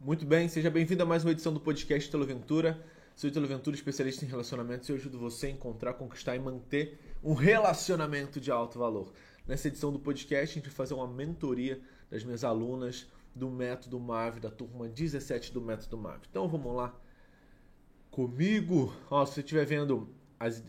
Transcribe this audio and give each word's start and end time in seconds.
Muito 0.00 0.26
bem, 0.26 0.48
seja 0.48 0.70
bem-vindo 0.70 1.02
a 1.02 1.06
mais 1.06 1.24
uma 1.24 1.30
edição 1.30 1.52
do 1.52 1.60
podcast 1.60 2.10
Telo 2.10 2.26
Ventura. 2.26 2.82
Sou 3.14 3.28
Italo 3.28 3.46
Ventura, 3.46 3.76
especialista 3.76 4.24
em 4.24 4.28
relacionamentos 4.28 4.88
e 4.88 4.92
eu 4.92 4.96
ajudo 4.96 5.18
você 5.18 5.48
a 5.48 5.50
encontrar, 5.50 5.92
conquistar 5.92 6.34
e 6.34 6.38
manter 6.38 6.98
um 7.22 7.34
relacionamento 7.34 8.40
de 8.40 8.50
alto 8.50 8.78
valor. 8.78 9.12
Nessa 9.46 9.68
edição 9.68 9.92
do 9.92 9.98
podcast, 9.98 10.52
a 10.52 10.54
gente 10.54 10.68
vai 10.68 10.74
fazer 10.74 10.94
uma 10.94 11.06
mentoria 11.06 11.80
das 12.10 12.24
minhas 12.24 12.44
alunas 12.44 13.06
do 13.34 13.50
Método 13.50 14.00
MAV, 14.00 14.40
da 14.40 14.50
turma 14.50 14.88
17 14.88 15.52
do 15.52 15.60
Método 15.60 15.98
MAV. 15.98 16.22
Então 16.30 16.48
vamos 16.48 16.74
lá 16.74 16.98
comigo. 18.10 18.92
Ó, 19.10 19.26
se 19.26 19.34
você 19.34 19.40
estiver 19.40 19.66
vendo 19.66 20.08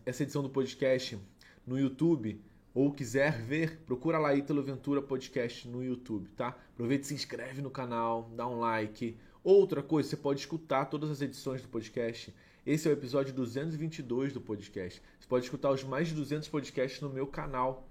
essa 0.05 0.23
edição 0.23 0.43
do 0.43 0.49
podcast 0.49 1.17
no 1.65 1.79
YouTube 1.79 2.43
ou 2.73 2.91
quiser 2.91 3.41
ver, 3.41 3.81
procura 3.85 4.17
lá 4.17 4.33
Italo 4.33 4.63
Ventura 4.63 5.01
Podcast 5.01 5.67
no 5.67 5.83
YouTube, 5.83 6.29
tá? 6.29 6.55
Aproveita 6.73 7.05
e 7.05 7.07
se 7.07 7.13
inscreve 7.13 7.61
no 7.61 7.69
canal, 7.69 8.29
dá 8.35 8.47
um 8.47 8.59
like 8.59 9.17
Outra 9.43 9.81
coisa, 9.81 10.07
você 10.07 10.17
pode 10.17 10.39
escutar 10.39 10.85
todas 10.85 11.09
as 11.09 11.19
edições 11.19 11.63
do 11.63 11.67
podcast. 11.67 12.31
Esse 12.63 12.87
é 12.87 12.91
o 12.91 12.93
episódio 12.93 13.33
222 13.33 14.33
do 14.33 14.39
podcast. 14.39 15.01
Você 15.19 15.27
pode 15.27 15.45
escutar 15.45 15.71
os 15.71 15.83
mais 15.83 16.09
de 16.09 16.13
200 16.13 16.47
podcasts 16.47 17.01
no 17.01 17.09
meu 17.09 17.25
canal 17.25 17.87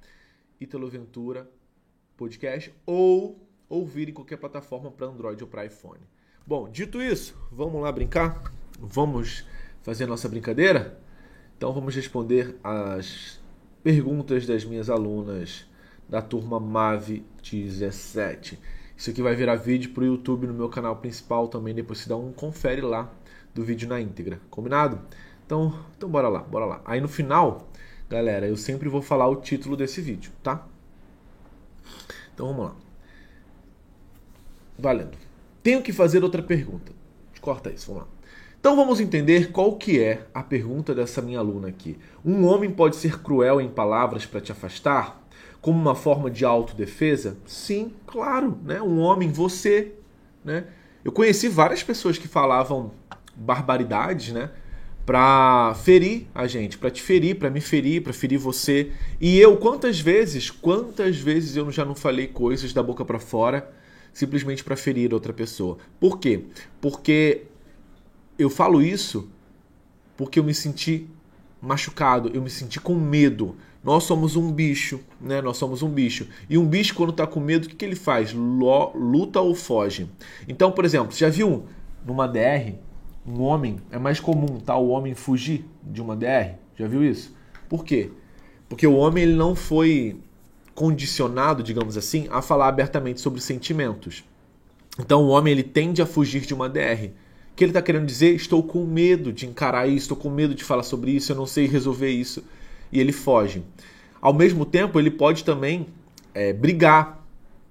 Italo 0.61 0.89
Ventura 0.89 1.51
Podcast 2.17 2.73
ou 2.87 3.45
ouvir 3.69 4.09
em 4.09 4.13
qualquer 4.13 4.37
plataforma 4.37 4.93
para 4.93 5.09
Android 5.09 5.43
ou 5.43 5.51
para 5.51 5.67
iPhone. 5.67 6.01
Bom, 6.47 6.71
dito 6.71 7.03
isso, 7.03 7.37
vamos 7.51 7.83
lá 7.83 7.91
brincar? 7.91 8.53
Vamos 8.79 9.45
fazer 9.83 10.05
a 10.05 10.07
nossa 10.07 10.29
brincadeira? 10.29 11.01
Então 11.57 11.73
vamos 11.73 11.97
responder 11.97 12.57
as 12.63 13.40
perguntas 13.83 14.47
das 14.47 14.65
minhas 14.65 14.91
alunas 14.91 15.67
da 16.09 16.21
turma 16.21 16.59
MAVE 16.59 17.25
17. 17.43 18.59
Isso 18.97 19.11
aqui 19.11 19.23
vai 19.23 19.35
virar 19.35 19.57
vídeo 19.57 19.93
para 19.93 20.03
o 20.03 20.07
YouTube 20.07 20.47
no 20.47 20.55
meu 20.55 20.69
canal 20.69 20.97
principal 20.97 21.49
também. 21.49 21.75
Depois 21.75 22.01
você 22.01 22.09
dá 22.09 22.17
um 22.17 22.33
confere 22.33 22.81
lá 22.83 23.11
do 23.55 23.65
vídeo 23.65 23.89
na 23.89 24.01
íntegra. 24.01 24.41
Combinado? 24.51 25.01
Então, 25.47 25.75
então 25.97 26.09
bora 26.09 26.29
lá, 26.29 26.41
bora 26.41 26.67
lá. 26.67 26.83
Aí 26.85 27.01
no 27.01 27.09
final, 27.09 27.69
galera, 28.09 28.47
eu 28.47 28.57
sempre 28.57 28.89
vou 28.89 29.01
falar 29.01 29.29
o 29.29 29.37
título 29.37 29.77
desse 29.77 30.01
vídeo, 30.01 30.33
tá? 30.43 30.67
Então 32.35 32.49
vamos 32.49 32.67
lá. 32.67 32.77
Valendo. 34.79 35.17
Tenho 35.63 35.83
que 35.83 35.93
fazer 35.93 36.23
outra 36.23 36.43
pergunta. 36.43 36.93
Corta 37.41 37.71
isso, 37.71 37.93
vamos 37.93 38.03
lá. 38.03 38.20
Então 38.61 38.77
vamos 38.77 39.01
entender 39.01 39.51
qual 39.51 39.77
que 39.77 39.99
é 39.99 40.27
a 40.33 40.43
pergunta 40.43 40.95
dessa 40.95 41.23
minha 41.23 41.39
aluna 41.39 41.69
aqui. 41.69 41.99
Um 42.25 42.47
homem 42.47 42.71
pode 42.71 42.97
ser 42.97 43.21
cruel 43.21 43.61
em 43.61 43.69
palavras 43.69 44.27
para 44.27 44.41
te 44.41 44.53
afastar? 44.53 45.21
como 45.61 45.79
uma 45.79 45.95
forma 45.95 46.31
de 46.31 46.45
autodefesa? 46.45 47.37
Sim, 47.47 47.93
claro, 48.07 48.59
né? 48.65 48.81
Um 48.81 48.99
homem, 49.01 49.31
você, 49.31 49.93
né? 50.45 50.65
Eu 51.05 51.13
conheci 51.13 51.49
várias 51.49 51.83
pessoas 51.83 52.19
que 52.19 52.29
falavam 52.29 52.93
barbaridades, 53.35 54.33
né? 54.33 54.51
Para 55.05 55.75
ferir 55.83 56.27
a 56.35 56.47
gente, 56.47 56.79
para 56.79 56.91
te 56.91 57.03
ferir, 57.03 57.37
para 57.37 57.51
me 57.51 57.61
ferir, 57.61 58.03
para 58.03 58.13
ferir 58.13 58.39
você. 58.39 58.93
E 59.21 59.39
eu, 59.39 59.57
quantas 59.57 59.99
vezes, 59.99 60.51
quantas 60.51 61.17
vezes 61.17 61.57
eu 61.57 61.71
já 61.71 61.85
não 61.85 61.95
falei 61.95 62.27
coisas 62.29 62.73
da 62.73 62.83
boca 62.83 63.05
para 63.05 63.19
fora 63.19 63.71
simplesmente 64.13 64.63
para 64.65 64.77
ferir 64.77 65.13
outra 65.15 65.33
pessoa? 65.33 65.79
Por 65.99 66.19
quê? 66.19 66.45
Porque 66.81 67.45
eu 68.41 68.51
falo 68.51 68.83
isso 68.83 69.29
porque 70.17 70.39
eu 70.39 70.45
me 70.45 70.55
senti 70.55 71.07
machucado, 71.61 72.31
eu 72.35 72.43
me 72.43 72.51
senti 72.51 72.81
com 72.81 72.95
medo. 72.95 73.57
Nós 73.83 74.05
somos 74.05 74.37
um 74.37 74.53
bicho, 74.53 75.01
né? 75.21 75.41
Nós 75.41 75.57
somos 75.57 75.83
um 75.83 75.89
bicho. 75.89 76.27
E 76.49 76.59
um 76.59 76.67
bicho, 76.67 76.95
quando 76.95 77.11
está 77.11 77.27
com 77.27 77.41
medo, 77.41 77.65
o 77.65 77.69
que, 77.69 77.75
que 77.75 77.85
ele 77.85 77.97
faz? 77.97 78.33
Luta 78.33 79.41
ou 79.41 79.55
foge. 79.55 80.09
Então, 80.47 80.71
por 80.73 80.85
exemplo, 80.85 81.17
já 81.17 81.29
viu 81.29 81.65
numa 82.05 82.27
DR, 82.27 82.75
um 83.27 83.43
homem, 83.43 83.77
é 83.91 83.99
mais 83.99 84.21
comum, 84.21 84.59
tá? 84.59 84.77
O 84.77 84.89
homem 84.89 85.15
fugir 85.15 85.65
de 85.83 86.01
uma 86.03 86.17
DR. 86.17 86.57
Já 86.77 86.87
viu 86.87 87.05
isso? 87.05 87.35
Por 87.69 87.85
quê? 87.85 88.11
Porque 88.69 88.87
o 88.87 88.97
homem 88.97 89.25
ele 89.25 89.35
não 89.35 89.55
foi 89.55 90.19
condicionado, 90.75 91.63
digamos 91.63 91.97
assim, 91.97 92.27
a 92.31 92.41
falar 92.41 92.69
abertamente 92.69 93.21
sobre 93.21 93.41
sentimentos. 93.41 94.25
Então 94.99 95.25
o 95.25 95.29
homem 95.29 95.53
ele 95.53 95.63
tende 95.63 96.01
a 96.03 96.07
fugir 96.07 96.43
de 96.43 96.55
uma 96.55 96.69
DR. 96.69 97.11
Que 97.61 97.65
ele 97.65 97.73
está 97.73 97.83
querendo 97.83 98.07
dizer? 98.07 98.35
Estou 98.35 98.63
com 98.63 98.87
medo 98.87 99.35
de 99.35 99.45
encarar 99.45 99.87
isso, 99.87 100.05
estou 100.05 100.17
com 100.17 100.31
medo 100.31 100.55
de 100.55 100.65
falar 100.65 100.83
sobre 100.83 101.11
isso, 101.11 101.31
eu 101.31 101.37
não 101.37 101.45
sei 101.45 101.67
resolver 101.67 102.09
isso 102.09 102.43
e 102.91 102.99
ele 102.99 103.13
foge. 103.13 103.63
Ao 104.19 104.33
mesmo 104.33 104.65
tempo, 104.65 104.99
ele 104.99 105.11
pode 105.11 105.45
também 105.45 105.87
é, 106.33 106.55
brigar 106.55 107.23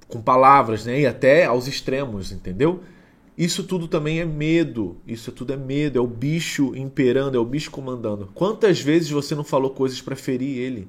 com 0.08 0.22
palavras, 0.22 0.86
né? 0.86 1.00
E 1.00 1.08
até 1.08 1.46
aos 1.46 1.68
extremos, 1.68 2.32
entendeu? 2.32 2.84
Isso 3.36 3.64
tudo 3.64 3.88
também 3.88 4.20
é 4.20 4.26
medo. 4.26 4.96
Isso 5.08 5.32
tudo 5.32 5.54
é 5.54 5.58
medo. 5.58 5.98
É 5.98 6.02
o 6.04 6.06
bicho 6.06 6.76
imperando, 6.76 7.36
é 7.36 7.40
o 7.40 7.44
bicho 7.44 7.72
comandando. 7.72 8.30
Quantas 8.36 8.80
vezes 8.80 9.10
você 9.10 9.34
não 9.34 9.44
falou 9.44 9.72
coisas 9.72 10.00
para 10.00 10.16
ferir 10.16 10.56
ele? 10.56 10.88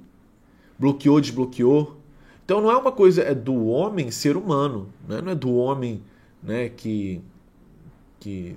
Bloqueou, 0.79 1.23
desbloqueou. 1.23 1.97
Então 2.45 2.61
não 2.61 2.71
é 2.71 2.77
uma 2.77 2.93
coisa 2.93 3.23
é 3.23 3.35
do 3.35 3.65
homem 3.65 4.11
ser 4.11 4.37
humano, 4.37 4.91
né? 5.09 5.23
não 5.23 5.33
é 5.33 5.35
do 5.35 5.55
homem, 5.55 6.03
né? 6.43 6.69
Que 6.69 7.23
que 8.21 8.55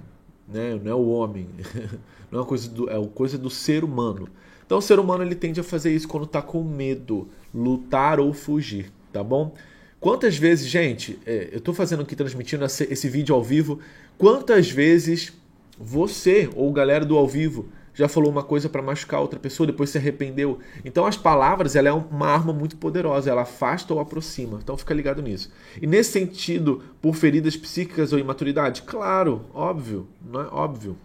né? 0.47 0.79
não 0.81 0.91
é 0.91 0.95
o 0.95 1.07
homem, 1.09 1.47
não 2.31 2.39
é 2.39 2.41
uma 2.41 2.45
coisa 2.45 2.69
do 2.69 2.89
é 2.89 3.07
coisa 3.07 3.37
do 3.37 3.49
ser 3.49 3.83
humano. 3.83 4.27
Então 4.65 4.77
o 4.77 4.81
ser 4.81 4.99
humano 4.99 5.23
ele 5.23 5.35
tende 5.35 5.59
a 5.59 5.63
fazer 5.63 5.93
isso 5.93 6.07
quando 6.07 6.23
está 6.23 6.41
com 6.41 6.63
medo, 6.63 7.27
lutar 7.53 8.19
ou 8.19 8.33
fugir, 8.33 8.91
tá 9.11 9.23
bom? 9.23 9.53
Quantas 9.99 10.37
vezes, 10.37 10.67
gente, 10.67 11.17
é, 11.25 11.49
eu 11.51 11.59
estou 11.59 11.73
fazendo 11.73 12.01
aqui, 12.01 12.15
transmitindo 12.15 12.65
esse, 12.65 12.83
esse 12.91 13.07
vídeo 13.07 13.33
ao 13.33 13.43
vivo, 13.43 13.79
quantas 14.17 14.69
vezes 14.69 15.31
você 15.79 16.49
ou 16.55 16.71
galera 16.73 17.05
do 17.05 17.17
ao 17.17 17.27
vivo 17.27 17.69
já 17.93 18.07
falou 18.07 18.31
uma 18.31 18.43
coisa 18.43 18.67
para 18.67 18.81
machucar 18.81 19.21
outra 19.21 19.39
pessoa, 19.39 19.67
depois 19.67 19.89
se 19.89 19.97
arrependeu. 19.97 20.59
Então 20.83 21.05
as 21.05 21.17
palavras, 21.17 21.75
ela 21.75 21.89
é 21.89 21.93
uma 21.93 22.27
arma 22.27 22.51
muito 22.51 22.77
poderosa, 22.77 23.29
ela 23.29 23.43
afasta 23.43 23.93
ou 23.93 23.99
aproxima. 23.99 24.59
Então 24.61 24.77
fica 24.77 24.93
ligado 24.93 25.21
nisso. 25.21 25.51
E 25.81 25.85
nesse 25.85 26.11
sentido, 26.11 26.81
por 27.01 27.15
feridas 27.15 27.55
psíquicas 27.55 28.11
ou 28.11 28.19
imaturidade, 28.19 28.81
claro, 28.81 29.45
óbvio, 29.53 30.07
não 30.21 30.41
é 30.41 30.47
óbvio. 30.47 30.97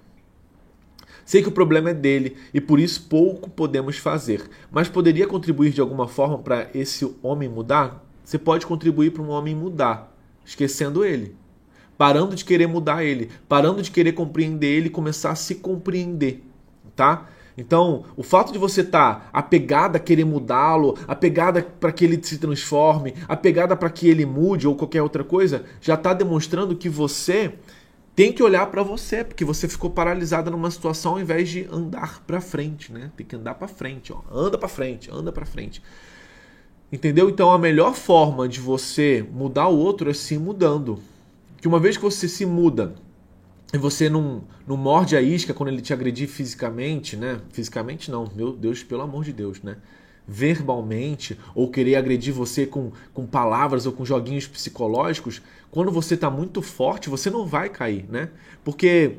Sei 1.24 1.42
que 1.42 1.48
o 1.48 1.52
problema 1.52 1.90
é 1.90 1.94
dele 1.94 2.38
e 2.54 2.60
por 2.60 2.80
isso 2.80 3.02
pouco 3.02 3.50
podemos 3.50 3.98
fazer, 3.98 4.48
mas 4.70 4.88
poderia 4.88 5.26
contribuir 5.26 5.72
de 5.72 5.80
alguma 5.80 6.08
forma 6.08 6.38
para 6.38 6.70
esse 6.72 7.04
homem 7.22 7.50
mudar? 7.50 8.02
Você 8.24 8.38
pode 8.38 8.66
contribuir 8.66 9.10
para 9.10 9.22
um 9.22 9.28
homem 9.28 9.54
mudar, 9.54 10.16
esquecendo 10.42 11.04
ele, 11.04 11.36
parando 11.98 12.34
de 12.34 12.46
querer 12.46 12.66
mudar 12.66 13.04
ele, 13.04 13.28
parando 13.46 13.82
de 13.82 13.90
querer 13.90 14.12
compreender 14.12 14.68
ele 14.68 14.86
e 14.86 14.90
começar 14.90 15.32
a 15.32 15.34
se 15.34 15.56
compreender, 15.56 16.47
tá? 16.98 17.28
Então, 17.56 18.04
o 18.16 18.24
fato 18.24 18.52
de 18.52 18.58
você 18.58 18.80
estar 18.80 19.14
tá 19.14 19.28
apegado 19.32 19.96
a 19.96 20.00
querer 20.00 20.24
mudá-lo, 20.24 20.96
apegada 21.06 21.62
para 21.62 21.92
que 21.92 22.04
ele 22.04 22.20
se 22.22 22.38
transforme, 22.38 23.14
apegada 23.28 23.76
para 23.76 23.88
que 23.88 24.08
ele 24.08 24.26
mude 24.26 24.66
ou 24.66 24.74
qualquer 24.74 25.02
outra 25.02 25.22
coisa, 25.22 25.64
já 25.80 25.94
está 25.94 26.12
demonstrando 26.12 26.76
que 26.76 26.88
você 26.88 27.54
tem 28.14 28.32
que 28.32 28.42
olhar 28.42 28.66
para 28.66 28.82
você, 28.82 29.22
porque 29.22 29.44
você 29.44 29.68
ficou 29.68 29.90
paralisada 29.90 30.50
numa 30.50 30.70
situação 30.72 31.12
ao 31.12 31.20
invés 31.20 31.48
de 31.48 31.68
andar 31.70 32.20
para 32.26 32.40
frente, 32.40 32.92
né? 32.92 33.12
Tem 33.16 33.24
que 33.24 33.36
andar 33.36 33.54
para 33.54 33.68
frente, 33.68 34.12
ó. 34.12 34.22
Anda 34.32 34.58
para 34.58 34.68
frente, 34.68 35.08
anda 35.12 35.30
para 35.30 35.46
frente. 35.46 35.80
Entendeu? 36.92 37.28
Então 37.28 37.52
a 37.52 37.58
melhor 37.58 37.94
forma 37.94 38.48
de 38.48 38.60
você 38.60 39.24
mudar 39.32 39.68
o 39.68 39.78
outro 39.78 40.10
é 40.10 40.14
se 40.14 40.36
mudando. 40.36 40.98
Que 41.60 41.68
uma 41.68 41.78
vez 41.78 41.96
que 41.96 42.02
você 42.02 42.28
se 42.28 42.44
muda 42.44 42.94
e 43.72 43.76
você 43.76 44.08
não, 44.08 44.44
não 44.66 44.76
morde 44.76 45.16
a 45.16 45.20
isca 45.20 45.52
quando 45.52 45.68
ele 45.68 45.82
te 45.82 45.92
agredir 45.92 46.26
fisicamente, 46.26 47.16
né? 47.16 47.40
Fisicamente 47.52 48.10
não, 48.10 48.30
meu 48.34 48.52
Deus, 48.52 48.82
pelo 48.82 49.02
amor 49.02 49.24
de 49.24 49.32
Deus, 49.32 49.62
né? 49.62 49.76
Verbalmente, 50.26 51.38
ou 51.54 51.70
querer 51.70 51.96
agredir 51.96 52.32
você 52.32 52.66
com, 52.66 52.92
com 53.12 53.26
palavras 53.26 53.84
ou 53.84 53.92
com 53.92 54.04
joguinhos 54.04 54.46
psicológicos, 54.46 55.42
quando 55.70 55.90
você 55.90 56.14
está 56.14 56.30
muito 56.30 56.62
forte, 56.62 57.10
você 57.10 57.28
não 57.28 57.46
vai 57.46 57.68
cair, 57.68 58.06
né? 58.08 58.30
Porque 58.64 59.18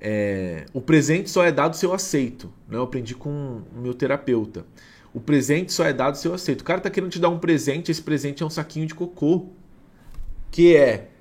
é, 0.00 0.64
o 0.72 0.80
presente 0.80 1.30
só 1.30 1.44
é 1.44 1.50
dado 1.50 1.76
se 1.76 1.84
eu 1.86 1.92
aceito. 1.92 2.52
Né? 2.68 2.76
Eu 2.76 2.82
aprendi 2.82 3.14
com 3.14 3.62
o 3.74 3.80
meu 3.80 3.94
terapeuta. 3.94 4.64
O 5.14 5.20
presente 5.20 5.72
só 5.72 5.84
é 5.84 5.92
dado 5.92 6.16
se 6.16 6.26
eu 6.26 6.34
aceito. 6.34 6.62
O 6.62 6.64
cara 6.64 6.78
está 6.78 6.90
querendo 6.90 7.10
te 7.10 7.20
dar 7.20 7.28
um 7.28 7.38
presente, 7.38 7.90
esse 7.90 8.02
presente 8.02 8.42
é 8.42 8.46
um 8.46 8.50
saquinho 8.50 8.86
de 8.86 8.94
cocô. 8.94 9.46
Que 10.50 10.76
é 10.76 11.11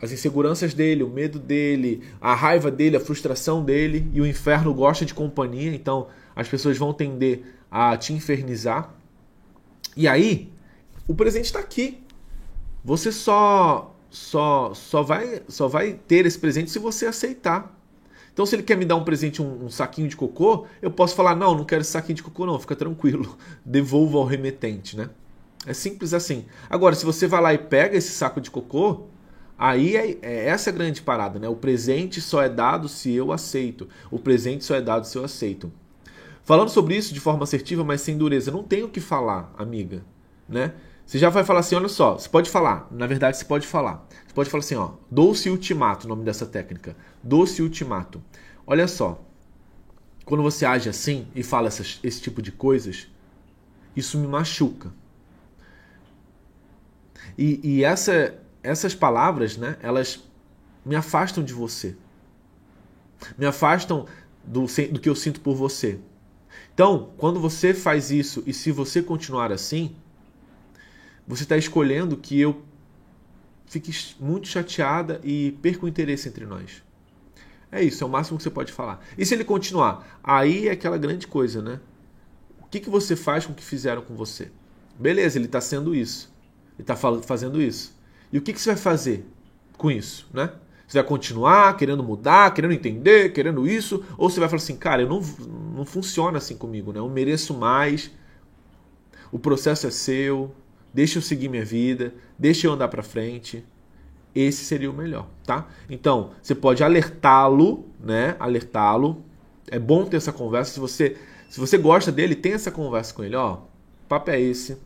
as 0.00 0.12
inseguranças 0.12 0.72
dele, 0.72 1.02
o 1.02 1.08
medo 1.08 1.38
dele, 1.38 2.02
a 2.20 2.34
raiva 2.34 2.70
dele, 2.70 2.96
a 2.96 3.00
frustração 3.00 3.62
dele, 3.62 4.10
e 4.12 4.20
o 4.20 4.26
inferno 4.26 4.72
gosta 4.72 5.04
de 5.04 5.12
companhia, 5.12 5.74
então 5.74 6.08
as 6.34 6.48
pessoas 6.48 6.78
vão 6.78 6.92
tender 6.92 7.42
a 7.70 7.96
te 7.96 8.12
infernizar. 8.12 8.94
E 9.96 10.08
aí, 10.08 10.50
o 11.06 11.14
presente 11.14 11.46
está 11.46 11.58
aqui. 11.58 12.02
Você 12.84 13.12
só 13.12 13.94
só 14.08 14.72
só 14.74 15.02
vai 15.02 15.42
só 15.48 15.68
vai 15.68 15.92
ter 15.92 16.26
esse 16.26 16.38
presente 16.38 16.70
se 16.70 16.78
você 16.78 17.06
aceitar. 17.06 17.76
Então, 18.32 18.46
se 18.46 18.54
ele 18.54 18.62
quer 18.62 18.76
me 18.76 18.84
dar 18.84 18.96
um 18.96 19.04
presente, 19.04 19.42
um, 19.42 19.66
um, 19.66 19.68
saquinho 19.68 20.08
de 20.08 20.16
cocô, 20.16 20.66
eu 20.80 20.90
posso 20.90 21.14
falar: 21.14 21.34
não, 21.34 21.54
não 21.54 21.64
quero 21.64 21.82
esse 21.82 21.90
saquinho 21.90 22.16
de 22.16 22.22
cocô, 22.22 22.46
não, 22.46 22.58
fica 22.58 22.74
tranquilo, 22.74 23.36
devolvo 23.64 24.18
ao 24.18 24.24
remetente, 24.24 24.96
né? 24.96 25.10
É 25.66 25.74
simples 25.74 26.14
assim. 26.14 26.46
Agora, 26.70 26.94
se 26.94 27.04
você 27.04 27.26
vai 27.26 27.42
lá 27.42 27.52
e 27.52 27.58
pega 27.58 27.96
esse 27.96 28.12
saco 28.12 28.40
de 28.40 28.50
cocô, 28.50 29.08
aí 29.60 29.94
é, 29.94 30.18
é 30.22 30.48
essa 30.48 30.70
a 30.70 30.72
grande 30.72 31.02
parada, 31.02 31.38
né? 31.38 31.48
O 31.48 31.54
presente 31.54 32.20
só 32.20 32.42
é 32.42 32.48
dado 32.48 32.88
se 32.88 33.12
eu 33.12 33.30
aceito. 33.30 33.86
O 34.10 34.18
presente 34.18 34.64
só 34.64 34.74
é 34.74 34.80
dado 34.80 35.06
se 35.06 35.18
eu 35.18 35.24
aceito. 35.24 35.70
Falando 36.42 36.70
sobre 36.70 36.96
isso 36.96 37.12
de 37.12 37.20
forma 37.20 37.44
assertiva, 37.44 37.84
mas 37.84 38.00
sem 38.00 38.16
dureza, 38.16 38.50
não 38.50 38.62
tenho 38.62 38.86
o 38.86 38.90
que 38.90 39.00
falar, 39.00 39.52
amiga, 39.58 40.02
né? 40.48 40.72
Você 41.04 41.18
já 41.18 41.28
vai 41.28 41.44
falar 41.44 41.60
assim, 41.60 41.74
olha 41.74 41.88
só, 41.88 42.14
você 42.14 42.28
pode 42.28 42.48
falar, 42.48 42.88
na 42.90 43.06
verdade 43.06 43.36
você 43.36 43.44
pode 43.44 43.66
falar. 43.66 44.06
Você 44.26 44.32
pode 44.32 44.48
falar 44.48 44.60
assim, 44.60 44.76
ó, 44.76 44.92
doce 45.10 45.50
ultimato, 45.50 46.06
o 46.06 46.08
nome 46.08 46.24
dessa 46.24 46.46
técnica. 46.46 46.96
Doce 47.22 47.60
ultimato. 47.62 48.22
Olha 48.66 48.88
só, 48.88 49.22
quando 50.24 50.42
você 50.42 50.64
age 50.64 50.88
assim 50.88 51.26
e 51.34 51.42
fala 51.42 51.68
essas, 51.68 51.98
esse 52.02 52.22
tipo 52.22 52.40
de 52.40 52.52
coisas, 52.52 53.08
isso 53.94 54.16
me 54.18 54.26
machuca. 54.26 54.92
E, 57.36 57.60
e 57.62 57.84
essa, 57.84 58.39
essas 58.62 58.94
palavras, 58.94 59.56
né, 59.56 59.76
elas 59.82 60.22
me 60.84 60.96
afastam 60.96 61.42
de 61.42 61.52
você. 61.52 61.96
Me 63.36 63.46
afastam 63.46 64.06
do, 64.44 64.66
do 64.90 65.00
que 65.00 65.08
eu 65.08 65.14
sinto 65.14 65.40
por 65.40 65.54
você. 65.54 65.98
Então, 66.72 67.12
quando 67.16 67.38
você 67.40 67.74
faz 67.74 68.10
isso 68.10 68.42
e 68.46 68.52
se 68.52 68.72
você 68.72 69.02
continuar 69.02 69.52
assim, 69.52 69.94
você 71.26 71.42
está 71.42 71.56
escolhendo 71.56 72.16
que 72.16 72.40
eu 72.40 72.62
fique 73.66 73.92
muito 74.18 74.48
chateada 74.48 75.20
e 75.22 75.52
perca 75.62 75.84
o 75.84 75.88
interesse 75.88 76.28
entre 76.28 76.44
nós. 76.44 76.82
É 77.70 77.82
isso, 77.82 78.02
é 78.02 78.06
o 78.06 78.10
máximo 78.10 78.36
que 78.36 78.42
você 78.42 78.50
pode 78.50 78.72
falar. 78.72 79.04
E 79.16 79.24
se 79.24 79.34
ele 79.34 79.44
continuar? 79.44 80.18
Aí 80.24 80.66
é 80.66 80.72
aquela 80.72 80.98
grande 80.98 81.26
coisa, 81.26 81.62
né? 81.62 81.80
O 82.60 82.66
que, 82.66 82.80
que 82.80 82.90
você 82.90 83.14
faz 83.14 83.46
com 83.46 83.52
o 83.52 83.54
que 83.54 83.62
fizeram 83.62 84.02
com 84.02 84.14
você? 84.16 84.50
Beleza, 84.98 85.38
ele 85.38 85.46
está 85.46 85.60
sendo 85.60 85.94
isso. 85.94 86.32
Ele 86.76 86.82
está 86.82 86.96
fazendo 86.96 87.62
isso. 87.62 87.94
E 88.32 88.38
o 88.38 88.42
que, 88.42 88.52
que 88.52 88.60
você 88.60 88.70
vai 88.70 88.78
fazer 88.78 89.26
com 89.76 89.90
isso, 89.90 90.28
né? 90.32 90.50
Você 90.86 90.98
vai 90.98 91.06
continuar 91.06 91.76
querendo 91.76 92.02
mudar, 92.02 92.52
querendo 92.52 92.72
entender, 92.74 93.32
querendo 93.32 93.66
isso? 93.66 94.04
Ou 94.18 94.28
você 94.28 94.40
vai 94.40 94.48
falar 94.48 94.60
assim, 94.60 94.76
cara, 94.76 95.02
eu 95.02 95.08
não, 95.08 95.20
não 95.76 95.84
funciona 95.84 96.38
assim 96.38 96.56
comigo, 96.56 96.92
né? 96.92 96.98
Eu 96.98 97.08
mereço 97.08 97.54
mais, 97.54 98.10
o 99.30 99.38
processo 99.38 99.86
é 99.86 99.90
seu, 99.90 100.52
deixa 100.92 101.18
eu 101.18 101.22
seguir 101.22 101.48
minha 101.48 101.64
vida, 101.64 102.12
deixa 102.38 102.66
eu 102.66 102.72
andar 102.72 102.88
para 102.88 103.02
frente. 103.02 103.64
Esse 104.34 104.64
seria 104.64 104.90
o 104.90 104.94
melhor, 104.94 105.28
tá? 105.44 105.68
Então, 105.88 106.30
você 106.42 106.54
pode 106.54 106.82
alertá-lo, 106.84 107.88
né? 107.98 108.36
Alertá-lo. 108.38 109.24
É 109.68 109.78
bom 109.78 110.04
ter 110.04 110.16
essa 110.16 110.32
conversa. 110.32 110.72
Se 110.72 110.80
você, 110.80 111.16
se 111.48 111.58
você 111.58 111.78
gosta 111.78 112.12
dele, 112.12 112.34
tem 112.34 112.52
essa 112.52 112.70
conversa 112.70 113.14
com 113.14 113.24
ele, 113.24 113.36
ó. 113.36 113.58
Papo 114.08 114.30
é 114.30 114.40
esse. 114.40 114.76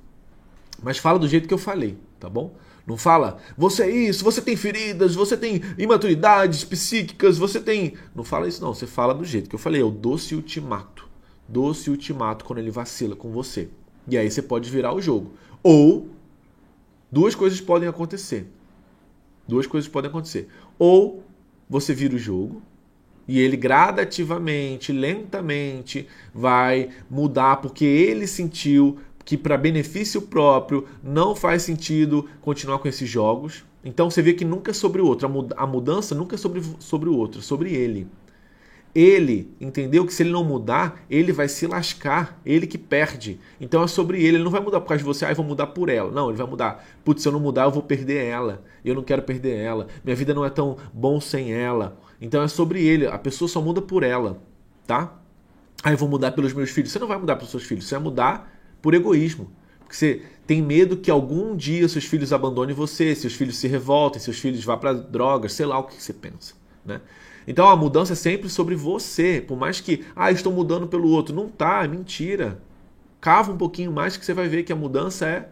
Mas 0.82 0.98
fala 0.98 1.18
do 1.18 1.28
jeito 1.28 1.48
que 1.48 1.54
eu 1.54 1.58
falei, 1.58 1.98
tá 2.20 2.28
bom? 2.28 2.54
Não 2.86 2.98
fala, 2.98 3.38
você 3.56 3.84
é 3.84 3.90
isso, 3.90 4.22
você 4.22 4.42
tem 4.42 4.56
feridas, 4.56 5.14
você 5.14 5.36
tem 5.36 5.62
imaturidades 5.78 6.64
psíquicas, 6.64 7.38
você 7.38 7.58
tem. 7.58 7.94
Não 8.14 8.22
fala 8.22 8.46
isso, 8.46 8.62
não. 8.62 8.74
Você 8.74 8.86
fala 8.86 9.14
do 9.14 9.24
jeito 9.24 9.48
que 9.48 9.54
eu 9.54 9.58
falei, 9.58 9.80
é 9.80 9.84
o 9.84 9.90
doce 9.90 10.34
ultimato. 10.34 11.08
Doce 11.48 11.88
ultimato 11.90 12.44
quando 12.44 12.58
ele 12.58 12.70
vacila 12.70 13.16
com 13.16 13.30
você. 13.30 13.70
E 14.06 14.18
aí 14.18 14.30
você 14.30 14.42
pode 14.42 14.70
virar 14.70 14.94
o 14.94 15.00
jogo. 15.00 15.32
Ou 15.62 16.10
duas 17.10 17.34
coisas 17.34 17.60
podem 17.60 17.88
acontecer. 17.88 18.46
Duas 19.48 19.66
coisas 19.66 19.88
podem 19.88 20.10
acontecer. 20.10 20.48
Ou 20.78 21.24
você 21.68 21.94
vira 21.94 22.14
o 22.14 22.18
jogo 22.18 22.62
e 23.26 23.40
ele 23.40 23.56
gradativamente, 23.56 24.92
lentamente 24.92 26.06
vai 26.34 26.90
mudar 27.08 27.56
porque 27.56 27.84
ele 27.84 28.26
sentiu 28.26 28.98
que 29.24 29.36
para 29.36 29.56
benefício 29.56 30.22
próprio 30.22 30.86
não 31.02 31.34
faz 31.34 31.62
sentido 31.62 32.28
continuar 32.42 32.78
com 32.78 32.88
esses 32.88 33.08
jogos. 33.08 33.64
Então 33.84 34.10
você 34.10 34.22
vê 34.22 34.32
que 34.32 34.44
nunca 34.44 34.70
é 34.70 34.74
sobre 34.74 35.00
o 35.00 35.06
outro. 35.06 35.26
A 35.56 35.66
mudança 35.66 36.14
nunca 36.14 36.34
é 36.34 36.38
sobre, 36.38 36.62
sobre 36.78 37.08
o 37.08 37.16
outro, 37.16 37.40
é 37.40 37.42
sobre 37.42 37.72
ele. 37.72 38.06
Ele 38.94 39.52
entendeu 39.60 40.06
que 40.06 40.14
se 40.14 40.22
ele 40.22 40.30
não 40.30 40.44
mudar, 40.44 41.04
ele 41.10 41.32
vai 41.32 41.48
se 41.48 41.66
lascar, 41.66 42.40
ele 42.46 42.64
que 42.64 42.78
perde. 42.78 43.40
Então 43.60 43.82
é 43.82 43.88
sobre 43.88 44.18
ele, 44.18 44.36
ele 44.36 44.44
não 44.44 44.52
vai 44.52 44.60
mudar 44.60 44.80
por 44.80 44.88
causa 44.88 45.02
de 45.02 45.04
você, 45.04 45.24
ah, 45.24 45.30
eu 45.30 45.34
vou 45.34 45.44
mudar 45.44 45.66
por 45.68 45.88
ela. 45.88 46.12
Não, 46.12 46.28
ele 46.28 46.38
vai 46.38 46.46
mudar. 46.46 46.86
Putz, 47.04 47.22
se 47.22 47.28
eu 47.28 47.32
não 47.32 47.40
mudar, 47.40 47.64
eu 47.64 47.72
vou 47.72 47.82
perder 47.82 48.24
ela. 48.24 48.62
Eu 48.84 48.94
não 48.94 49.02
quero 49.02 49.22
perder 49.22 49.56
ela. 49.56 49.88
Minha 50.04 50.14
vida 50.14 50.32
não 50.32 50.44
é 50.44 50.50
tão 50.50 50.76
bom 50.92 51.20
sem 51.20 51.52
ela. 51.52 51.98
Então 52.20 52.40
é 52.40 52.46
sobre 52.46 52.86
ele, 52.86 53.06
a 53.06 53.18
pessoa 53.18 53.48
só 53.48 53.60
muda 53.60 53.82
por 53.82 54.04
ela, 54.04 54.40
tá? 54.86 55.18
Ah, 55.82 55.90
eu 55.90 55.96
vou 55.98 56.08
mudar 56.08 56.30
pelos 56.30 56.52
meus 56.52 56.70
filhos. 56.70 56.92
Você 56.92 56.98
não 57.00 57.08
vai 57.08 57.18
mudar 57.18 57.34
pelos 57.34 57.50
seus 57.50 57.64
filhos, 57.64 57.86
você 57.86 57.96
vai 57.96 58.04
mudar 58.04 58.53
por 58.84 58.92
egoísmo. 58.92 59.50
Porque 59.80 59.96
você 59.96 60.20
tem 60.46 60.60
medo 60.60 60.98
que 60.98 61.10
algum 61.10 61.56
dia 61.56 61.88
seus 61.88 62.04
filhos 62.04 62.34
abandonem 62.34 62.76
você, 62.76 63.14
seus 63.14 63.32
filhos 63.32 63.56
se 63.56 63.66
revoltem, 63.66 64.20
seus 64.20 64.38
filhos 64.38 64.62
vá 64.62 64.76
para 64.76 64.92
drogas, 64.92 65.54
sei 65.54 65.64
lá 65.64 65.78
o 65.78 65.84
que 65.84 66.02
você 66.02 66.12
pensa, 66.12 66.52
né? 66.84 67.00
Então 67.48 67.66
a 67.66 67.74
mudança 67.74 68.12
é 68.12 68.16
sempre 68.16 68.50
sobre 68.50 68.74
você. 68.74 69.42
Por 69.46 69.56
mais 69.56 69.80
que, 69.80 70.04
ah, 70.14 70.30
estou 70.30 70.52
mudando 70.52 70.86
pelo 70.86 71.08
outro. 71.08 71.34
Não 71.34 71.48
tá, 71.48 71.82
é 71.82 71.88
mentira. 71.88 72.60
Cava 73.22 73.52
um 73.52 73.56
pouquinho 73.56 73.90
mais 73.90 74.18
que 74.18 74.24
você 74.24 74.34
vai 74.34 74.48
ver 74.48 74.64
que 74.64 74.72
a 74.72 74.76
mudança 74.76 75.26
é, 75.26 75.48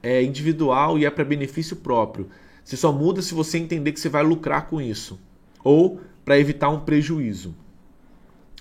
é 0.00 0.22
individual 0.22 0.96
e 0.96 1.04
é 1.04 1.10
para 1.10 1.24
benefício 1.24 1.76
próprio. 1.76 2.28
Você 2.64 2.76
só 2.76 2.92
muda 2.92 3.22
se 3.22 3.34
você 3.34 3.58
entender 3.58 3.90
que 3.90 3.98
você 3.98 4.08
vai 4.08 4.22
lucrar 4.22 4.68
com 4.68 4.80
isso. 4.80 5.18
Ou 5.64 6.00
para 6.24 6.38
evitar 6.38 6.68
um 6.68 6.80
prejuízo. 6.80 7.56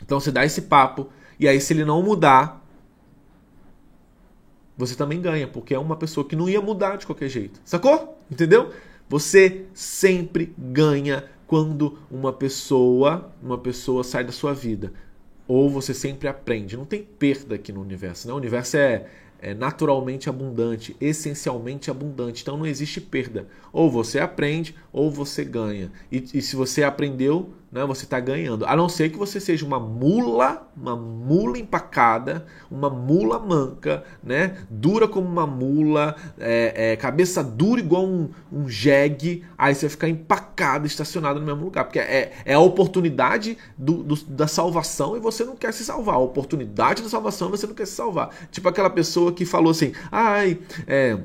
Então 0.02 0.20
você 0.20 0.32
dá 0.32 0.44
esse 0.44 0.64
papo. 0.64 1.08
E 1.40 1.48
aí, 1.48 1.62
se 1.62 1.72
ele 1.72 1.86
não 1.86 2.02
mudar, 2.02 2.67
você 4.78 4.96
também 4.96 5.20
ganha, 5.20 5.48
porque 5.48 5.74
é 5.74 5.80
uma 5.80 5.96
pessoa 5.96 6.28
que 6.28 6.36
não 6.36 6.48
ia 6.48 6.62
mudar 6.62 6.98
de 6.98 7.06
qualquer 7.06 7.30
jeito. 7.30 7.60
Sacou? 7.66 8.22
Entendeu? 8.30 8.72
Você 9.10 9.66
sempre 9.74 10.54
ganha 10.58 11.24
quando 11.48 11.98
uma 12.12 12.32
pessoa, 12.32 13.32
uma 13.42 13.58
pessoa 13.58 14.04
sai 14.04 14.24
da 14.24 14.32
sua 14.32 14.54
vida. 14.54 14.94
Ou 15.48 15.70
você 15.70 15.94
sempre 15.94 16.28
aprende. 16.28 16.78
Não 16.78 16.86
tem 16.86 17.02
perda 17.02 17.56
aqui 17.56 17.72
no 17.72 17.82
universo, 17.82 18.28
né? 18.28 18.34
O 18.34 18.38
universo 18.38 18.76
é, 18.78 19.08
é 19.40 19.54
naturalmente 19.54 20.30
abundante, 20.30 20.96
essencialmente 21.00 21.90
abundante. 21.90 22.42
Então 22.42 22.58
não 22.58 22.66
existe 22.66 23.00
perda. 23.00 23.48
Ou 23.72 23.90
você 23.90 24.20
aprende 24.20 24.76
ou 24.92 25.10
você 25.10 25.46
ganha. 25.46 25.90
E, 26.12 26.24
e 26.34 26.42
se 26.42 26.56
você 26.56 26.84
aprendeu, 26.84 27.50
né, 27.72 27.86
você 27.86 28.06
está 28.06 28.20
ganhando. 28.20 28.66
A 28.66 28.76
não 28.76 28.88
ser 28.88 29.10
que 29.10 29.18
você 29.18 29.40
seja 29.40 29.66
uma 29.66 29.80
mula, 29.80 30.70
uma 30.76 30.96
mula 30.96 31.58
empacada, 31.58 32.46
uma 32.72 32.90
mula 32.90 33.40
manca, 33.40 34.04
né, 34.24 34.58
dura 34.70 35.08
como 35.08 35.28
uma 35.28 35.46
mula, 35.46 36.16
é, 36.40 36.92
é, 36.92 36.96
cabeça 36.96 37.44
dura 37.44 37.80
igual 37.80 38.06
um, 38.06 38.30
um 38.52 38.70
jegue. 38.70 39.44
Aí 39.58 39.76
você 39.76 39.88
vai 39.88 39.90
ficar 39.90 40.10
empacado, 40.10 40.88
estacionado 40.88 41.40
no 41.40 41.46
mesmo 41.46 41.66
lugar. 41.66 41.84
Porque 41.84 42.00
é, 42.00 42.32
é 42.46 42.54
a 42.54 42.60
oportunidade 42.60 43.58
do, 43.78 44.04
do, 44.04 44.16
da 44.26 44.48
salvação 44.48 45.18
e 45.18 45.20
você 45.20 45.44
não 45.44 45.56
quer 45.56 45.74
se 45.74 45.84
salvar. 45.84 46.16
A 46.16 46.20
oportunidade 46.20 47.04
da 47.04 47.10
salvação 47.10 47.50
e 47.50 47.52
você 47.52 47.68
não 47.68 47.76
quer 47.76 47.86
se 47.86 47.94
salvar. 47.94 48.30
Tipo 48.52 48.70
aquela 48.70 48.90
pessoa 48.90 49.32
que 49.34 49.46
falou 49.46 49.72
assim: 49.72 49.92
ai, 50.12 50.60
é, 50.88 51.18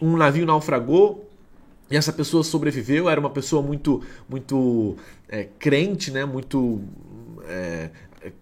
um 0.00 0.16
navio 0.16 0.46
naufragou 0.46 1.29
e 1.90 1.96
essa 1.96 2.12
pessoa 2.12 2.44
sobreviveu, 2.44 3.10
era 3.10 3.18
uma 3.18 3.30
pessoa 3.30 3.60
muito, 3.60 4.02
muito 4.28 4.96
é, 5.28 5.48
crente, 5.58 6.10
né? 6.10 6.24
Muito 6.24 6.80
é, 7.48 7.90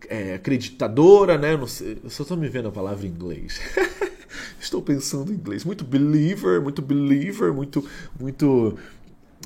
é, 0.09 0.35
acreditadora, 0.35 1.39
né? 1.39 1.59
Sei, 1.67 1.99
eu 2.03 2.11
só 2.11 2.25
estou 2.25 2.37
me 2.37 2.49
vendo 2.49 2.69
a 2.69 2.73
palavra 2.73 3.07
em 3.07 3.11
inglês. 3.11 3.61
Estou 4.61 4.83
pensando 4.83 5.33
em 5.33 5.37
inglês. 5.37 5.65
Muito 5.65 5.85
believer, 5.85 6.61
muito 6.61 6.83
believer, 6.83 7.53
muito, 7.53 7.85
muito. 8.19 8.77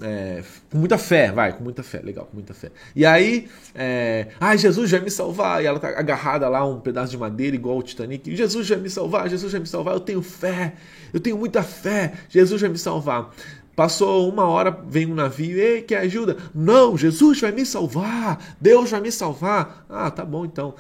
É, 0.01 0.43
com 0.71 0.79
muita 0.79 0.97
fé, 0.97 1.31
vai, 1.31 1.57
com 1.57 1.63
muita 1.63 1.83
fé, 1.83 2.01
legal, 2.03 2.25
com 2.25 2.35
muita 2.35 2.55
fé. 2.55 2.73
E 2.97 3.05
aí, 3.05 3.49
é, 3.75 4.29
ah, 4.41 4.57
Jesus 4.57 4.91
vai 4.91 5.01
me 5.01 5.11
salvar. 5.11 5.63
E 5.63 5.67
ela 5.67 5.79
tá 5.79 5.89
agarrada 5.89 6.49
lá, 6.49 6.67
um 6.67 6.81
pedaço 6.81 7.11
de 7.11 7.19
madeira, 7.19 7.55
igual 7.55 7.79
o 7.79 7.83
Titanic. 7.83 8.35
Jesus 8.35 8.69
vai 8.69 8.79
me 8.79 8.91
salvar, 8.91 9.29
Jesus 9.29 9.53
vai 9.53 9.61
me 9.61 9.67
salvar. 9.67 9.95
Eu 9.95 10.01
tenho 10.01 10.23
fé, 10.23 10.75
eu 11.13 11.21
tenho 11.21 11.37
muita 11.37 11.63
fé. 11.63 12.15
Jesus 12.29 12.61
vai 12.61 12.71
me 12.71 12.79
salvar. 12.79 13.31
Passou 13.75 14.29
uma 14.29 14.45
hora, 14.45 14.71
vem 14.87 15.07
um 15.07 15.15
navio, 15.15 15.59
ei, 15.59 15.81
que 15.83 15.95
ajuda? 15.95 16.37
Não, 16.55 16.97
Jesus 16.97 17.41
vai 17.41 17.53
me 17.53 17.65
salvar, 17.65 18.57
Deus 18.61 18.91
vai 18.91 19.01
me 19.01 19.11
salvar. 19.11 19.87
Ah, 19.89 20.11
tá 20.11 20.25
bom 20.25 20.45
então. 20.45 20.75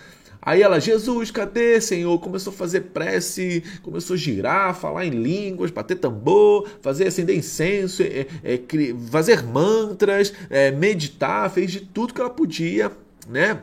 Aí 0.45 0.61
ela, 0.61 0.81
Jesus, 0.81 1.31
cadê, 1.31 1.81
Senhor? 1.81 2.19
Começou 2.19 2.53
a 2.53 2.57
fazer 2.57 2.81
prece, 2.93 3.63
começou 3.81 4.15
a 4.15 4.17
girar, 4.17 4.75
falar 4.75 5.07
em 5.07 5.11
línguas, 5.11 5.71
bater 5.71 5.95
tambor, 5.95 6.69
fazer 6.83 7.07
acender 7.07 7.37
incenso, 7.37 8.03
é, 8.03 8.27
é, 8.43 8.61
fazer 9.09 9.45
mantras, 9.45 10.35
é, 10.51 10.73
meditar, 10.73 11.49
fez 11.49 11.71
de 11.71 11.81
tudo 11.81 12.13
que 12.13 12.21
ela 12.21 12.29
podia, 12.29 12.91
né? 13.29 13.63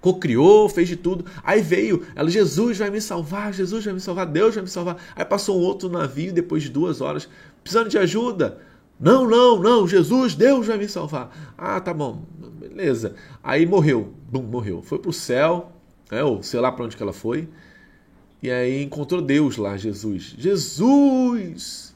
Cocriou, 0.00 0.68
fez 0.68 0.88
de 0.88 0.94
tudo. 0.94 1.24
Aí 1.42 1.60
veio, 1.60 2.06
ela, 2.14 2.30
Jesus 2.30 2.78
vai 2.78 2.90
me 2.90 3.00
salvar, 3.00 3.52
Jesus 3.52 3.84
vai 3.84 3.92
me 3.92 4.00
salvar, 4.00 4.26
Deus 4.26 4.54
vai 4.54 4.62
me 4.62 4.70
salvar. 4.70 4.96
Aí 5.16 5.24
passou 5.24 5.58
um 5.58 5.64
outro 5.64 5.88
navio 5.88 6.32
depois 6.32 6.62
de 6.62 6.68
duas 6.68 7.00
horas 7.00 7.28
precisando 7.62 7.88
de 7.88 7.98
ajuda. 7.98 8.60
Não, 8.98 9.28
não, 9.28 9.60
não, 9.60 9.86
Jesus, 9.86 10.34
Deus 10.34 10.66
vai 10.66 10.76
me 10.76 10.88
salvar. 10.88 11.54
Ah, 11.56 11.80
tá 11.80 11.94
bom, 11.94 12.24
beleza. 12.58 13.14
Aí 13.42 13.64
morreu, 13.64 14.12
bum, 14.30 14.42
morreu. 14.42 14.82
Foi 14.82 14.98
pro 14.98 15.12
céu, 15.12 15.72
é, 16.10 16.22
ou 16.24 16.42
sei 16.42 16.60
lá 16.60 16.72
para 16.72 16.84
onde 16.84 16.96
que 16.96 17.02
ela 17.02 17.12
foi. 17.12 17.48
E 18.42 18.50
aí 18.50 18.82
encontrou 18.82 19.20
Deus 19.20 19.56
lá, 19.56 19.76
Jesus. 19.76 20.34
Jesus, 20.36 21.94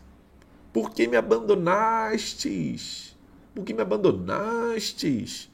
por 0.72 0.90
que 0.90 1.06
me 1.06 1.16
abandonastes? 1.16 3.16
Por 3.54 3.64
que 3.64 3.74
me 3.74 3.82
abandonastes? 3.82 5.50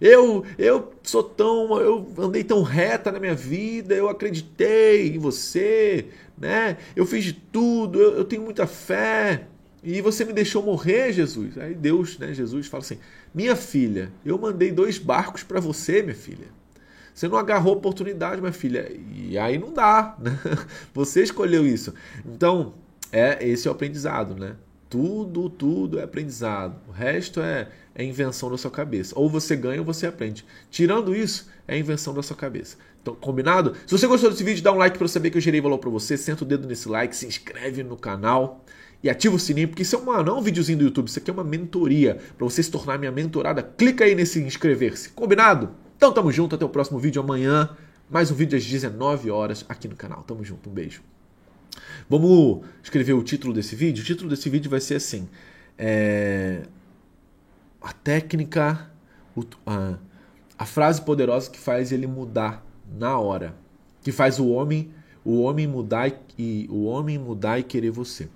Eu, 0.00 0.44
eu 0.58 0.92
sou 1.02 1.22
tão, 1.22 1.80
eu 1.80 2.12
andei 2.18 2.44
tão 2.44 2.62
reta 2.62 3.10
na 3.10 3.18
minha 3.18 3.34
vida, 3.34 3.94
eu 3.94 4.08
acreditei 4.08 5.14
em 5.14 5.18
você, 5.18 6.06
né? 6.36 6.76
Eu 6.94 7.06
fiz 7.06 7.24
de 7.24 7.32
tudo, 7.32 8.00
eu, 8.00 8.16
eu 8.16 8.24
tenho 8.24 8.42
muita 8.42 8.66
fé. 8.66 9.46
E 9.82 10.00
você 10.00 10.24
me 10.24 10.32
deixou 10.32 10.62
morrer, 10.62 11.12
Jesus. 11.12 11.56
Aí 11.58 11.74
Deus, 11.74 12.18
né, 12.18 12.34
Jesus 12.34 12.66
fala 12.66 12.82
assim: 12.82 12.98
"Minha 13.34 13.54
filha, 13.54 14.10
eu 14.24 14.36
mandei 14.38 14.72
dois 14.72 14.98
barcos 14.98 15.42
para 15.42 15.60
você, 15.60 16.02
minha 16.02 16.14
filha. 16.14 16.46
Você 17.16 17.28
não 17.28 17.38
agarrou 17.38 17.72
a 17.72 17.76
oportunidade, 17.78 18.42
minha 18.42 18.52
filha. 18.52 18.92
E 19.14 19.38
aí 19.38 19.56
não 19.56 19.72
dá, 19.72 20.14
né? 20.18 20.38
Você 20.92 21.22
escolheu 21.22 21.66
isso. 21.66 21.94
Então, 22.26 22.74
é 23.10 23.38
esse 23.48 23.66
é 23.66 23.70
o 23.70 23.72
aprendizado, 23.72 24.34
né? 24.34 24.54
Tudo, 24.90 25.48
tudo 25.48 25.98
é 25.98 26.02
aprendizado. 26.02 26.78
O 26.86 26.92
resto 26.92 27.40
é, 27.40 27.68
é 27.96 28.04
invenção 28.04 28.50
da 28.50 28.58
sua 28.58 28.70
cabeça. 28.70 29.18
Ou 29.18 29.28
você 29.28 29.56
ganha 29.56 29.80
ou 29.80 29.84
você 29.84 30.06
aprende. 30.06 30.44
Tirando 30.70 31.16
isso, 31.16 31.48
é 31.66 31.78
invenção 31.78 32.12
da 32.12 32.22
sua 32.22 32.36
cabeça. 32.36 32.76
Então, 33.00 33.14
combinado? 33.14 33.72
Se 33.86 33.96
você 33.96 34.06
gostou 34.06 34.30
desse 34.30 34.44
vídeo, 34.44 34.62
dá 34.62 34.70
um 34.70 34.76
like 34.76 34.98
para 34.98 35.04
eu 35.06 35.08
saber 35.08 35.30
que 35.30 35.38
eu 35.38 35.40
gerei 35.40 35.60
valor 35.60 35.78
para 35.78 35.88
você. 35.88 36.14
Senta 36.16 36.44
o 36.44 36.46
dedo 36.46 36.68
nesse 36.68 36.88
like, 36.88 37.16
se 37.16 37.26
inscreve 37.26 37.82
no 37.82 37.96
canal 37.96 38.62
e 39.02 39.08
ativa 39.08 39.34
o 39.34 39.38
sininho, 39.38 39.68
porque 39.68 39.82
isso 39.82 39.96
é 39.96 39.98
uma, 39.98 40.22
não 40.22 40.36
é 40.36 40.38
um 40.40 40.42
videozinho 40.42 40.78
do 40.78 40.84
YouTube, 40.84 41.08
isso 41.08 41.18
aqui 41.18 41.30
é 41.30 41.32
uma 41.32 41.44
mentoria. 41.44 42.18
Para 42.36 42.44
você 42.44 42.62
se 42.62 42.70
tornar 42.70 42.98
minha 42.98 43.12
mentorada, 43.12 43.62
clica 43.62 44.04
aí 44.04 44.14
nesse 44.14 44.40
inscrever-se. 44.40 45.10
Combinado? 45.10 45.70
Então 45.96 46.12
tamo 46.12 46.30
junto, 46.30 46.54
até 46.54 46.64
o 46.64 46.68
próximo 46.68 46.98
vídeo 46.98 47.22
amanhã. 47.22 47.70
Mais 48.10 48.30
um 48.30 48.34
vídeo 48.34 48.58
às 48.58 48.64
19 48.64 49.30
horas 49.30 49.64
aqui 49.68 49.88
no 49.88 49.96
canal. 49.96 50.22
Tamo 50.22 50.44
junto, 50.44 50.68
um 50.68 50.72
beijo. 50.72 51.02
Vamos 52.10 52.64
escrever 52.82 53.14
o 53.14 53.22
título 53.22 53.54
desse 53.54 53.74
vídeo? 53.74 54.02
O 54.02 54.06
título 54.06 54.28
desse 54.28 54.50
vídeo 54.50 54.70
vai 54.70 54.80
ser 54.80 54.96
assim: 54.96 55.28
é... 55.78 56.62
A 57.86 57.92
técnica, 57.92 58.90
a, 59.64 59.94
a 60.58 60.66
frase 60.66 61.00
poderosa 61.00 61.48
que 61.48 61.56
faz 61.56 61.92
ele 61.92 62.08
mudar 62.08 62.66
na 62.98 63.16
hora, 63.16 63.54
que 64.02 64.10
faz 64.10 64.40
o 64.40 64.48
homem, 64.48 64.90
o 65.24 65.40
homem 65.42 65.68
mudar 65.68 66.10
e, 66.36 66.66
o 66.68 66.86
homem 66.86 67.16
mudar 67.16 67.60
e 67.60 67.62
querer 67.62 67.92
você. 67.92 68.28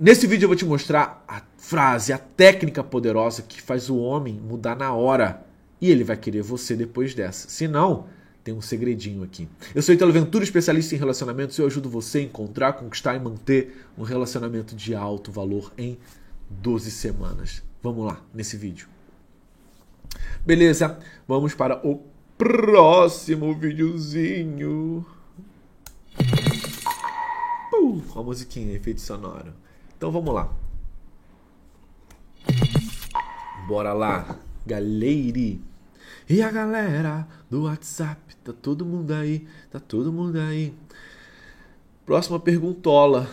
Nesse 0.00 0.26
vídeo 0.26 0.46
eu 0.46 0.48
vou 0.48 0.56
te 0.56 0.64
mostrar 0.64 1.22
a 1.28 1.42
frase, 1.58 2.10
a 2.10 2.16
técnica 2.16 2.82
poderosa 2.82 3.42
que 3.42 3.60
faz 3.60 3.90
o 3.90 3.98
homem 3.98 4.40
mudar 4.40 4.76
na 4.76 4.94
hora 4.94 5.44
e 5.78 5.90
ele 5.90 6.02
vai 6.02 6.16
querer 6.16 6.40
você 6.40 6.74
depois 6.74 7.14
dessa. 7.14 7.50
Se 7.50 7.68
não, 7.68 8.06
tem 8.42 8.54
um 8.54 8.62
segredinho 8.62 9.24
aqui. 9.24 9.46
Eu 9.74 9.82
sou 9.82 9.94
Italo 9.94 10.10
Ventura, 10.10 10.42
especialista 10.42 10.94
em 10.94 10.98
relacionamentos, 10.98 11.58
e 11.58 11.60
eu 11.60 11.66
ajudo 11.66 11.90
você 11.90 12.20
a 12.20 12.22
encontrar, 12.22 12.72
conquistar 12.72 13.14
e 13.14 13.20
manter 13.20 13.86
um 13.98 14.04
relacionamento 14.04 14.74
de 14.74 14.94
alto 14.94 15.30
valor 15.30 15.70
em 15.76 15.98
12 16.48 16.90
semanas. 16.90 17.65
Vamos 17.82 18.06
lá, 18.06 18.20
nesse 18.32 18.56
vídeo. 18.56 18.88
Beleza, 20.44 20.98
vamos 21.26 21.54
para 21.54 21.86
o 21.86 22.02
próximo 22.38 23.54
videozinho. 23.54 25.04
Uh, 27.72 28.02
a 28.14 28.22
musiquinha, 28.22 28.74
efeito 28.74 29.00
sonoro. 29.00 29.52
Então 29.96 30.10
vamos 30.10 30.34
lá. 30.34 30.52
Bora 33.66 33.92
lá, 33.92 34.38
galeire. 34.64 35.60
E 36.28 36.42
a 36.42 36.50
galera 36.50 37.26
do 37.50 37.64
WhatsApp, 37.64 38.36
tá 38.36 38.52
todo 38.52 38.84
mundo 38.84 39.12
aí, 39.12 39.46
tá 39.70 39.80
todo 39.80 40.12
mundo 40.12 40.38
aí. 40.38 40.74
Próxima 42.04 42.38
perguntola. 42.38 43.28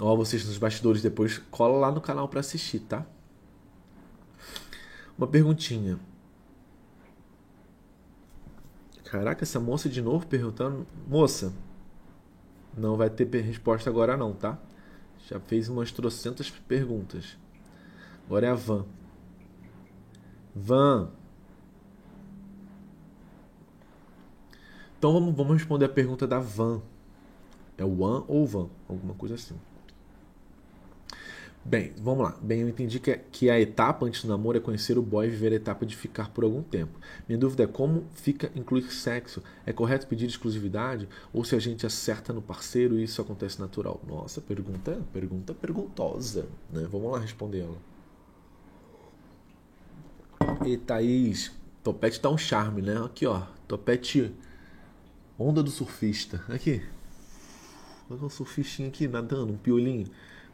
Ó, 0.00 0.16
vocês 0.16 0.44
nos 0.46 0.58
bastidores 0.58 1.02
depois 1.02 1.38
cola 1.50 1.78
lá 1.78 1.90
no 1.90 2.00
canal 2.00 2.28
para 2.28 2.40
assistir, 2.40 2.80
tá? 2.80 3.06
Uma 5.20 5.26
perguntinha. 5.26 6.00
Caraca, 9.04 9.44
essa 9.44 9.60
moça 9.60 9.86
de 9.86 10.00
novo 10.00 10.26
perguntando. 10.26 10.86
Moça, 11.06 11.52
não 12.74 12.96
vai 12.96 13.10
ter 13.10 13.28
resposta 13.42 13.90
agora 13.90 14.16
não, 14.16 14.32
tá? 14.32 14.58
Já 15.28 15.38
fez 15.38 15.68
umas 15.68 15.92
trocentas 15.92 16.48
perguntas. 16.48 17.36
Agora 18.24 18.46
é 18.46 18.48
a 18.48 18.54
Van. 18.54 18.86
Van, 20.54 21.10
Então 24.98 25.12
vamos, 25.12 25.34
vamos 25.34 25.52
responder 25.52 25.84
a 25.84 25.88
pergunta 25.90 26.26
da 26.26 26.38
Van. 26.38 26.80
É 27.76 27.84
o 27.84 28.00
One 28.00 28.24
ou 28.26 28.46
Van? 28.46 28.70
Alguma 28.88 29.12
coisa 29.12 29.34
assim. 29.34 29.58
Bem, 31.64 31.92
vamos 31.98 32.24
lá. 32.24 32.36
Bem, 32.40 32.60
eu 32.60 32.68
entendi 32.68 32.98
que, 32.98 33.14
que 33.30 33.50
a 33.50 33.60
etapa 33.60 34.06
antes 34.06 34.22
do 34.22 34.28
namoro 34.28 34.56
é 34.56 34.60
conhecer 34.60 34.96
o 34.96 35.02
boy 35.02 35.26
e 35.26 35.30
viver 35.30 35.52
a 35.52 35.56
etapa 35.56 35.84
de 35.84 35.94
ficar 35.94 36.30
por 36.30 36.42
algum 36.42 36.62
tempo. 36.62 36.98
Minha 37.28 37.38
dúvida 37.38 37.64
é 37.64 37.66
como 37.66 38.06
fica 38.14 38.50
incluir 38.54 38.90
sexo? 38.90 39.42
É 39.66 39.72
correto 39.72 40.06
pedir 40.06 40.26
exclusividade? 40.26 41.08
Ou 41.32 41.44
se 41.44 41.54
a 41.54 41.58
gente 41.58 41.84
acerta 41.84 42.32
no 42.32 42.40
parceiro 42.40 42.98
e 42.98 43.04
isso 43.04 43.20
acontece 43.20 43.60
natural? 43.60 44.00
Nossa, 44.08 44.40
pergunta, 44.40 45.00
pergunta 45.12 45.52
perguntosa. 45.52 46.48
Né? 46.72 46.88
Vamos 46.90 47.12
lá 47.12 47.18
responder 47.18 47.60
ela. 47.60 47.76
E 50.66 50.76
Thaís, 50.78 51.52
topete 51.84 52.20
tá 52.20 52.30
um 52.30 52.38
charme, 52.38 52.80
né? 52.80 53.04
Aqui, 53.04 53.26
ó. 53.26 53.42
Topete 53.68 54.34
Onda 55.42 55.62
do 55.62 55.70
surfista. 55.70 56.44
Aqui. 56.50 56.82
Olha 58.10 58.24
um 58.24 58.28
surfistinho 58.28 58.88
aqui 58.88 59.08
nadando, 59.08 59.54
um 59.54 59.56
piolinho. 59.56 60.06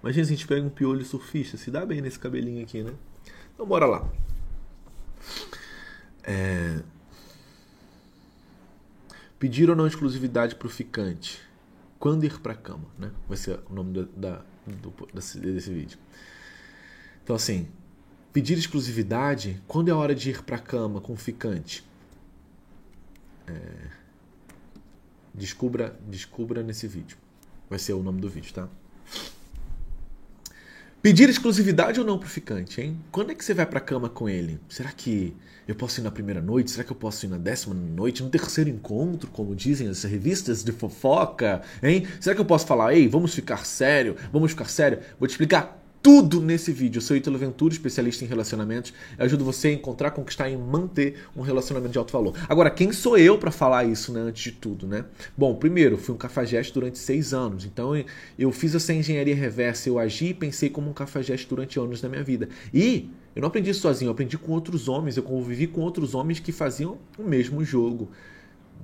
Imagina 0.07 0.25
se 0.25 0.33
a 0.35 0.37
gente 0.37 0.47
pega 0.47 0.65
um 0.65 0.71
piolho 0.71 1.05
surfista. 1.05 1.57
Se 1.57 1.69
dá 1.69 1.85
bem 1.85 2.01
nesse 2.01 2.17
cabelinho 2.17 2.63
aqui, 2.63 2.81
né? 2.81 2.93
Então 3.53 3.67
bora 3.67 3.87
lá. 3.87 4.09
É... 6.23 6.81
Pedir 9.37 9.69
ou 9.69 9.75
não 9.75 9.85
exclusividade 9.85 10.55
para 10.55 10.67
o 10.69 10.71
ficante. 10.71 11.41
Quando 11.99 12.23
ir 12.23 12.39
para 12.39 12.55
cama, 12.55 12.85
né? 12.97 13.11
Vai 13.27 13.37
ser 13.37 13.59
o 13.69 13.75
nome 13.75 13.95
da, 13.95 14.03
da 14.17 14.45
do, 14.65 14.95
desse, 15.13 15.73
vídeo. 15.73 15.99
Então 17.25 17.35
assim, 17.35 17.69
pedir 18.33 18.57
exclusividade 18.57 19.61
quando 19.67 19.89
é 19.89 19.91
a 19.91 19.97
hora 19.97 20.15
de 20.15 20.31
ir 20.31 20.41
para 20.45 20.57
cama 20.57 21.01
com 21.01 21.15
o 21.15 21.17
ficante. 21.17 21.85
É... 23.49 23.91
Descubra, 25.35 25.99
descubra 26.07 26.63
nesse 26.63 26.87
vídeo. 26.87 27.19
Vai 27.69 27.81
ser 27.81 27.95
o 27.95 28.05
nome 28.05 28.21
do 28.21 28.31
vídeo, 28.31 28.55
tá? 28.55 28.69
Pedir 31.07 31.29
exclusividade 31.29 32.01
ou 32.01 32.05
não 32.05 32.19
pro 32.19 32.29
ficante, 32.29 32.81
hein? 32.81 32.99
Quando 33.13 33.31
é 33.31 33.35
que 33.37 33.45
você 33.45 33.55
vai 33.55 33.65
pra 33.65 33.79
cama 33.79 34.09
com 34.09 34.29
ele? 34.29 34.59
Será 34.69 34.91
que 34.91 35.37
eu 35.69 35.73
posso 35.73 36.01
ir 36.01 36.03
na 36.03 36.11
primeira 36.11 36.43
noite? 36.43 36.73
Será 36.73 36.83
que 36.83 36.91
eu 36.91 36.97
posso 36.97 37.25
ir 37.25 37.29
na 37.29 37.39
décima 37.39 37.77
noite? 37.77 38.25
No 38.25 38.29
terceiro 38.29 38.69
encontro, 38.69 39.31
como 39.31 39.55
dizem 39.55 39.87
as 39.87 40.03
revistas 40.03 40.65
de 40.65 40.73
fofoca, 40.73 41.63
hein? 41.81 42.09
Será 42.19 42.35
que 42.35 42.41
eu 42.41 42.45
posso 42.45 42.67
falar, 42.67 42.93
ei, 42.93 43.07
vamos 43.07 43.33
ficar 43.33 43.65
sério? 43.65 44.17
Vamos 44.33 44.51
ficar 44.51 44.69
sério? 44.69 44.99
Vou 45.17 45.29
te 45.29 45.31
explicar 45.31 45.81
tudo 46.07 46.41
nesse 46.41 46.71
vídeo. 46.71 46.99
Eu 46.99 47.03
sou 47.03 47.17
Ítalo 47.17 47.37
Ventura, 47.37 47.75
especialista 47.75 48.25
em 48.25 48.29
relacionamentos. 48.29 48.95
Eu 49.19 49.25
ajudo 49.25 49.45
você 49.45 49.67
a 49.67 49.73
encontrar, 49.73 50.13
conquistar 50.13 50.49
e 50.49 50.57
manter 50.57 51.25
um 51.37 51.41
relacionamento 51.41 51.91
de 51.91 51.99
alto 51.99 52.13
valor. 52.13 52.33
Agora, 52.49 52.71
quem 52.71 52.93
sou 52.93 53.19
eu 53.19 53.37
para 53.37 53.51
falar 53.51 53.83
isso, 53.83 54.13
né, 54.13 54.21
antes 54.21 54.41
de 54.41 54.53
tudo, 54.53 54.87
né? 54.87 55.05
Bom, 55.37 55.57
primeiro, 55.57 55.99
fui 55.99 56.15
um 56.15 56.17
cafajeste 56.17 56.73
durante 56.73 56.97
seis 56.97 57.35
anos. 57.35 57.65
Então, 57.65 57.91
eu 58.39 58.53
fiz 58.53 58.73
essa 58.77 58.95
engenharia 58.95 59.35
reversa. 59.35 59.89
Eu 59.89 59.99
agi 59.99 60.27
e 60.27 60.35
pensei 60.35 60.71
como 60.71 60.89
um 60.89 60.93
cafajeste 60.93 61.49
durante 61.49 61.77
anos 61.81 62.01
da 62.01 62.09
minha 62.09 62.23
vida. 62.23 62.49
E 62.73 63.11
eu 63.35 63.41
não 63.41 63.49
aprendi 63.49 63.75
sozinho, 63.75 64.11
eu 64.11 64.13
aprendi 64.13 64.39
com 64.39 64.53
outros 64.53 64.89
homens. 64.89 65.17
Eu 65.17 65.25
convivi 65.25 65.67
com 65.67 65.81
outros 65.81 66.15
homens 66.15 66.39
que 66.39 66.53
faziam 66.53 66.99
o 67.19 67.25
mesmo 67.25 67.65
jogo 67.65 68.13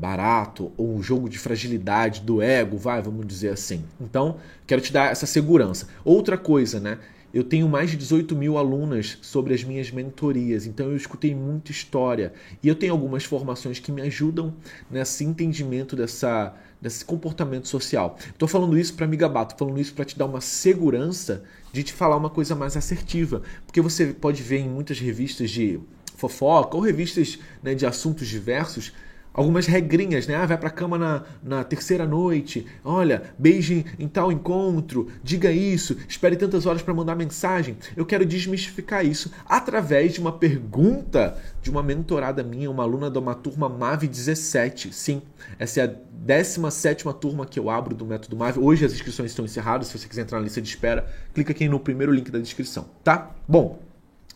barato 0.02 0.72
ou 0.76 0.96
um 0.96 1.00
jogo 1.00 1.28
de 1.28 1.38
fragilidade 1.38 2.22
do 2.22 2.42
ego, 2.42 2.76
vai, 2.76 3.00
vamos 3.00 3.24
dizer 3.24 3.50
assim. 3.50 3.84
Então, 4.00 4.38
quero 4.66 4.82
te 4.82 4.92
dar 4.92 5.12
essa 5.12 5.26
segurança. 5.26 5.86
Outra 6.04 6.36
coisa, 6.36 6.80
né? 6.80 6.98
Eu 7.32 7.44
tenho 7.44 7.68
mais 7.68 7.90
de 7.90 7.96
18 7.96 8.34
mil 8.34 8.58
alunas 8.58 9.16
sobre 9.22 9.54
as 9.54 9.62
minhas 9.64 9.90
mentorias, 9.90 10.66
então 10.66 10.90
eu 10.90 10.96
escutei 10.96 11.34
muita 11.34 11.70
história 11.70 12.32
e 12.62 12.68
eu 12.68 12.74
tenho 12.74 12.92
algumas 12.92 13.24
formações 13.24 13.78
que 13.78 13.90
me 13.90 14.02
ajudam 14.02 14.52
nesse 14.90 15.24
entendimento 15.24 15.96
dessa, 15.96 16.52
desse 16.78 17.02
comportamento 17.04 17.68
social. 17.68 18.18
Estou 18.28 18.46
falando 18.46 18.76
isso 18.76 18.92
para 18.94 19.06
me 19.06 19.16
gabar, 19.16 19.44
estou 19.44 19.56
falando 19.56 19.80
isso 19.80 19.94
para 19.94 20.04
te 20.04 20.18
dar 20.18 20.26
uma 20.26 20.42
segurança 20.42 21.42
de 21.72 21.82
te 21.82 21.92
falar 21.94 22.16
uma 22.16 22.28
coisa 22.28 22.54
mais 22.54 22.76
assertiva, 22.76 23.40
porque 23.64 23.80
você 23.80 24.08
pode 24.08 24.42
ver 24.42 24.58
em 24.58 24.68
muitas 24.68 24.98
revistas 24.98 25.50
de 25.50 25.80
fofoca 26.16 26.76
ou 26.76 26.82
revistas 26.82 27.38
né, 27.62 27.74
de 27.74 27.86
assuntos 27.86 28.28
diversos 28.28 28.92
algumas 29.32 29.66
regrinhas, 29.66 30.26
né? 30.26 30.34
Ah, 30.34 30.46
vai 30.46 30.58
pra 30.58 30.70
cama 30.70 30.98
na, 30.98 31.22
na 31.42 31.64
terceira 31.64 32.06
noite. 32.06 32.66
Olha, 32.84 33.22
beije 33.38 33.84
em 33.98 34.08
tal 34.08 34.30
encontro. 34.30 35.08
Diga 35.22 35.50
isso. 35.50 35.96
Espere 36.08 36.36
tantas 36.36 36.66
horas 36.66 36.82
para 36.82 36.94
mandar 36.94 37.14
mensagem. 37.14 37.76
Eu 37.96 38.04
quero 38.04 38.24
desmistificar 38.24 39.04
isso 39.04 39.30
através 39.46 40.12
de 40.12 40.20
uma 40.20 40.32
pergunta 40.32 41.36
de 41.62 41.70
uma 41.70 41.82
mentorada 41.82 42.42
minha, 42.42 42.70
uma 42.70 42.82
aluna 42.82 43.10
de 43.10 43.18
uma 43.18 43.34
turma 43.34 43.68
MAVE 43.68 44.06
17. 44.06 44.92
Sim, 44.92 45.22
essa 45.58 45.80
é 45.80 45.84
a 45.84 45.94
17 46.12 47.04
turma 47.20 47.46
que 47.46 47.58
eu 47.58 47.68
abro 47.68 47.94
do 47.94 48.04
Método 48.04 48.36
MAVE. 48.36 48.60
Hoje 48.60 48.84
as 48.84 48.92
inscrições 48.92 49.30
estão 49.30 49.44
encerradas. 49.44 49.88
Se 49.88 49.98
você 49.98 50.08
quiser 50.08 50.22
entrar 50.22 50.38
na 50.38 50.44
lista 50.44 50.60
de 50.60 50.68
espera, 50.68 51.06
clica 51.34 51.52
aqui 51.52 51.68
no 51.68 51.80
primeiro 51.80 52.12
link 52.12 52.30
da 52.30 52.38
descrição, 52.38 52.86
tá? 53.02 53.30
Bom, 53.48 53.80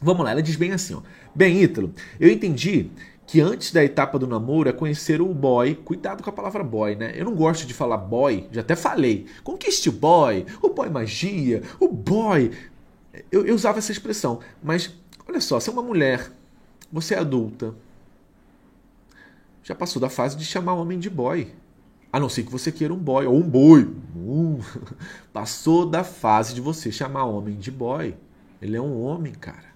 vamos 0.01 0.25
lá. 0.25 0.33
Ela 0.33 0.43
diz 0.43 0.57
bem 0.57 0.73
assim, 0.73 0.95
ó. 0.95 1.03
Bem, 1.35 1.63
Ítalo, 1.63 1.93
eu 2.19 2.31
entendi 2.31 2.91
que 3.27 3.41
antes 3.41 3.73
da 3.73 3.83
etapa 3.83 4.19
do 4.19 4.27
namoro 4.27 4.69
é 4.69 4.73
conhecer 4.73 5.21
o 5.21 5.35
boy. 5.35 5.75
Cuidado 5.75 6.23
com 6.23 6.31
a 6.31 6.33
palavra 6.33 6.63
boy, 6.63 6.95
né? 6.95 7.13
Eu 7.17 7.25
não 7.25 7.35
gosto 7.35 7.67
de 7.67 7.75
falar 7.75 7.97
boy, 7.97 8.47
já 8.53 8.61
até 8.61 8.77
falei. 8.77 9.27
Conquiste 9.43 9.89
o 9.89 9.93
boy, 9.93 10.47
o 10.63 10.69
boy 10.69 10.89
magia, 10.89 11.63
o 11.81 11.89
boy. 11.89 12.53
Eu, 13.33 13.45
eu 13.45 13.55
usava 13.55 13.79
essa 13.79 13.91
expressão, 13.91 14.41
mas 14.63 14.95
olha 15.27 15.41
só, 15.41 15.59
se 15.59 15.69
é 15.69 15.73
uma 15.73 15.83
mulher, 15.83 16.31
você 16.93 17.15
é 17.15 17.19
adulta, 17.19 17.75
já 19.65 19.75
passou 19.75 20.01
da 20.01 20.09
fase 20.09 20.37
de 20.37 20.45
chamar 20.45 20.75
homem 20.75 20.99
de 20.99 21.11
boy. 21.11 21.53
A 22.13 22.21
não 22.21 22.29
ser 22.29 22.45
que 22.45 22.53
você 22.53 22.71
queira 22.71 22.95
um 22.95 22.99
boy 22.99 23.27
ou 23.27 23.37
um 23.37 23.43
boi. 23.43 23.83
Uh, 24.15 24.61
passou 25.33 25.85
da 25.85 26.05
fase 26.05 26.55
de 26.55 26.61
você 26.61 26.93
chamar 26.93 27.25
homem 27.25 27.57
de 27.57 27.71
boy. 27.71 28.15
Ele 28.63 28.77
é 28.77 28.81
um 28.81 29.03
homem, 29.03 29.33
cara. 29.33 29.75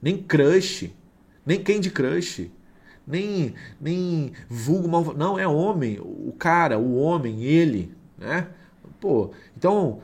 Nem 0.00 0.18
crush, 0.18 0.94
nem 1.46 1.62
quem 1.62 1.80
de 1.80 1.90
crush 1.90 2.50
nem, 3.06 3.54
nem 3.80 4.32
vulgo 4.48 4.88
mal. 4.88 5.14
Não, 5.14 5.38
é 5.38 5.46
homem, 5.46 5.98
o 6.00 6.32
cara, 6.38 6.78
o 6.78 6.96
homem, 6.96 7.42
ele, 7.44 7.92
né? 8.18 8.48
Pô, 9.00 9.30
então 9.56 10.00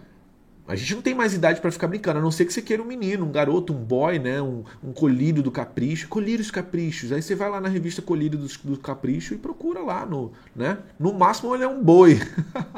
a 0.68 0.76
gente 0.76 0.94
não 0.94 1.00
tem 1.00 1.14
mais 1.14 1.32
idade 1.32 1.62
para 1.62 1.70
ficar 1.70 1.86
brincando, 1.86 2.18
a 2.18 2.22
não 2.22 2.30
ser 2.30 2.44
que 2.44 2.52
você 2.52 2.60
queira 2.60 2.82
um 2.82 2.86
menino, 2.86 3.24
um 3.24 3.32
garoto, 3.32 3.72
um 3.72 3.82
boy, 3.82 4.18
né? 4.18 4.42
Um, 4.42 4.64
um 4.84 4.92
colírio 4.92 5.42
do 5.42 5.50
capricho. 5.50 6.08
Colírios 6.08 6.50
caprichos. 6.50 7.10
Aí 7.10 7.22
você 7.22 7.34
vai 7.34 7.48
lá 7.48 7.58
na 7.58 7.70
revista 7.70 8.02
Colírio 8.02 8.38
do, 8.38 8.46
do 8.46 8.76
Capricho 8.78 9.32
e 9.32 9.38
procura 9.38 9.80
lá, 9.80 10.04
no, 10.04 10.30
né? 10.54 10.76
No 11.00 11.14
máximo 11.14 11.54
ele 11.54 11.64
é 11.64 11.68
um 11.68 11.82
boi. 11.82 12.20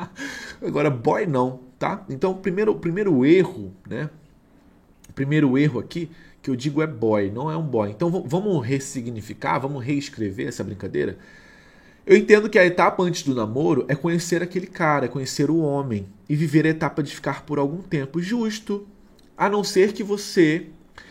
Agora, 0.64 0.88
boy 0.88 1.26
não, 1.26 1.60
tá? 1.80 2.04
Então, 2.08 2.32
primeiro, 2.34 2.72
primeiro 2.76 3.24
erro, 3.24 3.72
né? 3.88 4.08
Primeiro 5.12 5.58
erro 5.58 5.80
aqui 5.80 6.08
que 6.42 6.50
eu 6.50 6.56
digo 6.56 6.82
é 6.82 6.86
boy, 6.86 7.30
não 7.30 7.50
é 7.50 7.56
um 7.56 7.62
boy. 7.62 7.90
Então 7.90 8.10
vamos 8.26 8.66
ressignificar, 8.66 9.58
vamos 9.58 9.84
reescrever 9.84 10.48
essa 10.48 10.64
brincadeira. 10.64 11.18
Eu 12.06 12.16
entendo 12.16 12.48
que 12.48 12.58
a 12.58 12.64
etapa 12.64 13.02
antes 13.02 13.22
do 13.22 13.34
namoro 13.34 13.84
é 13.88 13.94
conhecer 13.94 14.42
aquele 14.42 14.66
cara, 14.66 15.08
conhecer 15.08 15.50
o 15.50 15.58
homem 15.58 16.06
e 16.28 16.34
viver 16.34 16.66
a 16.66 16.70
etapa 16.70 17.02
de 17.02 17.14
ficar 17.14 17.44
por 17.44 17.58
algum 17.58 17.82
tempo 17.82 18.20
justo, 18.20 18.86
a 19.36 19.48
não 19.48 19.62
ser 19.62 19.92
que 19.92 20.02
você 20.02 20.66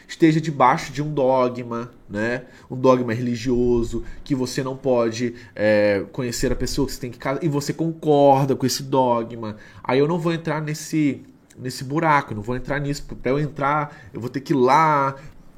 esteja 0.07 0.41
debaixo 0.41 0.91
de 0.91 1.03
um 1.03 1.13
dogma, 1.13 1.91
né? 2.09 2.45
Um 2.69 2.75
dogma 2.75 3.13
religioso 3.13 4.03
que 4.23 4.33
você 4.33 4.63
não 4.63 4.75
pode 4.75 5.35
é, 5.55 6.03
conhecer 6.11 6.51
a 6.51 6.55
pessoa 6.55 6.87
que 6.87 6.93
você 6.93 6.99
tem 6.99 7.11
que 7.11 7.19
casar 7.19 7.43
e 7.43 7.47
você 7.47 7.71
concorda 7.71 8.55
com 8.55 8.65
esse 8.65 8.81
dogma. 8.81 9.57
Aí 9.83 9.99
eu 9.99 10.07
não 10.07 10.17
vou 10.17 10.33
entrar 10.33 10.61
nesse 10.61 11.21
nesse 11.59 11.83
buraco, 11.83 12.33
não 12.33 12.41
vou 12.41 12.55
entrar 12.55 12.79
nisso. 12.79 13.05
Para 13.21 13.31
eu 13.31 13.39
entrar, 13.39 13.95
eu 14.13 14.19
vou 14.19 14.29
ter 14.29 14.39
que 14.39 14.53
ir 14.53 14.55
lá, 14.55 15.15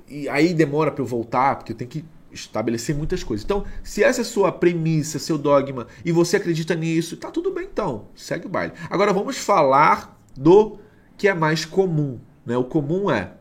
e 0.07 0.27
aí 0.27 0.53
demora 0.53 0.91
para 0.91 1.01
eu 1.01 1.05
voltar, 1.05 1.55
porque 1.55 1.71
eu 1.71 1.77
tenho 1.77 1.89
que 1.89 2.05
estabelecer 2.31 2.95
muitas 2.95 3.23
coisas. 3.23 3.43
Então, 3.43 3.65
se 3.83 4.03
essa 4.03 4.21
é 4.21 4.23
sua 4.23 4.51
premissa, 4.51 5.19
seu 5.19 5.37
dogma, 5.37 5.87
e 6.03 6.11
você 6.11 6.37
acredita 6.37 6.75
nisso, 6.75 7.17
tá 7.17 7.29
tudo 7.29 7.51
bem 7.51 7.67
então, 7.71 8.07
segue 8.15 8.45
o 8.45 8.49
baile. 8.49 8.73
Agora 8.89 9.13
vamos 9.13 9.37
falar 9.37 10.19
do 10.35 10.79
que 11.17 11.27
é 11.27 11.33
mais 11.33 11.65
comum. 11.65 12.19
Né? 12.45 12.57
O 12.57 12.63
comum 12.63 13.11
é, 13.11 13.33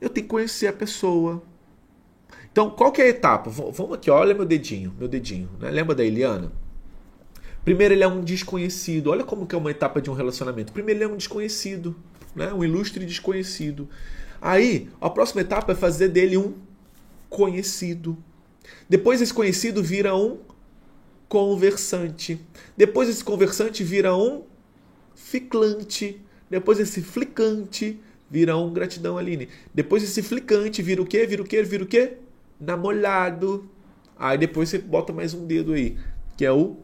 eu 0.00 0.08
tenho 0.08 0.26
que 0.26 0.30
conhecer 0.30 0.66
a 0.66 0.72
pessoa. 0.72 1.42
Então, 2.50 2.70
qual 2.70 2.92
que 2.92 3.00
é 3.00 3.06
a 3.06 3.08
etapa? 3.08 3.50
Vamos 3.50 3.94
aqui, 3.94 4.10
olha 4.10 4.34
meu 4.34 4.44
dedinho, 4.44 4.94
meu 4.98 5.08
dedinho. 5.08 5.48
Né? 5.58 5.70
Lembra 5.70 5.94
da 5.94 6.04
Eliana? 6.04 6.52
Primeiro, 7.64 7.94
ele 7.94 8.02
é 8.02 8.08
um 8.08 8.20
desconhecido. 8.20 9.08
Olha 9.08 9.24
como 9.24 9.46
que 9.46 9.54
é 9.54 9.58
uma 9.58 9.70
etapa 9.70 10.00
de 10.00 10.10
um 10.10 10.14
relacionamento. 10.14 10.72
Primeiro, 10.72 10.98
ele 10.98 11.04
é 11.04 11.14
um 11.14 11.16
desconhecido, 11.16 11.96
né? 12.34 12.52
um 12.52 12.64
ilustre 12.64 13.04
desconhecido. 13.04 13.88
Aí, 14.40 14.88
a 15.00 15.08
próxima 15.08 15.42
etapa 15.42 15.72
é 15.72 15.74
fazer 15.74 16.08
dele 16.08 16.36
um 16.36 16.54
conhecido. 17.28 18.16
Depois, 18.88 19.20
esse 19.20 19.32
conhecido 19.32 19.82
vira 19.82 20.14
um 20.14 20.38
conversante. 21.28 22.40
Depois, 22.76 23.08
esse 23.08 23.22
conversante 23.22 23.84
vira 23.84 24.16
um 24.16 24.42
ficlante. 25.14 26.20
Depois, 26.50 26.80
esse 26.80 27.00
flicante 27.00 28.00
vira 28.28 28.56
um 28.56 28.72
gratidão, 28.72 29.16
Aline. 29.16 29.48
Depois, 29.72 30.02
esse 30.02 30.22
flicante 30.22 30.82
vira 30.82 31.00
o 31.00 31.06
quê? 31.06 31.26
Vira 31.26 31.42
o 31.42 31.46
quê? 31.46 31.62
Vira 31.62 31.84
o 31.84 31.86
quê? 31.86 32.14
Namorado. 32.60 33.70
Aí 34.22 34.38
depois 34.38 34.68
você 34.68 34.78
bota 34.78 35.12
mais 35.12 35.34
um 35.34 35.44
dedo 35.46 35.72
aí, 35.72 35.96
que 36.36 36.44
é 36.44 36.52
o 36.52 36.76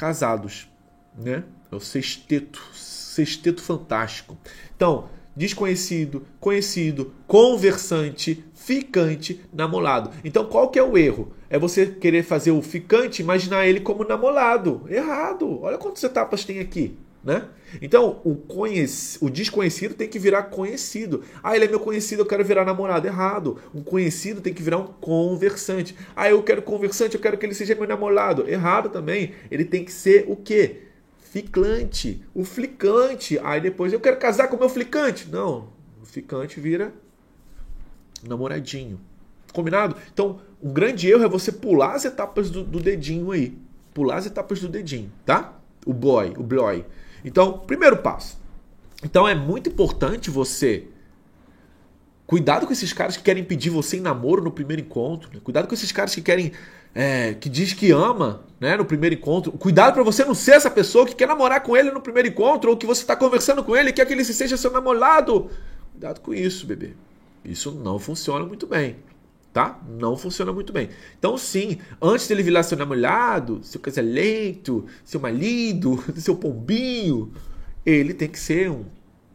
casados, 0.00 0.66
né? 1.14 1.44
É 1.70 1.76
o 1.76 1.78
sexteto, 1.78 2.58
sexteto 2.72 3.60
fantástico. 3.60 4.34
Então, 4.74 5.10
desconhecido, 5.36 6.26
conhecido, 6.40 7.12
conversante, 7.26 8.42
ficante, 8.54 9.42
namorado. 9.52 10.10
Então, 10.24 10.46
qual 10.46 10.70
que 10.70 10.78
é 10.78 10.82
o 10.82 10.96
erro? 10.96 11.34
É 11.50 11.58
você 11.58 11.84
querer 11.84 12.22
fazer 12.22 12.50
o 12.50 12.62
ficante, 12.62 13.20
imaginar 13.20 13.66
ele 13.66 13.80
como 13.80 14.02
namorado. 14.02 14.86
Errado. 14.88 15.60
Olha 15.60 15.76
quantas 15.76 16.02
etapas 16.02 16.46
tem 16.46 16.60
aqui. 16.60 16.96
Né? 17.22 17.46
Então, 17.82 18.20
o, 18.24 18.34
conheci, 18.34 19.18
o 19.20 19.28
desconhecido 19.28 19.94
tem 19.94 20.08
que 20.08 20.18
virar 20.18 20.44
conhecido. 20.44 21.22
Ah, 21.42 21.54
ele 21.54 21.66
é 21.66 21.68
meu 21.68 21.78
conhecido, 21.78 22.22
eu 22.22 22.26
quero 22.26 22.44
virar 22.44 22.64
namorado. 22.64 23.06
Errado. 23.06 23.58
Um 23.74 23.82
conhecido 23.82 24.40
tem 24.40 24.54
que 24.54 24.62
virar 24.62 24.78
um 24.78 24.86
conversante. 24.86 25.94
Ah, 26.16 26.30
eu 26.30 26.42
quero 26.42 26.62
conversante, 26.62 27.14
eu 27.14 27.20
quero 27.20 27.36
que 27.36 27.44
ele 27.44 27.54
seja 27.54 27.74
meu 27.74 27.86
namorado. 27.86 28.48
Errado 28.48 28.88
também. 28.88 29.34
Ele 29.50 29.64
tem 29.64 29.84
que 29.84 29.92
ser 29.92 30.24
o 30.28 30.36
quê? 30.36 30.84
Ficlante. 31.18 32.24
O 32.34 32.42
flicante. 32.42 33.38
Aí 33.42 33.60
depois, 33.60 33.92
eu 33.92 34.00
quero 34.00 34.16
casar 34.16 34.48
com 34.48 34.56
o 34.56 34.58
meu 34.58 34.70
flicante. 34.70 35.28
Não. 35.30 35.68
O 36.02 36.06
ficante 36.06 36.58
vira 36.58 36.92
namoradinho. 38.26 38.98
Combinado? 39.52 39.94
Então, 40.12 40.40
um 40.62 40.72
grande 40.72 41.08
erro 41.10 41.24
é 41.24 41.28
você 41.28 41.52
pular 41.52 41.94
as 41.94 42.04
etapas 42.04 42.50
do, 42.50 42.64
do 42.64 42.80
dedinho 42.80 43.30
aí. 43.30 43.56
Pular 43.92 44.16
as 44.16 44.26
etapas 44.26 44.60
do 44.60 44.68
dedinho, 44.68 45.12
tá? 45.26 45.58
O 45.84 45.92
boy, 45.92 46.34
o 46.36 46.42
boy. 46.42 46.84
Então, 47.24 47.58
primeiro 47.58 47.98
passo. 47.98 48.40
Então 49.02 49.26
é 49.26 49.34
muito 49.34 49.68
importante 49.70 50.30
você 50.30 50.84
cuidado 52.26 52.66
com 52.66 52.72
esses 52.72 52.92
caras 52.92 53.16
que 53.16 53.22
querem 53.22 53.42
pedir 53.42 53.70
você 53.70 53.96
em 53.96 54.00
namoro 54.00 54.42
no 54.42 54.52
primeiro 54.52 54.82
encontro. 54.82 55.30
Né? 55.32 55.40
Cuidado 55.42 55.66
com 55.66 55.74
esses 55.74 55.90
caras 55.90 56.14
que 56.14 56.22
querem 56.22 56.52
é, 56.94 57.34
que 57.34 57.48
diz 57.48 57.72
que 57.72 57.90
ama, 57.90 58.42
né, 58.58 58.76
no 58.76 58.84
primeiro 58.84 59.14
encontro. 59.14 59.52
Cuidado 59.52 59.94
para 59.94 60.02
você 60.02 60.24
não 60.24 60.34
ser 60.34 60.52
essa 60.52 60.70
pessoa 60.70 61.06
que 61.06 61.14
quer 61.14 61.26
namorar 61.26 61.62
com 61.62 61.76
ele 61.76 61.90
no 61.90 62.00
primeiro 62.00 62.28
encontro 62.28 62.70
ou 62.70 62.76
que 62.76 62.86
você 62.86 63.02
está 63.02 63.16
conversando 63.16 63.64
com 63.64 63.76
ele 63.76 63.90
e 63.90 63.92
quer 63.92 64.06
que 64.06 64.12
ele 64.12 64.24
seja 64.24 64.56
seu 64.56 64.70
namorado. 64.70 65.50
Cuidado 65.92 66.20
com 66.20 66.34
isso, 66.34 66.66
bebê. 66.66 66.92
Isso 67.44 67.72
não 67.72 67.98
funciona 67.98 68.44
muito 68.44 68.66
bem 68.66 68.96
tá? 69.52 69.80
Não 69.98 70.16
funciona 70.16 70.52
muito 70.52 70.72
bem. 70.72 70.88
Então, 71.18 71.36
sim, 71.36 71.78
antes 72.00 72.28
dele 72.28 72.42
virar 72.42 72.62
seu 72.62 72.78
namorado, 72.78 73.60
seu 73.62 73.80
casalento, 73.80 74.86
seu 75.04 75.20
marido, 75.20 76.02
seu 76.16 76.36
pombinho, 76.36 77.32
ele 77.84 78.14
tem 78.14 78.28
que 78.28 78.38
ser 78.38 78.70
um 78.70 78.84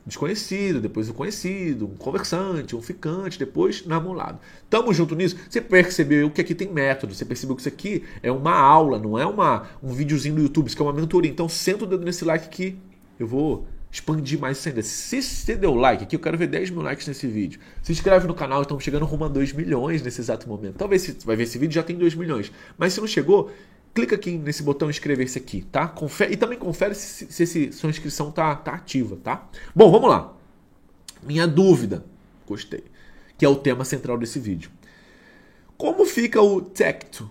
desconhecido, 0.05 0.79
depois 0.79 1.09
o 1.09 1.13
conhecido, 1.13 1.87
um 1.87 1.95
conversante, 1.95 2.75
um 2.75 2.81
ficante, 2.81 3.39
depois 3.39 3.85
namorado. 3.87 4.39
Tamo 4.69 4.93
junto 4.93 5.15
nisso? 5.15 5.35
Você 5.49 5.59
percebeu 5.59 6.29
que 6.29 6.39
aqui 6.39 6.53
tem 6.53 6.71
método, 6.71 7.15
você 7.15 7.25
percebeu 7.25 7.55
que 7.55 7.61
isso 7.61 7.69
aqui 7.69 8.03
é 8.21 8.31
uma 8.31 8.53
aula, 8.53 8.99
não 8.99 9.17
é 9.17 9.25
uma, 9.25 9.67
um 9.81 9.91
videozinho 9.91 10.35
do 10.35 10.41
YouTube, 10.43 10.67
isso 10.67 10.75
aqui 10.75 10.83
é 10.83 10.85
uma 10.85 10.93
mentoria. 10.93 11.31
Então 11.31 11.49
senta 11.49 11.85
o 11.85 11.87
dedo 11.87 12.05
nesse 12.05 12.23
like 12.23 12.45
aqui, 12.45 12.77
eu 13.19 13.25
vou 13.25 13.65
expandir 13.95 14.37
mais 14.37 14.65
ainda. 14.67 14.83
Se 14.83 15.21
você 15.21 15.55
deu 15.55 15.73
like 15.73 16.03
aqui, 16.03 16.15
eu 16.15 16.19
quero 16.19 16.37
ver 16.37 16.47
10 16.47 16.69
mil 16.69 16.81
likes 16.81 17.07
nesse 17.07 17.27
vídeo. 17.27 17.59
Se 17.81 17.93
inscreve 17.93 18.27
no 18.27 18.33
canal, 18.33 18.61
estamos 18.61 18.83
chegando 18.83 19.05
rumo 19.05 19.25
a 19.25 19.27
2 19.29 19.53
milhões 19.53 20.01
nesse 20.01 20.19
exato 20.19 20.47
momento. 20.49 20.75
Talvez 20.75 21.03
você 21.03 21.15
vai 21.25 21.35
ver 21.35 21.43
esse 21.43 21.57
vídeo 21.57 21.73
já 21.73 21.83
tem 21.83 21.97
2 21.97 22.13
milhões. 22.15 22.51
Mas 22.77 22.93
se 22.93 22.99
não 22.99 23.07
chegou, 23.07 23.51
clica 23.93 24.15
aqui 24.15 24.37
nesse 24.37 24.61
botão 24.63 24.89
inscrever-se 24.89 25.37
aqui, 25.37 25.61
tá? 25.71 25.87
Confere, 25.87 26.33
e 26.33 26.37
também 26.37 26.59
confere 26.59 26.93
se, 26.93 27.25
se, 27.31 27.47
se 27.47 27.71
sua 27.71 27.89
inscrição 27.89 28.31
tá, 28.31 28.53
tá 28.55 28.73
ativa, 28.73 29.17
tá? 29.23 29.47
Bom, 29.73 29.89
vamos 29.89 30.09
lá. 30.09 30.33
Minha 31.23 31.47
dúvida, 31.47 32.03
gostei, 32.45 32.83
que 33.37 33.45
é 33.45 33.49
o 33.49 33.55
tema 33.55 33.85
central 33.85 34.17
desse 34.17 34.39
vídeo. 34.39 34.69
Como 35.77 36.05
fica 36.05 36.41
o 36.41 36.61
tecto? 36.61 37.29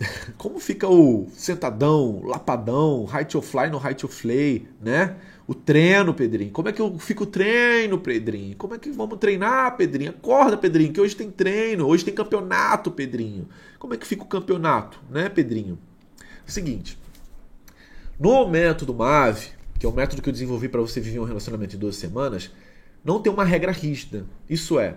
Como 0.38 0.58
fica 0.58 0.88
o 0.88 1.28
sentadão, 1.34 2.22
lapadão, 2.24 3.04
high 3.04 3.26
to 3.26 3.42
fly 3.42 3.68
no 3.68 3.78
high 3.78 3.94
to 3.94 4.08
flay, 4.08 4.66
né? 4.80 5.16
O 5.46 5.54
treino, 5.54 6.14
Pedrinho. 6.14 6.50
Como 6.52 6.68
é 6.68 6.72
que 6.72 6.80
eu 6.80 6.98
fico 6.98 7.26
treino, 7.26 7.98
Pedrinho? 7.98 8.56
Como 8.56 8.74
é 8.74 8.78
que 8.78 8.90
vamos 8.90 9.18
treinar, 9.18 9.76
Pedrinho? 9.76 10.10
Acorda, 10.10 10.56
Pedrinho, 10.56 10.92
que 10.92 11.00
hoje 11.00 11.16
tem 11.16 11.30
treino, 11.30 11.86
hoje 11.86 12.04
tem 12.04 12.14
campeonato, 12.14 12.90
Pedrinho. 12.90 13.48
Como 13.78 13.92
é 13.92 13.96
que 13.96 14.06
fica 14.06 14.22
o 14.22 14.26
campeonato, 14.26 15.00
né, 15.10 15.28
Pedrinho? 15.28 15.78
Seguinte. 16.46 16.98
No 18.18 18.48
método 18.48 18.94
MAVE, 18.94 19.48
que 19.78 19.86
é 19.86 19.88
o 19.88 19.92
método 19.92 20.22
que 20.22 20.28
eu 20.28 20.32
desenvolvi 20.32 20.68
para 20.68 20.80
você 20.80 21.00
viver 21.00 21.18
um 21.18 21.24
relacionamento 21.24 21.74
em 21.74 21.78
12 21.78 21.98
semanas, 21.98 22.50
não 23.04 23.20
tem 23.20 23.32
uma 23.32 23.44
regra 23.44 23.72
rígida. 23.72 24.24
Isso 24.48 24.78
é, 24.78 24.94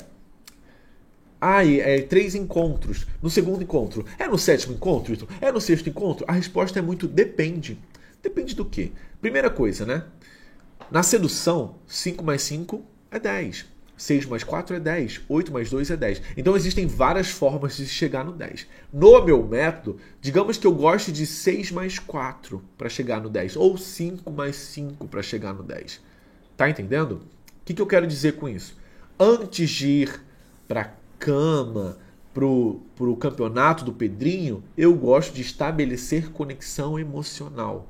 ah, 1.41 1.65
é 1.65 2.01
três 2.01 2.35
encontros. 2.35 3.05
No 3.21 3.29
segundo 3.29 3.61
encontro. 3.63 4.05
É 4.17 4.27
no 4.27 4.37
sétimo 4.37 4.73
encontro? 4.73 5.27
É 5.41 5.51
no 5.51 5.61
sexto 5.61 5.89
encontro? 5.89 6.25
A 6.27 6.31
resposta 6.31 6.79
é 6.79 6.81
muito 6.81 7.07
depende. 7.07 7.77
Depende 8.21 8.55
do 8.55 8.65
quê? 8.65 8.91
Primeira 9.21 9.49
coisa, 9.49 9.85
né? 9.85 10.03
Na 10.91 11.01
sedução, 11.01 11.75
5 11.87 12.23
mais 12.23 12.43
5 12.43 12.83
é 13.09 13.19
10. 13.19 13.65
6 13.97 14.25
mais 14.25 14.43
4 14.43 14.75
é 14.75 14.79
10. 14.79 15.21
8 15.27 15.51
mais 15.51 15.69
2 15.69 15.89
é 15.89 15.97
10. 15.97 16.21
Então 16.37 16.55
existem 16.55 16.85
várias 16.85 17.29
formas 17.29 17.77
de 17.77 17.87
chegar 17.87 18.23
no 18.23 18.31
10. 18.31 18.67
No 18.93 19.23
meu 19.23 19.45
método, 19.45 19.99
digamos 20.21 20.57
que 20.57 20.67
eu 20.67 20.73
goste 20.73 21.11
de 21.11 21.25
6 21.25 21.71
mais 21.71 21.97
4 21.97 22.61
para 22.77 22.89
chegar 22.89 23.19
no 23.19 23.29
10. 23.29 23.55
Ou 23.55 23.77
5 23.77 24.29
mais 24.31 24.55
5 24.55 25.07
para 25.07 25.23
chegar 25.23 25.53
no 25.53 25.63
10. 25.63 26.01
Tá 26.55 26.69
entendendo? 26.69 27.13
O 27.13 27.65
que, 27.65 27.73
que 27.73 27.81
eu 27.81 27.87
quero 27.87 28.05
dizer 28.05 28.33
com 28.33 28.47
isso? 28.47 28.77
Antes 29.19 29.69
de 29.69 29.87
ir 29.87 30.21
para 30.67 30.93
cama, 31.17 31.97
pro, 32.33 32.81
pro 32.95 33.15
campeonato 33.15 33.83
do 33.83 33.93
Pedrinho, 33.93 34.63
eu 34.77 34.93
gosto 34.93 35.33
de 35.33 35.41
estabelecer 35.41 36.31
conexão 36.31 36.99
emocional 36.99 37.87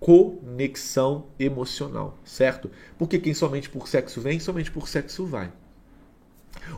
conexão 0.00 1.26
emocional, 1.38 2.18
certo? 2.24 2.70
Porque 2.96 3.18
quem 3.18 3.34
somente 3.34 3.68
por 3.68 3.88
sexo 3.88 4.20
vem, 4.20 4.38
somente 4.38 4.70
por 4.70 4.88
sexo 4.88 5.26
vai. 5.26 5.52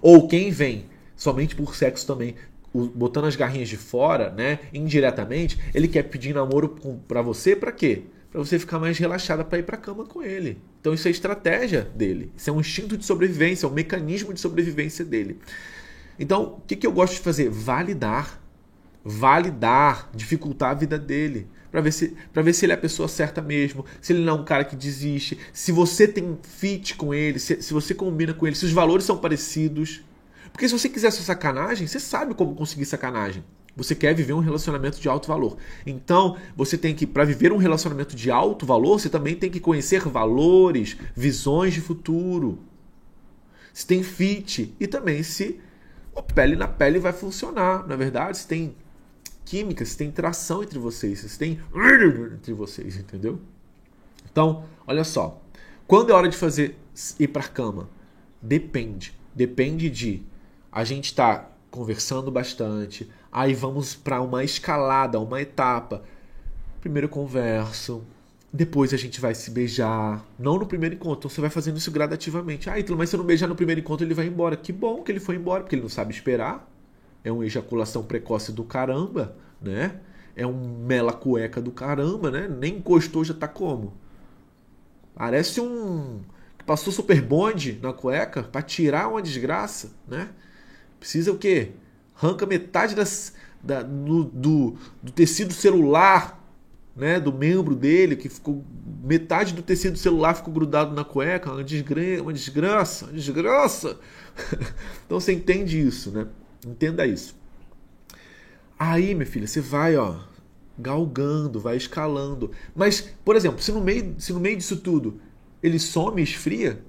Ou 0.01 0.27
quem 0.27 0.51
vem 0.51 0.87
somente 1.17 1.55
por 1.55 1.77
sexo 1.77 2.07
também, 2.07 2.35
botando 2.73 3.27
as 3.27 3.37
garrinhas 3.37 3.69
de 3.69 3.77
fora, 3.77 4.31
né, 4.31 4.61
indiretamente, 4.73 5.59
ele 5.75 5.89
quer 5.89 6.05
pedir 6.05 6.35
namoro 6.35 6.77
para 7.07 7.21
você 7.21 7.55
para 7.55 7.73
quê? 7.73 8.05
Para 8.31 8.41
você 8.41 8.59
ficar 8.59 8.79
mais 8.79 8.97
relaxada 8.97 9.45
para 9.45 9.59
ir 9.59 9.65
para 9.65 9.77
cama 9.77 10.07
com 10.07 10.23
ele. 10.23 10.59
Então 10.81 10.95
isso 10.95 11.09
é 11.09 11.11
estratégia 11.11 11.83
dele. 11.95 12.33
Isso 12.37 12.49
é 12.49 12.53
um 12.53 12.61
instinto 12.61 12.97
de 12.97 13.05
sobrevivência, 13.05 13.67
é 13.67 13.69
um 13.69 13.73
mecanismo 13.73 14.33
de 14.33 14.41
sobrevivência 14.41 15.05
dele. 15.05 15.39
Então, 16.19 16.59
o 16.59 16.61
que, 16.67 16.77
que 16.77 16.87
eu 16.87 16.93
gosto 16.93 17.15
de 17.15 17.21
fazer? 17.21 17.51
Validar. 17.51 18.41
Validar, 19.03 20.11
dificultar 20.15 20.71
a 20.71 20.75
vida 20.75 20.99
dele 20.99 21.49
para 21.71 21.81
ver 21.81 21.93
se 21.93 22.17
para 22.33 22.43
ver 22.43 22.53
se 22.53 22.65
ele 22.65 22.73
é 22.73 22.75
a 22.75 22.79
pessoa 22.79 23.09
certa 23.09 23.41
mesmo, 23.41 23.85
se 24.01 24.13
ele 24.13 24.25
não 24.25 24.37
é 24.37 24.41
um 24.41 24.45
cara 24.45 24.65
que 24.65 24.77
desiste, 24.77 25.39
se 25.53 25.73
você 25.73 26.07
tem 26.09 26.39
fit 26.43 26.97
com 26.97 27.15
ele, 27.15 27.39
se, 27.39 27.63
se 27.63 27.73
você 27.73 27.95
combina 27.95 28.35
com 28.35 28.47
ele, 28.47 28.57
se 28.57 28.65
os 28.65 28.73
valores 28.73 29.05
são 29.05 29.17
parecidos. 29.17 30.03
Porque 30.53 30.69
se 30.69 30.77
você 30.77 30.89
quiser 30.89 31.11
sua 31.13 31.25
sacanagem, 31.25 31.87
você 31.87 32.01
sabe 32.01 32.35
como 32.35 32.55
conseguir 32.55 32.85
sacanagem. 32.85 33.45
Você 33.77 33.95
quer 33.95 34.15
viver 34.15 34.33
um 34.33 34.41
relacionamento 34.41 35.01
de 35.01 35.09
alto 35.09 35.29
valor. 35.29 35.57
Então, 35.87 36.37
você 36.57 36.77
tem 36.77 36.95
que, 36.95 37.07
para 37.07 37.25
viver 37.25 37.53
um 37.53 37.57
relacionamento 37.57 38.17
de 38.17 38.31
alto 38.31 38.67
valor, 38.67 38.99
você 38.99 39.09
também 39.09 39.37
tem 39.37 39.49
que 39.49 39.61
conhecer 39.61 40.03
valores, 40.09 40.97
visões 41.15 41.73
de 41.73 41.81
futuro. 41.81 42.59
Se 43.73 43.87
tem 43.87 44.03
fit 44.03 44.75
e 44.81 44.87
também 44.87 45.23
se 45.23 45.61
o 46.15 46.23
pele 46.23 46.57
na 46.57 46.67
pele 46.67 46.99
vai 46.99 47.13
funcionar, 47.13 47.87
na 47.87 47.95
é 47.95 47.97
verdade, 47.97 48.39
se 48.39 48.47
tem 48.47 48.75
química, 49.51 49.85
se 49.85 49.97
tem 49.97 50.13
tração 50.13 50.63
entre 50.63 50.79
vocês, 50.79 51.19
se 51.19 51.37
tem 51.37 51.59
entre 52.33 52.55
vocês, 52.55 52.97
entendeu? 52.97 53.41
Então, 54.31 54.63
olha 54.87 55.03
só. 55.03 55.43
Quando 55.89 56.11
é 56.11 56.15
hora 56.15 56.29
de 56.29 56.37
fazer 56.37 56.79
ir 57.19 57.27
para 57.27 57.43
cama? 57.43 57.89
Depende. 58.41 59.13
Depende 59.35 59.91
de 59.91 60.23
a 60.71 60.85
gente 60.85 61.07
estar 61.07 61.37
tá 61.37 61.51
conversando 61.69 62.31
bastante, 62.31 63.11
aí 63.33 63.53
vamos 63.53 63.97
para 63.97 64.21
uma 64.21 64.45
escalada, 64.45 65.19
uma 65.19 65.43
etapa. 65.43 66.05
Primeiro 66.81 67.09
converso, 67.09 68.05
depois 68.53 68.95
a 68.95 68.97
gente 68.97 69.21
vai 69.21 69.35
se 69.35 69.51
beijar, 69.51 70.25
não 70.39 70.61
no 70.61 70.67
primeiro 70.67 70.95
encontro, 70.95 71.19
então 71.19 71.29
você 71.31 71.41
vai 71.41 71.51
fazendo 71.51 71.77
isso 71.77 71.91
gradativamente. 71.91 72.71
Ah, 72.71 72.79
então, 72.79 72.97
mas 72.97 73.11
se 73.11 73.17
eu 73.17 73.19
não 73.19 73.27
beijar 73.27 73.49
no 73.49 73.57
primeiro 73.57 73.81
encontro, 73.81 74.07
ele 74.07 74.15
vai 74.15 74.27
embora. 74.27 74.57
Que 74.57 74.73
bom 74.73 75.03
que 75.03 75.11
ele 75.11 75.19
foi 75.19 75.35
embora, 75.35 75.65
porque 75.65 75.75
ele 75.75 75.83
não 75.83 75.89
sabe 75.89 76.15
esperar 76.15 76.70
é 77.23 77.31
uma 77.31 77.45
ejaculação 77.45 78.03
precoce 78.03 78.53
do 78.53 78.65
caramba, 78.65 79.37
né? 79.61 80.01
É 80.37 80.47
um 80.47 80.85
mela 80.87 81.13
cueca 81.13 81.61
do 81.61 81.71
caramba, 81.71 82.31
né? 82.31 82.49
Nem 82.49 82.77
encostou, 82.77 83.25
já 83.25 83.35
tá 83.35 83.49
como? 83.49 83.95
Parece 85.15 85.61
um. 85.61 86.21
Passou 86.65 86.93
super 86.93 87.21
bonde 87.21 87.79
na 87.83 87.93
cueca 87.93 88.43
para 88.43 88.63
tirar 88.63 89.09
uma 89.09 89.21
desgraça, 89.21 89.93
né? 90.07 90.31
Precisa 90.99 91.33
o 91.33 91.39
quê? 91.39 91.73
Arranca 92.17 92.47
metade 92.47 92.95
das, 92.95 93.35
da, 93.63 93.83
do, 93.83 94.25
do, 94.25 94.77
do 95.03 95.13
tecido 95.13 95.53
celular 95.53 96.41
né, 96.95 97.19
do 97.19 97.33
membro 97.33 97.75
dele, 97.75 98.17
que 98.17 98.29
ficou 98.29 98.65
metade 99.03 99.55
do 99.55 99.63
tecido 99.63 99.97
celular 99.97 100.35
ficou 100.35 100.53
grudado 100.53 100.95
na 100.95 101.05
cueca, 101.05 101.51
uma 101.51 101.65
desgraça, 101.65 102.23
uma 102.23 102.33
desgraça, 102.33 103.05
uma 103.07 103.13
desgraça. 103.15 103.99
então 105.07 105.19
você 105.19 105.33
entende 105.33 105.81
isso, 105.81 106.11
né? 106.11 106.27
Entenda 106.67 107.07
isso. 107.07 107.37
Aí, 108.79 109.15
minha 109.15 109.27
filha, 109.27 109.47
você 109.47 109.61
vai, 109.61 109.97
ó, 109.97 110.17
galgando, 110.79 111.61
vai 111.61 111.77
escalando. 111.77 112.51
Mas, 112.75 113.01
por 113.25 113.37
exemplo, 113.37 113.61
se 113.63 113.73
no 113.73 113.81
meio, 113.81 114.15
se 114.19 114.33
no 114.33 114.41
meio 114.41 114.57
disso 114.57 114.77
tudo 114.77 115.21
ele 115.63 115.79
some, 115.79 116.23
esfria, 116.23 116.83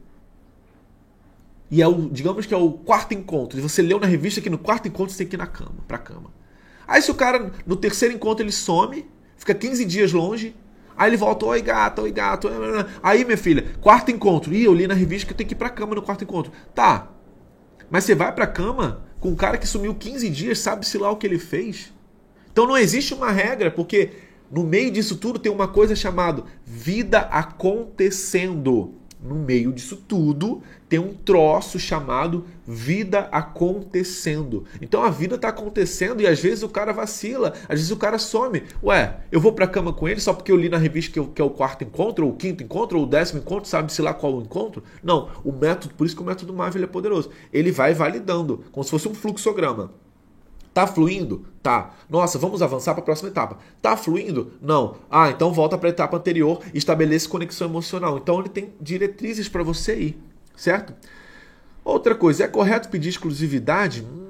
e 1.69 1.81
é 1.81 1.87
o, 1.87 2.09
digamos 2.09 2.45
que 2.45 2.53
é 2.53 2.57
o 2.57 2.71
quarto 2.71 3.13
encontro, 3.13 3.59
e 3.59 3.61
você 3.61 3.81
leu 3.81 3.99
na 3.99 4.07
revista 4.07 4.39
que 4.39 4.49
no 4.49 4.57
quarto 4.57 4.87
encontro 4.87 5.11
você 5.11 5.19
tem 5.19 5.27
que 5.27 5.35
ir 5.35 5.37
na 5.37 5.47
cama, 5.47 5.83
pra 5.87 5.97
cama. 5.97 6.31
Aí 6.87 7.01
se 7.01 7.11
o 7.11 7.15
cara 7.15 7.51
no 7.65 7.75
terceiro 7.75 8.13
encontro 8.13 8.43
ele 8.43 8.51
some, 8.51 9.05
fica 9.37 9.53
15 9.53 9.85
dias 9.85 10.11
longe, 10.13 10.55
aí 10.95 11.09
ele 11.09 11.17
volta, 11.17 11.45
oi 11.45 11.61
gato, 11.61 12.01
oi 12.01 12.11
gato. 12.11 12.49
Aí, 13.01 13.25
minha 13.25 13.37
filha, 13.37 13.65
quarto 13.81 14.11
encontro. 14.11 14.53
Ih, 14.53 14.63
eu 14.63 14.73
li 14.73 14.87
na 14.87 14.93
revista 14.93 15.27
que 15.27 15.33
tenho 15.33 15.47
que 15.47 15.55
ir 15.55 15.57
pra 15.57 15.69
cama 15.69 15.95
no 15.95 16.01
quarto 16.01 16.23
encontro. 16.23 16.51
Tá. 16.73 17.09
Mas 17.89 18.03
você 18.03 18.15
vai 18.15 18.33
pra 18.33 18.47
cama 18.47 19.03
com 19.21 19.29
um 19.29 19.35
cara 19.35 19.57
que 19.57 19.67
sumiu 19.67 19.93
15 19.95 20.27
dias, 20.29 20.59
sabe-se 20.59 20.97
lá 20.97 21.09
o 21.09 21.15
que 21.15 21.27
ele 21.27 21.39
fez. 21.39 21.93
Então 22.51 22.67
não 22.67 22.77
existe 22.77 23.13
uma 23.13 23.31
regra, 23.31 23.71
porque 23.71 24.09
no 24.51 24.63
meio 24.63 24.91
disso 24.91 25.15
tudo 25.15 25.39
tem 25.39 25.51
uma 25.51 25.67
coisa 25.67 25.95
chamada 25.95 26.43
vida 26.65 27.19
acontecendo 27.19 28.95
no 29.23 29.35
meio 29.35 29.71
disso 29.71 29.95
tudo, 30.07 30.61
tem 30.89 30.99
um 30.99 31.13
troço 31.13 31.79
chamado 31.79 32.45
vida 32.65 33.29
acontecendo. 33.31 34.65
Então 34.81 35.03
a 35.03 35.09
vida 35.09 35.35
está 35.35 35.49
acontecendo 35.49 36.21
e 36.21 36.27
às 36.27 36.39
vezes 36.39 36.63
o 36.63 36.69
cara 36.69 36.91
vacila, 36.91 37.53
às 37.63 37.79
vezes 37.79 37.91
o 37.91 37.97
cara 37.97 38.17
some. 38.17 38.63
Ué, 38.83 39.19
eu 39.31 39.39
vou 39.39 39.53
pra 39.53 39.67
cama 39.67 39.93
com 39.93 40.07
ele 40.07 40.19
só 40.19 40.33
porque 40.33 40.51
eu 40.51 40.57
li 40.57 40.69
na 40.69 40.77
revista 40.77 41.13
que, 41.13 41.19
eu, 41.19 41.27
que 41.27 41.41
é 41.41 41.45
o 41.45 41.49
quarto 41.49 41.83
encontro, 41.83 42.25
ou 42.25 42.33
o 42.33 42.35
quinto 42.35 42.63
encontro, 42.63 42.97
ou 42.97 43.03
o 43.05 43.07
décimo 43.07 43.39
encontro, 43.39 43.69
sabe-se 43.69 44.01
lá 44.01 44.13
qual 44.13 44.35
o 44.35 44.41
encontro? 44.41 44.83
Não, 45.03 45.29
o 45.43 45.51
método, 45.51 45.93
por 45.93 46.05
isso 46.05 46.15
que 46.15 46.21
o 46.21 46.25
método 46.25 46.53
Marvel 46.53 46.83
é 46.83 46.87
poderoso. 46.87 47.29
Ele 47.53 47.71
vai 47.71 47.93
validando, 47.93 48.63
como 48.71 48.83
se 48.83 48.89
fosse 48.89 49.07
um 49.07 49.13
fluxograma. 49.13 49.91
Tá 50.73 50.87
fluindo? 50.87 51.45
Tá. 51.61 51.93
Nossa, 52.09 52.39
vamos 52.39 52.61
avançar 52.61 52.93
para 52.93 53.01
a 53.01 53.05
próxima 53.05 53.29
etapa. 53.29 53.57
Tá 53.81 53.97
fluindo? 53.97 54.53
Não. 54.61 54.95
Ah, 55.09 55.29
então 55.29 55.51
volta 55.51 55.77
para 55.77 55.89
a 55.89 55.91
etapa 55.91 56.17
anterior 56.17 56.61
e 56.73 56.77
estabelece 56.77 57.27
conexão 57.27 57.67
emocional. 57.67 58.17
Então 58.17 58.39
ele 58.39 58.49
tem 58.49 58.73
diretrizes 58.79 59.49
para 59.49 59.63
você 59.63 59.99
ir, 59.99 60.23
certo? 60.55 60.93
Outra 61.83 62.15
coisa, 62.15 62.45
é 62.45 62.47
correto 62.47 62.89
pedir 62.89 63.09
exclusividade? 63.09 64.01
Hum, 64.03 64.21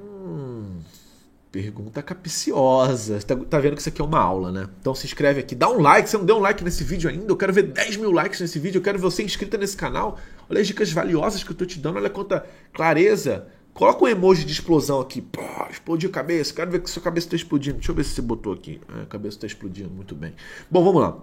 Pergunta 1.52 2.02
capiciosa. 2.02 3.20
Tá, 3.20 3.36
tá, 3.36 3.60
vendo 3.60 3.74
que 3.74 3.80
isso 3.80 3.90
aqui 3.90 4.00
é 4.00 4.04
uma 4.04 4.18
aula, 4.18 4.50
né? 4.50 4.66
Então 4.80 4.94
se 4.94 5.06
inscreve 5.06 5.38
aqui, 5.38 5.54
dá 5.54 5.68
um 5.68 5.82
like. 5.82 6.08
Se 6.08 6.16
não 6.16 6.24
deu 6.24 6.36
um 6.36 6.40
like 6.40 6.64
nesse 6.64 6.82
vídeo 6.82 7.10
ainda, 7.10 7.30
eu 7.30 7.36
quero 7.36 7.52
ver 7.52 7.64
10 7.64 7.98
mil 7.98 8.10
likes 8.10 8.40
nesse 8.40 8.58
vídeo. 8.58 8.78
Eu 8.78 8.82
quero 8.82 8.98
ver 8.98 9.02
você 9.02 9.22
inscrita 9.22 9.58
nesse 9.58 9.76
canal. 9.76 10.18
Olha 10.48 10.62
as 10.62 10.66
dicas 10.66 10.90
valiosas 10.90 11.44
que 11.44 11.50
eu 11.50 11.54
tô 11.54 11.66
te 11.66 11.78
dando. 11.78 11.96
Olha 11.96 12.08
quanta 12.08 12.46
clareza. 12.72 13.46
Coloca 13.74 14.04
um 14.04 14.08
emoji 14.08 14.44
de 14.44 14.52
explosão 14.52 15.00
aqui. 15.00 15.20
Pô, 15.20 15.40
explodiu 15.70 16.10
a 16.10 16.12
cabeça. 16.12 16.54
Quero 16.54 16.70
ver 16.70 16.82
que 16.82 16.90
sua 16.90 17.02
cabeça 17.02 17.26
está 17.26 17.36
explodindo. 17.36 17.76
Deixa 17.76 17.90
eu 17.90 17.94
ver 17.96 18.04
se 18.04 18.10
você 18.10 18.22
botou 18.22 18.52
aqui. 18.52 18.80
É, 18.98 19.02
a 19.02 19.06
cabeça 19.06 19.36
está 19.36 19.46
explodindo. 19.46 19.90
Muito 19.90 20.14
bem. 20.14 20.34
Bom, 20.70 20.84
vamos 20.84 21.00
lá. 21.00 21.18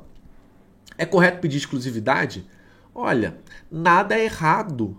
É 0.97 1.05
correto 1.05 1.39
pedir 1.39 1.57
exclusividade? 1.57 2.45
Olha, 2.93 3.37
nada 3.71 4.15
é 4.15 4.25
errado 4.25 4.97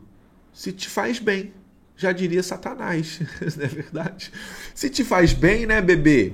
se 0.52 0.72
te 0.72 0.88
faz 0.88 1.18
bem 1.18 1.52
já 2.00 2.12
diria 2.12 2.42
Satanás, 2.42 3.20
não 3.56 3.64
é 3.64 3.68
verdade? 3.68 4.32
Se 4.74 4.88
te 4.88 5.04
faz 5.04 5.34
bem, 5.34 5.66
né, 5.66 5.82
bebê? 5.82 6.32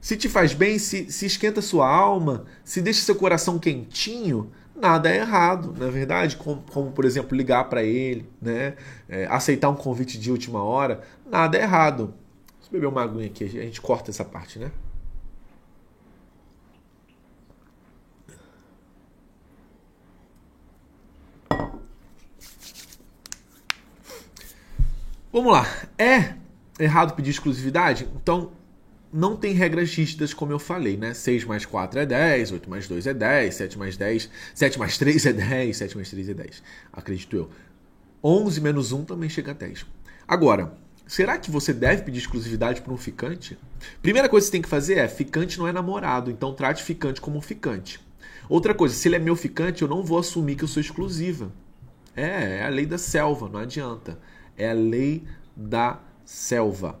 Se 0.00 0.16
te 0.16 0.28
faz 0.28 0.54
bem, 0.54 0.78
se, 0.78 1.10
se 1.10 1.26
esquenta 1.26 1.60
sua 1.60 1.88
alma, 1.88 2.44
se 2.62 2.80
deixa 2.80 3.02
seu 3.02 3.16
coração 3.16 3.58
quentinho, 3.58 4.52
nada 4.80 5.10
é 5.10 5.16
errado, 5.18 5.74
não 5.76 5.86
é 5.86 5.90
verdade? 5.90 6.36
Como, 6.36 6.62
como 6.62 6.92
por 6.92 7.04
exemplo, 7.04 7.36
ligar 7.36 7.64
para 7.68 7.82
ele, 7.82 8.28
né? 8.40 8.76
É, 9.08 9.26
aceitar 9.26 9.68
um 9.68 9.74
convite 9.74 10.18
de 10.18 10.30
última 10.30 10.62
hora, 10.62 11.02
nada 11.26 11.58
é 11.58 11.62
errado. 11.62 12.14
Deixa 12.58 12.68
eu 12.68 12.72
beber 12.72 12.86
uma 12.86 13.02
aguinha 13.02 13.26
aqui, 13.26 13.44
a 13.44 13.48
gente 13.48 13.80
corta 13.80 14.10
essa 14.10 14.24
parte, 14.24 14.58
né? 14.58 14.70
Vamos 25.30 25.52
lá. 25.52 25.66
É 25.98 26.34
errado 26.80 27.14
pedir 27.14 27.30
exclusividade? 27.30 28.08
Então, 28.16 28.52
não 29.12 29.36
tem 29.36 29.52
regras 29.52 29.92
rígidas, 29.94 30.34
como 30.34 30.52
eu 30.52 30.58
falei, 30.58 30.96
né? 30.96 31.14
6 31.14 31.44
mais 31.44 31.64
4 31.64 32.00
é 32.00 32.06
10, 32.06 32.52
8 32.52 32.70
mais 32.70 32.88
2 32.88 33.06
é 33.06 33.14
10, 33.14 33.54
7 33.54 33.78
mais 33.78 33.96
10, 33.96 34.30
7 34.54 34.78
mais 34.78 34.98
3 34.98 35.26
é 35.26 35.32
10, 35.32 35.76
7 35.76 35.96
mais 35.96 36.10
3 36.10 36.28
é 36.28 36.34
10. 36.34 36.62
Acredito 36.92 37.36
eu. 37.36 37.50
11 38.22 38.60
menos 38.60 38.92
1 38.92 39.04
também 39.04 39.28
chega 39.28 39.52
a 39.52 39.54
10. 39.54 39.86
Agora, 40.26 40.74
será 41.06 41.38
que 41.38 41.50
você 41.50 41.72
deve 41.72 42.02
pedir 42.02 42.18
exclusividade 42.18 42.82
para 42.82 42.92
um 42.92 42.96
ficante? 42.96 43.58
Primeira 44.02 44.28
coisa 44.28 44.44
que 44.44 44.48
você 44.48 44.52
tem 44.52 44.62
que 44.62 44.68
fazer 44.68 44.98
é: 44.98 45.08
ficante 45.08 45.58
não 45.58 45.66
é 45.66 45.72
namorado, 45.72 46.30
então 46.30 46.52
trate 46.52 46.82
ficante 46.82 47.20
como 47.20 47.40
ficante. 47.40 48.00
Outra 48.48 48.74
coisa, 48.74 48.94
se 48.94 49.08
ele 49.08 49.16
é 49.16 49.18
meu 49.18 49.36
ficante, 49.36 49.82
eu 49.82 49.88
não 49.88 50.02
vou 50.02 50.18
assumir 50.18 50.56
que 50.56 50.64
eu 50.64 50.68
sou 50.68 50.80
exclusiva. 50.80 51.52
É, 52.16 52.58
é 52.58 52.64
a 52.64 52.68
lei 52.68 52.86
da 52.86 52.98
selva, 52.98 53.48
não 53.48 53.60
adianta 53.60 54.18
é 54.58 54.70
a 54.70 54.74
lei 54.74 55.24
da 55.56 56.00
selva. 56.24 57.00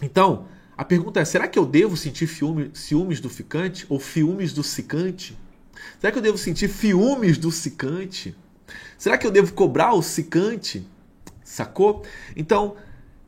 Então, 0.00 0.46
a 0.82 0.84
pergunta 0.84 1.20
é: 1.20 1.24
será 1.24 1.46
que 1.46 1.56
eu 1.56 1.64
devo 1.64 1.96
sentir 1.96 2.26
ciúme, 2.26 2.72
ciúmes 2.74 3.20
do 3.20 3.30
ficante 3.30 3.86
ou 3.88 4.00
ciúmes 4.00 4.52
do 4.52 4.64
cicante? 4.64 5.38
Será 6.00 6.10
que 6.10 6.18
eu 6.18 6.22
devo 6.22 6.36
sentir 6.36 6.68
ciúmes 6.68 7.38
do 7.38 7.52
cicante? 7.52 8.34
Será 8.98 9.16
que 9.16 9.24
eu 9.24 9.30
devo 9.30 9.52
cobrar 9.52 9.94
o 9.94 10.02
cicante? 10.02 10.84
Sacou? 11.44 12.04
Então, 12.34 12.74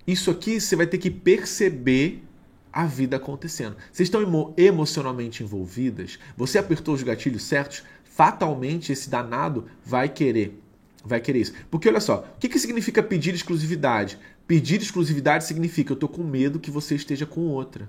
isso 0.04 0.32
aqui 0.32 0.60
você 0.60 0.74
vai 0.74 0.88
ter 0.88 0.98
que 0.98 1.12
perceber 1.12 2.24
a 2.72 2.86
vida 2.86 3.18
acontecendo. 3.18 3.76
Vocês 3.92 4.08
estão 4.08 4.20
emo 4.20 4.52
emocionalmente 4.56 5.44
envolvidas? 5.44 6.18
Você 6.36 6.58
apertou 6.58 6.92
os 6.92 7.04
gatilhos 7.04 7.44
certos? 7.44 7.84
Fatalmente 8.02 8.90
esse 8.90 9.08
danado 9.08 9.66
vai 9.84 10.08
querer 10.08 10.60
vai 11.04 11.20
querer 11.20 11.40
isso. 11.40 11.52
Porque 11.70 11.88
olha 11.88 12.00
só, 12.00 12.26
o 12.34 12.38
que, 12.38 12.48
que 12.48 12.58
significa 12.58 13.02
pedir 13.02 13.34
exclusividade? 13.34 14.18
Pedir 14.46 14.80
exclusividade 14.80 15.44
significa 15.44 15.92
eu 15.92 15.96
tô 15.96 16.06
com 16.06 16.22
medo 16.22 16.60
que 16.60 16.70
você 16.70 16.94
esteja 16.94 17.24
com 17.24 17.48
outra. 17.48 17.88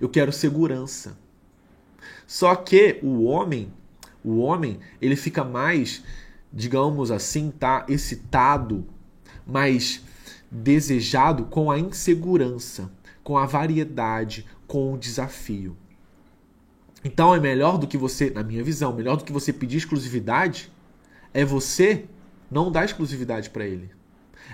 Eu 0.00 0.08
quero 0.08 0.32
segurança. 0.32 1.18
Só 2.26 2.54
que 2.56 2.98
o 3.02 3.24
homem, 3.24 3.72
o 4.24 4.38
homem, 4.38 4.80
ele 5.00 5.16
fica 5.16 5.44
mais, 5.44 6.02
digamos 6.52 7.10
assim, 7.10 7.50
tá 7.50 7.84
excitado, 7.88 8.86
mais 9.46 10.02
desejado 10.50 11.44
com 11.44 11.70
a 11.70 11.78
insegurança, 11.78 12.90
com 13.22 13.36
a 13.36 13.44
variedade, 13.44 14.46
com 14.66 14.94
o 14.94 14.98
desafio. 14.98 15.76
Então 17.04 17.34
é 17.34 17.40
melhor 17.40 17.76
do 17.76 17.86
que 17.86 17.98
você, 17.98 18.30
na 18.30 18.42
minha 18.42 18.64
visão, 18.64 18.94
melhor 18.94 19.16
do 19.16 19.24
que 19.24 19.32
você 19.32 19.52
pedir 19.52 19.76
exclusividade, 19.76 20.72
é 21.34 21.44
você 21.44 22.06
não 22.50 22.72
dar 22.72 22.86
exclusividade 22.86 23.50
para 23.50 23.66
ele. 23.66 23.90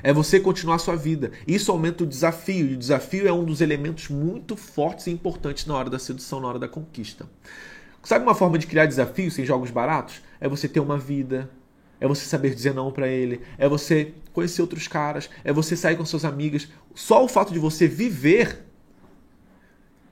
É 0.03 0.12
você 0.12 0.40
continuar 0.40 0.79
sua 0.79 0.96
vida. 0.96 1.33
Isso 1.46 1.70
aumenta 1.70 2.05
o 2.05 2.07
desafio. 2.07 2.70
E 2.70 2.74
o 2.74 2.79
desafio 2.79 3.29
é 3.29 3.33
um 3.33 3.44
dos 3.44 3.61
elementos 3.61 4.09
muito 4.09 4.57
fortes 4.57 5.07
e 5.07 5.11
importantes 5.11 5.66
na 5.66 5.74
hora 5.74 5.90
da 5.90 5.98
sedução, 5.98 6.40
na 6.40 6.48
hora 6.48 6.59
da 6.59 6.68
conquista. 6.68 7.26
Sabe 8.03 8.24
uma 8.24 8.35
forma 8.35 8.59
de 8.59 8.66
criar 8.66 8.87
desafios 8.87 9.35
sem 9.35 9.44
jogos 9.44 9.70
baratos? 9.70 10.22
É 10.40 10.48
você 10.48 10.66
ter 10.66 10.81
uma 10.81 10.96
vida, 10.96 11.50
é 12.00 12.09
você 12.09 12.24
saber 12.24 12.55
dizer 12.55 12.72
não 12.72 12.90
para 12.90 13.09
ele, 13.09 13.42
é 13.59 13.68
você 13.68 14.14
conhecer 14.33 14.62
outros 14.62 14.88
caras, 14.88 15.29
é 15.44 15.53
você 15.53 15.76
sair 15.76 15.96
com 15.96 16.05
suas 16.07 16.24
amigas. 16.24 16.68
Só 16.94 17.22
o 17.22 17.29
fato 17.29 17.53
de 17.53 17.59
você 17.59 17.87
viver 17.87 18.64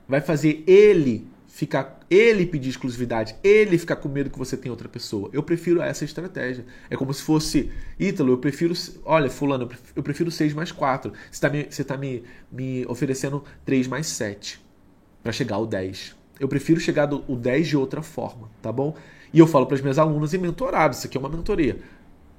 vai 0.07 0.21
fazer 0.21 0.63
ele 0.67 1.27
ficar 1.59 1.99
ele 2.09 2.47
pedir 2.47 2.69
exclusividade, 2.69 3.35
ele 3.43 3.77
ficar 3.77 3.97
com 3.97 4.09
medo 4.09 4.31
que 4.31 4.39
você 4.39 4.57
tenha 4.57 4.73
outra 4.73 4.89
pessoa. 4.89 5.29
Eu 5.33 5.43
prefiro 5.43 5.83
essa 5.83 6.05
estratégia. 6.05 6.65
É 6.89 6.97
como 6.97 7.13
se 7.13 7.21
fosse, 7.21 7.73
Ítalo, 7.99 8.31
eu 8.31 8.39
prefiro, 8.39 8.73
olha, 9.05 9.29
fulano, 9.29 9.69
eu 9.97 10.01
prefiro 10.01 10.31
6 10.31 10.55
mais 10.55 10.71
4. 10.71 11.11
Você 11.11 11.19
está 11.33 11.51
me, 11.51 11.67
você 11.69 11.83
tá 11.83 11.97
me, 11.97 12.23
me 12.49 12.87
oferecendo 12.87 13.43
3 13.65 13.89
mais 13.89 14.07
7 14.07 14.65
para 15.21 15.33
chegar 15.33 15.57
ao 15.57 15.67
10. 15.67 16.15
Eu 16.39 16.47
prefiro 16.47 16.79
chegar 16.79 17.07
do, 17.07 17.25
o 17.27 17.35
10 17.35 17.67
de 17.67 17.77
outra 17.77 18.03
forma, 18.03 18.49
tá 18.63 18.71
bom? 18.71 18.95
E 19.35 19.41
eu 19.41 19.47
falo 19.49 19.67
para 19.67 19.75
as 19.75 19.81
minhas 19.81 19.99
alunas 19.99 20.33
e 20.33 20.39
mentorados, 20.39 20.99
isso 20.99 21.09
aqui 21.09 21.17
é 21.17 21.21
uma 21.21 21.29
mentoria. 21.29 21.81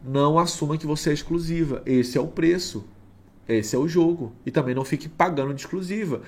Não 0.01 0.39
assuma 0.39 0.77
que 0.77 0.87
você 0.87 1.09
é 1.09 1.13
exclusiva. 1.13 1.83
Esse 1.85 2.17
é 2.17 2.21
o 2.21 2.27
preço. 2.27 2.87
Esse 3.49 3.75
é 3.75 3.79
o 3.79 3.85
jogo. 3.85 4.31
E 4.45 4.51
também 4.51 4.73
não 4.73 4.85
fique 4.85 5.09
pagando 5.09 5.53
de 5.53 5.59
exclusiva. 5.59 6.21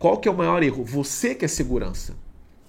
Qual 0.00 0.16
que 0.16 0.26
é 0.26 0.32
o 0.32 0.36
maior 0.36 0.62
erro? 0.62 0.82
Você 0.82 1.34
quer 1.34 1.48
segurança. 1.48 2.16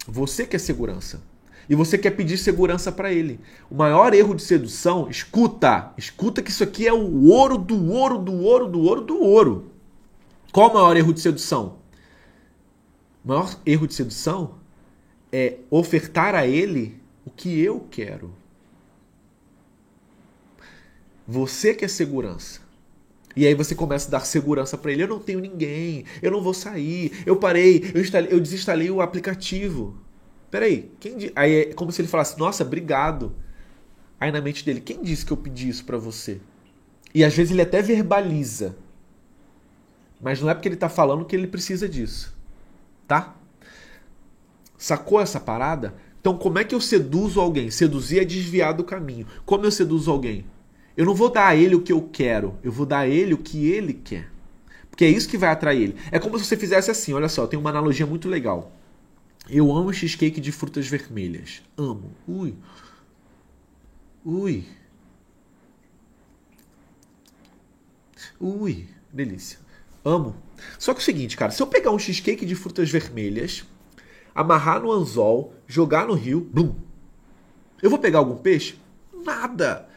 Você 0.06 0.46
quer 0.46 0.60
segurança. 0.60 1.24
E 1.70 1.74
você 1.74 1.98
quer 1.98 2.12
pedir 2.12 2.38
segurança 2.38 2.91
para 2.91 3.13
ele. 3.13 3.39
O 3.70 3.76
maior 3.76 4.13
erro 4.13 4.36
de 4.36 4.41
sedução, 4.41 5.10
escuta, 5.10 5.94
escuta 5.98 6.41
que 6.41 6.52
isso 6.52 6.62
aqui 6.62 6.86
é 6.86 6.91
o 6.91 7.28
ouro 7.30 7.58
do 7.58 7.89
ouro 7.89 8.17
do 8.17 8.34
ouro 8.34 8.67
do 8.67 8.82
ouro 8.82 9.02
do 9.02 9.24
ouro. 9.24 9.72
Qual 10.52 10.70
o 10.70 10.74
maior 10.74 10.98
erro 10.98 11.13
de 11.13 11.22
sedução? 11.22 11.78
O 13.24 13.30
maior 13.30 13.58
erro 13.65 13.88
de 13.88 13.94
sedução 13.94 14.56
é 15.32 15.60
ofertar 15.70 16.36
a 16.36 16.46
ele 16.46 17.00
o 17.26 17.30
que 17.30 17.62
eu 17.62 17.88
quero. 17.89 18.34
Você 21.26 21.74
quer 21.74 21.89
segurança. 21.89 22.60
E 23.36 23.46
aí 23.48 23.54
você 23.54 23.74
começa 23.74 24.08
a 24.08 24.12
dar 24.12 24.26
segurança 24.26 24.78
para 24.78 24.91
ele. 24.91 25.04
Eu 25.04 25.08
não 25.08 25.20
tenho 25.20 25.39
ninguém, 25.39 26.06
eu 26.22 26.32
não 26.32 26.41
vou 26.41 26.54
sair, 26.54 27.12
eu 27.26 27.36
parei, 27.36 27.91
eu, 27.94 28.02
instalei, 28.02 28.34
eu 28.34 28.39
desinstalei 28.39 28.91
o 28.91 29.02
aplicativo. 29.02 29.98
Peraí, 30.50 30.91
quem 31.00 31.32
aí 31.36 31.54
é 31.54 31.74
como 31.74 31.91
se 31.91 32.02
ele 32.02 32.10
falasse, 32.10 32.38
nossa, 32.38 32.63
obrigado. 32.63 33.34
Aí 34.20 34.32
na 34.32 34.41
mente 34.41 34.65
dele, 34.65 34.82
quem 34.82 35.02
disse 35.02 35.26
que 35.26 35.32
eu 35.32 35.38
pedi 35.38 35.70
isso 35.70 35.86
para 35.86 35.98
você? 35.98 36.39
E 37.13 37.24
às 37.24 37.34
vezes 37.34 37.52
ele 37.52 37.62
até 37.62 37.82
verbaliza. 37.82 38.76
Mas 40.22 40.39
não 40.39 40.50
é 40.50 40.54
porque 40.54 40.67
ele 40.67 40.76
tá 40.76 40.89
falando 40.89 41.26
que 41.26 41.36
ele 41.36 41.48
precisa 41.48 41.89
disso. 41.89 42.38
Tá? 43.08 43.36
Sacou 44.78 45.20
essa 45.20 45.39
parada? 45.39 45.96
Então, 46.20 46.38
como 46.38 46.60
é 46.60 46.63
que 46.63 46.76
eu 46.76 46.80
seduzo 46.80 47.41
alguém? 47.41 47.72
Seduzir 47.72 48.20
é 48.20 48.26
desviar 48.26 48.74
do 48.74 48.84
caminho. 48.84 49.26
Como 49.44 49.65
eu 49.65 49.72
seduzo 49.72 50.12
alguém? 50.12 50.46
Eu 50.95 51.06
não 51.06 51.15
vou 51.15 51.30
dar 51.30 51.47
a 51.47 51.56
ele 51.56 51.75
o 51.75 51.82
que 51.82 51.91
eu 51.91 52.10
quero, 52.12 52.58
eu 52.63 52.71
vou 52.71 52.86
dar 52.86 52.99
a 52.99 53.08
ele 53.08 53.34
o 53.34 53.38
que 53.38 53.69
ele 53.69 53.93
quer. 53.93 54.30
Porque 54.89 55.06
é 55.06 55.10
isso 55.10 55.30
que 55.30 55.38
vai 55.38 55.49
atrair 55.49 55.82
ele. 55.82 55.95
É 56.12 56.19
como 56.19 56.38
se 56.38 56.45
você 56.45 56.58
fizesse 56.58 56.91
assim, 56.91 57.13
olha 57.13 57.30
só, 57.30 57.47
tem 57.47 57.58
uma 57.58 57.69
analogia 57.69 58.06
muito 58.06 58.27
legal. 58.27 58.71
Eu 59.49 59.71
amo 59.71 59.93
cheesecake 59.93 60.39
de 60.39 60.51
frutas 60.51 60.88
vermelhas. 60.88 61.62
Amo. 61.77 62.12
Ui. 62.27 62.56
Ui. 64.23 64.65
Ui, 68.39 68.88
delícia. 69.12 69.60
Amo. 70.04 70.36
Só 70.77 70.93
que 70.93 70.99
é 70.99 71.01
o 71.01 71.06
seguinte, 71.06 71.38
cara, 71.38 71.51
se 71.51 71.62
eu 71.62 71.67
pegar 71.67 71.91
um 71.91 71.99
cheesecake 71.99 72.45
de 72.45 72.56
frutas 72.56 72.89
vermelhas, 72.89 73.65
amarrar 74.34 74.82
no 74.82 74.91
anzol, 74.91 75.54
jogar 75.67 76.06
no 76.08 76.13
rio, 76.13 76.41
blum. 76.41 76.75
Eu 77.82 77.89
vou 77.89 77.99
pegar 77.99 78.19
algum 78.19 78.36
peixe? 78.36 78.75
Nada. 79.23 79.89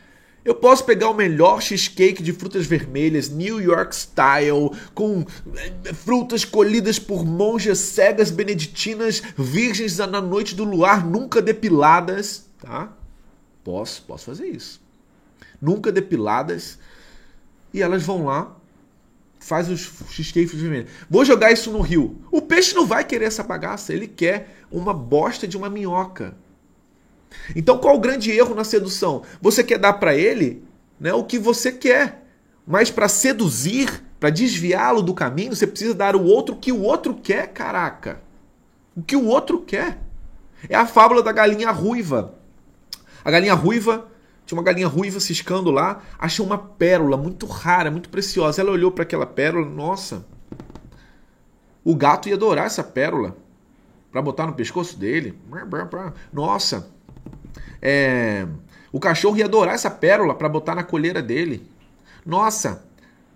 Eu 0.44 0.54
posso 0.54 0.84
pegar 0.84 1.08
o 1.08 1.14
melhor 1.14 1.62
cheesecake 1.62 2.22
de 2.22 2.32
frutas 2.32 2.66
vermelhas, 2.66 3.30
New 3.30 3.62
York 3.62 3.96
style, 3.96 4.70
com 4.94 5.24
eh, 5.56 5.94
frutas 5.94 6.44
colhidas 6.44 6.98
por 6.98 7.24
monjas 7.24 7.78
cegas 7.78 8.30
beneditinas, 8.30 9.22
virgens 9.38 9.96
na 9.96 10.20
noite 10.20 10.54
do 10.54 10.64
luar, 10.64 11.06
nunca 11.06 11.40
depiladas, 11.40 12.44
tá? 12.60 12.92
Posso, 13.64 14.02
posso 14.02 14.26
fazer 14.26 14.46
isso. 14.46 14.82
Nunca 15.60 15.90
depiladas. 15.90 16.78
E 17.72 17.80
elas 17.80 18.02
vão 18.02 18.26
lá, 18.26 18.54
faz 19.40 19.70
os 19.70 19.90
cheesecakes 20.10 20.52
vermelhos. 20.52 20.90
Vou 21.08 21.24
jogar 21.24 21.52
isso 21.52 21.70
no 21.70 21.80
rio. 21.80 22.22
O 22.30 22.42
peixe 22.42 22.74
não 22.74 22.86
vai 22.86 23.02
querer 23.02 23.24
essa 23.24 23.42
bagaça, 23.42 23.94
ele 23.94 24.06
quer 24.06 24.58
uma 24.70 24.92
bosta 24.92 25.48
de 25.48 25.56
uma 25.56 25.70
minhoca. 25.70 26.36
Então 27.54 27.78
qual 27.78 27.96
o 27.96 28.00
grande 28.00 28.30
erro 28.30 28.54
na 28.54 28.64
sedução? 28.64 29.22
Você 29.40 29.62
quer 29.62 29.78
dar 29.78 29.94
para 29.94 30.14
ele 30.14 30.64
né, 30.98 31.12
o 31.12 31.24
que 31.24 31.38
você 31.38 31.70
quer. 31.72 32.24
Mas 32.66 32.90
para 32.90 33.08
seduzir, 33.08 34.02
para 34.18 34.30
desviá-lo 34.30 35.02
do 35.02 35.12
caminho, 35.12 35.54
você 35.54 35.66
precisa 35.66 35.94
dar 35.94 36.16
o 36.16 36.24
outro 36.24 36.54
o 36.54 36.58
que 36.58 36.72
o 36.72 36.80
outro 36.80 37.14
quer, 37.14 37.48
caraca. 37.48 38.20
O 38.96 39.02
que 39.02 39.16
o 39.16 39.26
outro 39.26 39.60
quer. 39.60 39.98
É 40.68 40.74
a 40.74 40.86
fábula 40.86 41.22
da 41.22 41.32
galinha 41.32 41.70
ruiva. 41.70 42.34
A 43.22 43.30
galinha 43.30 43.54
ruiva, 43.54 44.08
tinha 44.46 44.58
uma 44.58 44.64
galinha 44.64 44.88
ruiva 44.88 45.20
ciscando 45.20 45.70
lá, 45.70 46.02
achou 46.18 46.46
uma 46.46 46.58
pérola 46.58 47.16
muito 47.16 47.46
rara, 47.46 47.90
muito 47.90 48.08
preciosa. 48.08 48.60
Ela 48.60 48.70
olhou 48.70 48.90
para 48.90 49.02
aquela 49.02 49.26
pérola, 49.26 49.68
nossa. 49.68 50.26
O 51.84 51.94
gato 51.94 52.28
ia 52.28 52.34
adorar 52.34 52.66
essa 52.66 52.82
pérola 52.82 53.36
para 54.10 54.22
botar 54.22 54.46
no 54.46 54.54
pescoço 54.54 54.98
dele. 54.98 55.38
Nossa. 56.32 56.93
É, 57.86 58.46
o 58.90 58.98
cachorro 58.98 59.36
ia 59.36 59.44
adorar 59.44 59.74
essa 59.74 59.90
pérola 59.90 60.34
para 60.34 60.48
botar 60.48 60.74
na 60.74 60.82
colheira 60.82 61.20
dele. 61.20 61.68
Nossa, 62.24 62.82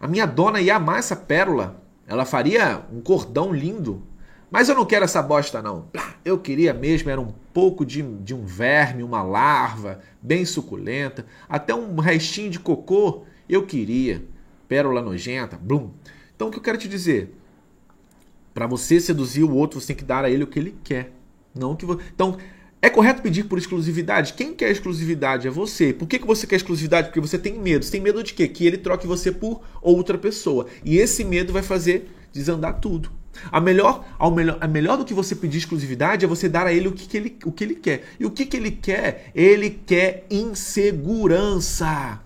a 0.01 0.09
minha 0.09 0.25
dona 0.25 0.59
ia 0.59 0.77
amar 0.77 0.99
essa 0.99 1.15
pérola. 1.15 1.83
Ela 2.07 2.25
faria 2.25 2.83
um 2.91 3.03
cordão 3.03 3.53
lindo. 3.53 4.03
Mas 4.51 4.71
eu 4.71 4.75
não 4.75 4.87
quero 4.87 5.05
essa 5.05 5.21
bosta, 5.21 5.61
não. 5.61 5.89
Eu 6.25 6.39
queria 6.39 6.73
mesmo, 6.73 7.11
era 7.11 7.21
um 7.21 7.35
pouco 7.53 7.85
de, 7.85 8.03
de 8.03 8.35
um 8.35 8.47
verme, 8.47 9.03
uma 9.03 9.23
larva, 9.23 10.01
bem 10.23 10.47
suculenta, 10.47 11.27
até 11.47 11.75
um 11.75 11.97
restinho 12.01 12.51
de 12.51 12.59
cocô. 12.59 13.25
Eu 13.47 13.67
queria. 13.67 14.25
Pérola 14.67 15.03
nojenta, 15.03 15.59
blum. 15.61 15.91
Então 16.35 16.49
o 16.49 16.51
que 16.51 16.59
eu 16.59 16.63
quero 16.63 16.79
te 16.79 16.89
dizer? 16.89 17.35
Para 18.55 18.67
você 18.67 18.99
seduzir 18.99 19.45
o 19.45 19.55
outro, 19.55 19.81
você 19.81 19.89
tem 19.89 19.97
que 19.97 20.05
dar 20.05 20.25
a 20.25 20.31
ele 20.31 20.45
o 20.45 20.47
que 20.47 20.59
ele 20.59 20.75
quer. 20.83 21.13
Não 21.55 21.77
que 21.77 21.85
você... 21.85 22.03
Então, 22.15 22.39
é 22.81 22.89
correto 22.89 23.23
pedir 23.23 23.45
por 23.45 23.59
exclusividade? 23.59 24.35
Quem 24.35 24.55
quer 24.55 24.71
exclusividade 24.71 25.49
é 25.49 25.51
você. 25.51 25.93
Por 25.93 26.07
que, 26.07 26.19
que 26.19 26.27
você 26.27 26.47
quer 26.47 26.57
exclusividade? 26.57 27.09
Porque 27.09 27.21
você 27.21 27.37
tem 27.39 27.59
medo. 27.59 27.85
Você 27.85 27.91
tem 27.91 28.01
medo 28.01 28.23
de 28.23 28.33
quê? 28.33 28.47
Que 28.47 28.67
ele 28.67 28.79
troque 28.79 29.07
você 29.07 29.33
por 29.33 29.61
outra 29.83 30.17
pessoa. 30.17 30.67
E 30.85 30.97
esse 30.97 31.25
medo 31.25 31.53
vai 31.53 31.63
fazer 31.63 32.09
desandar 32.33 32.79
tudo. 32.81 33.11
A 33.51 33.61
melhor, 33.61 34.05
ao 34.19 34.31
melhor, 34.31 34.59
a 34.61 34.69
melhor 34.69 34.97
do 34.97 35.05
que 35.05 35.15
você 35.15 35.35
pedir 35.35 35.59
exclusividade 35.59 36.25
é 36.25 36.29
você 36.29 36.49
dar 36.49 36.67
a 36.67 36.73
ele 36.73 36.89
o 36.89 36.93
que, 36.93 37.07
que 37.07 37.17
ele, 37.17 37.37
o 37.45 37.53
que 37.53 37.65
ele 37.65 37.75
quer. 37.75 38.05
E 38.19 38.25
o 38.25 38.31
que, 38.31 38.47
que 38.47 38.57
ele 38.57 38.71
quer? 38.71 39.31
Ele 39.35 39.71
quer 39.71 40.27
insegurança. 40.31 42.21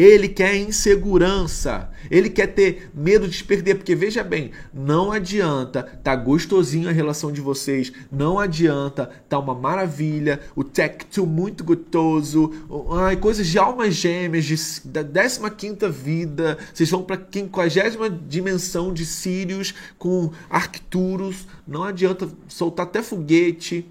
Ele 0.00 0.28
quer 0.28 0.56
insegurança. 0.56 1.90
Ele 2.10 2.30
quer 2.30 2.46
ter 2.46 2.90
medo 2.94 3.28
de 3.28 3.44
perder. 3.44 3.74
Porque 3.74 3.94
veja 3.94 4.24
bem, 4.24 4.50
não 4.72 5.12
adianta 5.12 5.82
tá 5.82 6.16
gostosinho 6.16 6.88
a 6.88 6.92
relação 6.92 7.30
de 7.30 7.42
vocês. 7.42 7.92
Não 8.10 8.38
adianta 8.38 9.10
tá 9.28 9.38
uma 9.38 9.54
maravilha. 9.54 10.40
O 10.56 10.64
tacto 10.64 11.26
muito 11.26 11.62
gostoso. 11.62 12.50
Ai, 12.98 13.16
coisas 13.16 13.46
de 13.46 13.58
almas 13.58 13.94
gêmeas, 13.94 14.46
de, 14.46 14.56
da 14.88 15.04
15 15.04 15.90
vida. 15.90 16.56
Vocês 16.72 16.88
vão 16.88 17.02
para 17.02 17.16
a 17.16 17.30
50 17.30 18.08
dimensão 18.26 18.94
de 18.94 19.04
Sirius 19.04 19.74
com 19.98 20.32
Arcturus. 20.48 21.46
Não 21.68 21.84
adianta 21.84 22.26
soltar 22.48 22.86
até 22.86 23.02
foguete. 23.02 23.86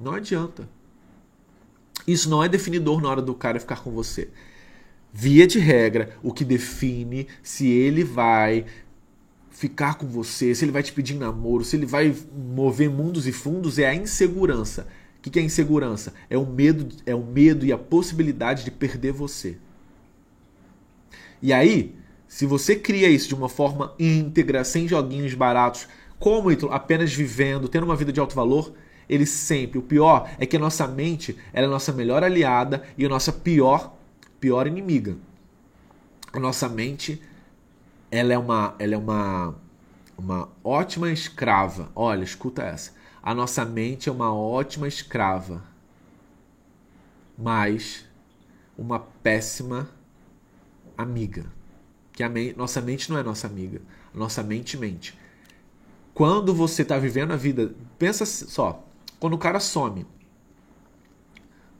Não 0.00 0.12
adianta. 0.12 0.68
Isso 2.06 2.30
não 2.30 2.40
é 2.40 2.48
definidor 2.48 3.02
na 3.02 3.08
hora 3.08 3.20
do 3.20 3.34
cara 3.34 3.58
ficar 3.58 3.82
com 3.82 3.90
você. 3.90 4.28
Via 5.12 5.46
de 5.46 5.58
regra, 5.58 6.10
o 6.22 6.32
que 6.32 6.44
define 6.44 7.26
se 7.42 7.68
ele 7.68 8.04
vai 8.04 8.64
ficar 9.50 9.94
com 9.94 10.06
você, 10.06 10.54
se 10.54 10.64
ele 10.64 10.72
vai 10.72 10.82
te 10.82 10.92
pedir 10.92 11.14
namoro, 11.14 11.64
se 11.64 11.76
ele 11.76 11.84
vai 11.84 12.14
mover 12.34 12.88
mundos 12.88 13.26
e 13.26 13.32
fundos 13.32 13.78
é 13.78 13.86
a 13.86 13.94
insegurança. 13.94 14.86
O 15.18 15.22
que 15.30 15.38
é 15.38 15.42
insegurança? 15.42 16.14
É 16.30 16.38
o 16.38 16.46
medo, 16.46 16.88
é 17.04 17.14
o 17.14 17.22
medo 17.22 17.66
e 17.66 17.72
a 17.72 17.76
possibilidade 17.76 18.64
de 18.64 18.70
perder 18.70 19.12
você. 19.12 19.58
E 21.42 21.52
aí, 21.52 21.94
se 22.26 22.46
você 22.46 22.76
cria 22.76 23.08
isso 23.08 23.28
de 23.28 23.34
uma 23.34 23.48
forma 23.48 23.94
íntegra, 23.98 24.64
sem 24.64 24.88
joguinhos 24.88 25.34
baratos, 25.34 25.88
como 26.18 26.48
apenas 26.70 27.12
vivendo, 27.12 27.68
tendo 27.68 27.84
uma 27.84 27.96
vida 27.96 28.12
de 28.12 28.20
alto 28.20 28.34
valor, 28.34 28.72
ele 29.08 29.26
sempre. 29.26 29.78
O 29.78 29.82
pior 29.82 30.30
é 30.38 30.46
que 30.46 30.56
a 30.56 30.60
nossa 30.60 30.86
mente 30.86 31.36
é 31.52 31.62
a 31.62 31.68
nossa 31.68 31.92
melhor 31.92 32.22
aliada 32.22 32.82
e 32.96 33.04
a 33.04 33.08
nossa 33.08 33.32
pior 33.32 33.99
pior 34.40 34.66
inimiga. 34.66 35.16
A 36.32 36.40
nossa 36.40 36.68
mente, 36.68 37.22
ela 38.10 38.32
é 38.32 38.38
uma, 38.38 38.74
ela 38.78 38.94
é 38.94 38.98
uma, 38.98 39.54
uma 40.16 40.48
ótima 40.64 41.12
escrava. 41.12 41.90
Olha, 41.94 42.24
escuta 42.24 42.62
essa. 42.62 42.92
A 43.22 43.34
nossa 43.34 43.64
mente 43.64 44.08
é 44.08 44.12
uma 44.12 44.34
ótima 44.34 44.88
escrava, 44.88 45.62
mas 47.36 48.06
uma 48.78 48.98
péssima 48.98 49.90
amiga. 50.96 51.44
Que 52.12 52.22
a 52.22 52.28
me 52.28 52.52
nossa 52.54 52.80
mente 52.80 53.10
não 53.10 53.18
é 53.18 53.22
nossa 53.22 53.46
amiga. 53.46 53.82
Nossa 54.14 54.42
mente 54.42 54.76
mente. 54.76 55.18
Quando 56.14 56.54
você 56.54 56.82
está 56.82 56.98
vivendo 56.98 57.32
a 57.32 57.36
vida, 57.36 57.74
pensa 57.98 58.26
só, 58.26 58.84
quando 59.18 59.34
o 59.34 59.38
cara 59.38 59.60
some, 59.60 60.06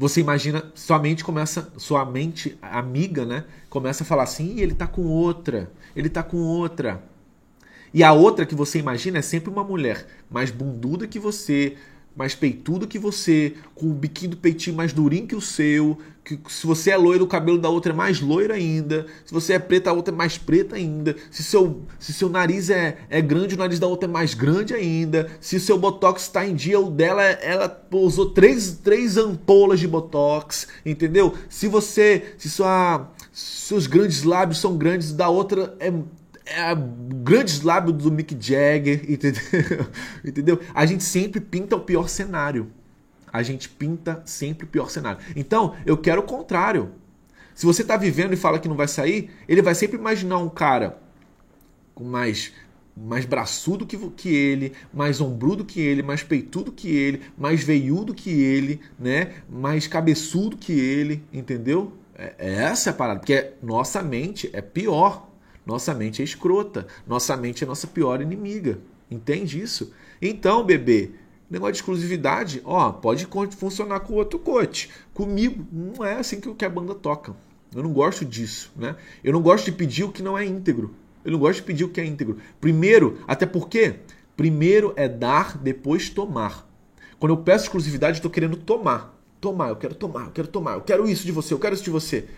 você 0.00 0.18
imagina, 0.18 0.64
sua 0.74 0.98
mente 0.98 1.22
começa, 1.22 1.70
sua 1.76 2.06
mente 2.06 2.58
amiga, 2.62 3.26
né, 3.26 3.44
começa 3.68 4.02
a 4.02 4.06
falar 4.06 4.22
assim, 4.22 4.58
ele 4.58 4.72
tá 4.72 4.86
com 4.86 5.02
outra, 5.02 5.70
ele 5.94 6.08
tá 6.08 6.22
com 6.22 6.38
outra. 6.38 7.04
E 7.92 8.02
a 8.02 8.10
outra 8.10 8.46
que 8.46 8.54
você 8.54 8.78
imagina 8.78 9.18
é 9.18 9.22
sempre 9.22 9.50
uma 9.50 9.62
mulher 9.62 10.06
mais 10.30 10.50
bunduda 10.50 11.06
que 11.06 11.18
você, 11.18 11.76
mais 12.14 12.35
peitudo 12.35 12.87
que 12.87 12.99
você, 12.99 13.55
com 13.75 13.87
o 13.87 13.94
biquinho 13.94 14.33
do 14.33 14.37
peitinho 14.37 14.77
mais 14.77 14.92
durinho 14.92 15.27
que 15.27 15.37
o 15.37 15.40
seu, 15.40 15.99
que 16.25 16.38
se 16.49 16.66
você 16.66 16.90
é 16.90 16.96
loiro, 16.96 17.25
o 17.25 17.29
cabelo 17.29 17.59
da 17.59 17.68
outra 17.68 17.92
é 17.92 17.94
mais 17.94 18.20
loiro 18.20 18.53
ainda, 18.53 19.07
se 19.25 19.33
você 19.33 19.55
é 19.55 19.59
preta, 19.59 19.90
a 19.90 19.92
outra 19.92 20.12
é 20.14 20.16
mais 20.16 20.37
preta 20.37 20.77
ainda, 20.77 21.16
se 21.31 21.42
seu, 21.42 21.83
se 21.99 22.12
seu 22.12 22.29
nariz 22.29 22.68
é, 22.68 22.99
é 23.09 23.20
grande, 23.20 23.55
o 23.55 23.59
nariz 23.59 23.79
da 23.79 23.87
outra 23.87 24.09
é 24.09 24.12
mais 24.12 24.35
grande 24.35 24.75
ainda, 24.75 25.31
se 25.40 25.57
o 25.57 25.61
seu 25.61 25.79
botox 25.79 26.23
está 26.23 26.46
em 26.46 26.55
dia, 26.55 26.79
o 26.79 26.90
dela, 26.90 27.23
ela 27.23 27.88
usou 27.92 28.31
três, 28.31 28.79
três 28.83 29.16
ampolas 29.16 29.81
de 29.81 29.88
botox, 29.88 30.68
entendeu? 30.85 31.35
Se 31.49 31.68
você, 31.68 32.35
se 32.37 32.51
sua, 32.51 33.11
seus 33.33 33.87
grandes 33.87 34.25
lábios 34.25 34.61
são 34.61 34.77
grandes, 34.77 35.12
da 35.12 35.29
outra 35.29 35.75
é 35.81 35.92
é 36.50 36.74
grandes 37.22 37.62
lábios 37.62 37.96
do 37.96 38.10
Mick 38.10 38.36
Jagger, 38.38 39.04
entendeu? 39.10 39.86
entendeu? 40.24 40.60
A 40.74 40.84
gente 40.84 41.04
sempre 41.04 41.40
pinta 41.40 41.76
o 41.76 41.80
pior 41.80 42.08
cenário. 42.08 42.70
A 43.32 43.42
gente 43.42 43.68
pinta 43.68 44.22
sempre 44.26 44.66
o 44.66 44.68
pior 44.68 44.90
cenário. 44.90 45.20
Então, 45.36 45.76
eu 45.86 45.96
quero 45.96 46.20
o 46.20 46.24
contrário. 46.24 46.90
Se 47.54 47.64
você 47.64 47.82
está 47.82 47.96
vivendo 47.96 48.32
e 48.32 48.36
fala 48.36 48.58
que 48.58 48.68
não 48.68 48.76
vai 48.76 48.88
sair, 48.88 49.30
ele 49.46 49.62
vai 49.62 49.74
sempre 49.74 49.96
imaginar 49.96 50.38
um 50.38 50.48
cara 50.48 50.98
com 51.94 52.04
mais 52.04 52.52
mais 52.96 53.24
braçudo 53.24 53.86
que, 53.86 53.96
que 54.10 54.28
ele, 54.28 54.72
mais 54.92 55.20
ombrudo 55.20 55.64
que 55.64 55.80
ele, 55.80 56.02
mais 56.02 56.22
peitudo 56.22 56.70
que 56.70 56.88
ele, 56.88 57.22
mais 57.38 57.62
veiudo 57.62 58.12
que 58.12 58.30
ele, 58.30 58.80
né? 58.98 59.36
Mais 59.48 59.86
cabeçudo 59.86 60.56
que 60.56 60.72
ele, 60.72 61.22
entendeu? 61.32 61.94
É, 62.14 62.34
essa 62.38 62.90
é 62.90 62.92
a 62.92 62.94
parada, 62.94 63.20
porque 63.20 63.52
nossa 63.62 64.02
mente 64.02 64.50
é 64.52 64.60
pior 64.60 65.30
nossa 65.70 65.94
mente 65.94 66.20
é 66.20 66.24
escrota. 66.24 66.87
Nossa 67.06 67.37
mente 67.37 67.62
é 67.62 67.66
nossa 67.66 67.87
pior 67.87 68.20
inimiga. 68.20 68.78
Entende 69.11 69.61
isso? 69.61 69.92
Então, 70.20 70.64
bebê, 70.64 71.12
negócio 71.48 71.72
de 71.72 71.78
exclusividade, 71.78 72.61
ó, 72.64 72.92
pode 72.92 73.26
funcionar 73.56 74.00
com 74.00 74.14
outro 74.14 74.38
coach. 74.38 74.90
Comigo, 75.14 75.64
não 75.72 76.04
é 76.04 76.14
assim 76.14 76.40
que 76.40 76.64
a 76.64 76.68
banda 76.68 76.94
toca. 76.94 77.35
Eu 77.74 77.83
não 77.85 77.92
gosto 77.92 78.24
disso, 78.24 78.72
né? 78.76 78.96
Eu 79.22 79.33
não 79.33 79.40
gosto 79.40 79.66
de 79.66 79.72
pedir 79.72 80.04
o 80.04 80.11
que 80.11 80.22
não 80.22 80.37
é 80.37 80.44
íntegro. 80.44 80.92
Eu 81.24 81.33
não 81.33 81.38
gosto 81.38 81.61
de 81.61 81.62
pedir 81.62 81.85
o 81.85 81.88
que 81.88 82.00
é 82.00 82.04
íntegro. 82.04 82.38
Primeiro, 82.61 83.18
até 83.28 83.46
porque, 83.46 83.96
primeiro 84.37 84.92
é 84.96 85.09
dar, 85.09 85.56
depois 85.56 86.11
tomar. 86.11 86.68
Quando 87.18 87.33
eu 87.33 87.38
peço 87.38 87.64
exclusividade, 87.66 88.18
estou 88.18 88.30
querendo 88.30 88.56
tomar. 88.56 89.16
Tomar, 89.40 89.68
eu 89.68 89.76
quero 89.76 89.94
tomar, 89.94 90.26
eu 90.26 90.30
quero 90.33 90.48
tomar, 90.48 90.74
eu 90.74 90.80
quero 90.80 91.09
isso 91.09 91.24
de 91.24 91.33
você, 91.33 91.54
eu 91.54 91.59
quero 91.59 91.74
isso 91.74 91.85
de 91.85 91.90
você. 91.90 92.28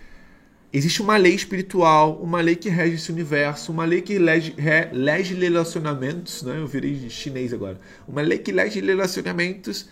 Existe 0.75 1.03
uma 1.03 1.19
lei 1.19 1.35
espiritual, 1.35 2.17
uma 2.23 2.41
lei 2.41 2.57
que 2.57 2.71
rege 2.71 2.95
esse 2.95 3.13
universo, 3.13 3.71
uma 3.71 3.85
lei 3.85 4.01
que 4.01 4.19
lege, 4.19 4.55
relacionamentos, 5.35 6.43
né? 6.43 6.57
Eu 6.59 6.67
virei 6.67 7.11
chinês 7.11 7.53
agora. 7.53 7.79
Uma 8.09 8.23
lei 8.23 8.39
que 8.39 8.51
lege 8.51 8.81
relacionamentos, 8.81 9.87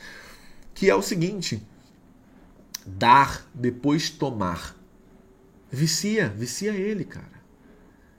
que 0.72 0.88
é 0.88 0.94
o 0.94 1.02
seguinte: 1.02 1.62
dar, 2.86 3.46
depois 3.52 4.08
tomar. 4.08 4.74
Vicia, 5.70 6.30
vicia 6.30 6.72
ele, 6.72 7.04
cara. 7.04 7.40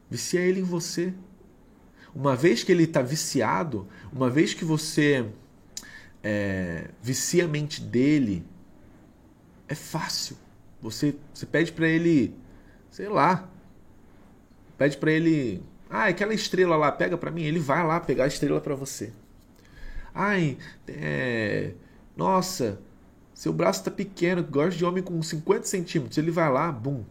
Vicia 0.08 0.40
ele 0.42 0.60
em 0.60 0.64
você. 0.64 1.14
Uma 2.14 2.36
vez 2.36 2.64
que 2.64 2.72
ele 2.72 2.84
está 2.84 3.02
viciado, 3.02 3.88
uma 4.14 4.30
vez 4.30 4.54
que 4.54 4.64
você 4.64 5.26
é, 6.22 6.90
vicia 7.02 7.46
a 7.46 7.48
mente 7.48 7.82
dele, 7.82 8.46
é 9.68 9.74
fácil. 9.74 10.38
Você, 10.80 11.16
você 11.34 11.46
pede 11.46 11.72
para 11.72 11.88
ele 11.88 12.36
sei 12.92 13.08
lá, 13.10 13.50
pede 14.78 14.98
para 14.98 15.12
ele 15.12 15.64
Ah, 15.90 16.06
aquela 16.06 16.34
estrela 16.34 16.76
lá, 16.78 16.92
pega 16.92 17.18
pra 17.18 17.32
mim. 17.32 17.44
Ele 17.44 17.60
vai 17.60 17.86
lá 17.86 18.00
pegar 18.00 18.26
a 18.26 18.28
estrela 18.28 18.62
pra 18.62 18.76
você. 18.76 19.12
Ai, 20.14 20.58
é... 20.88 21.74
Nossa, 22.16 22.80
seu 23.34 23.52
braço 23.52 23.84
tá 23.84 23.92
pequeno, 23.92 24.44
gosta 24.44 24.78
de 24.78 24.86
homem 24.86 25.04
com 25.04 25.22
50 25.22 25.66
centímetros. 25.66 26.18
Ele 26.18 26.32
vai 26.32 26.52
lá, 26.52 26.72
bum. 26.72 27.04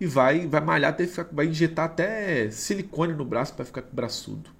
E 0.00 0.06
vai, 0.06 0.46
vai 0.46 0.60
malhar 0.60 0.90
até 0.90 1.06
ficar, 1.06 1.28
vai 1.32 1.46
injetar 1.46 1.86
até 1.86 2.50
silicone 2.50 3.12
no 3.14 3.24
braço 3.24 3.54
para 3.54 3.64
ficar 3.64 3.82
braçudo. 3.92 4.50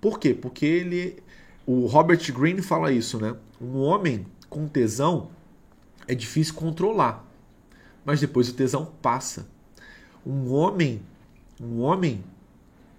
Por 0.00 0.18
quê? 0.18 0.34
Porque 0.34 0.66
ele. 0.66 1.22
O 1.66 1.86
Robert 1.86 2.20
Greene 2.32 2.62
fala 2.62 2.92
isso, 2.92 3.18
né? 3.18 3.34
Um 3.60 3.78
homem 3.78 4.26
com 4.48 4.68
tesão 4.68 5.30
é 6.06 6.14
difícil 6.14 6.54
controlar. 6.54 7.24
Mas 8.04 8.20
depois 8.20 8.48
o 8.48 8.54
tesão 8.54 8.86
passa. 9.02 9.48
Um 10.26 10.52
homem, 10.52 11.00
um 11.60 11.80
homem 11.80 12.24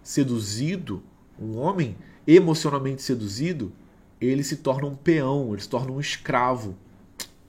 seduzido, 0.01 1.03
um 1.37 1.57
homem 1.57 1.97
emocionalmente 2.25 3.01
seduzido, 3.01 3.71
ele 4.19 4.43
se 4.43 4.57
torna 4.57 4.87
um 4.87 4.95
peão, 4.95 5.51
ele 5.51 5.61
se 5.61 5.69
torna 5.69 5.91
um 5.91 5.99
escravo. 5.99 6.75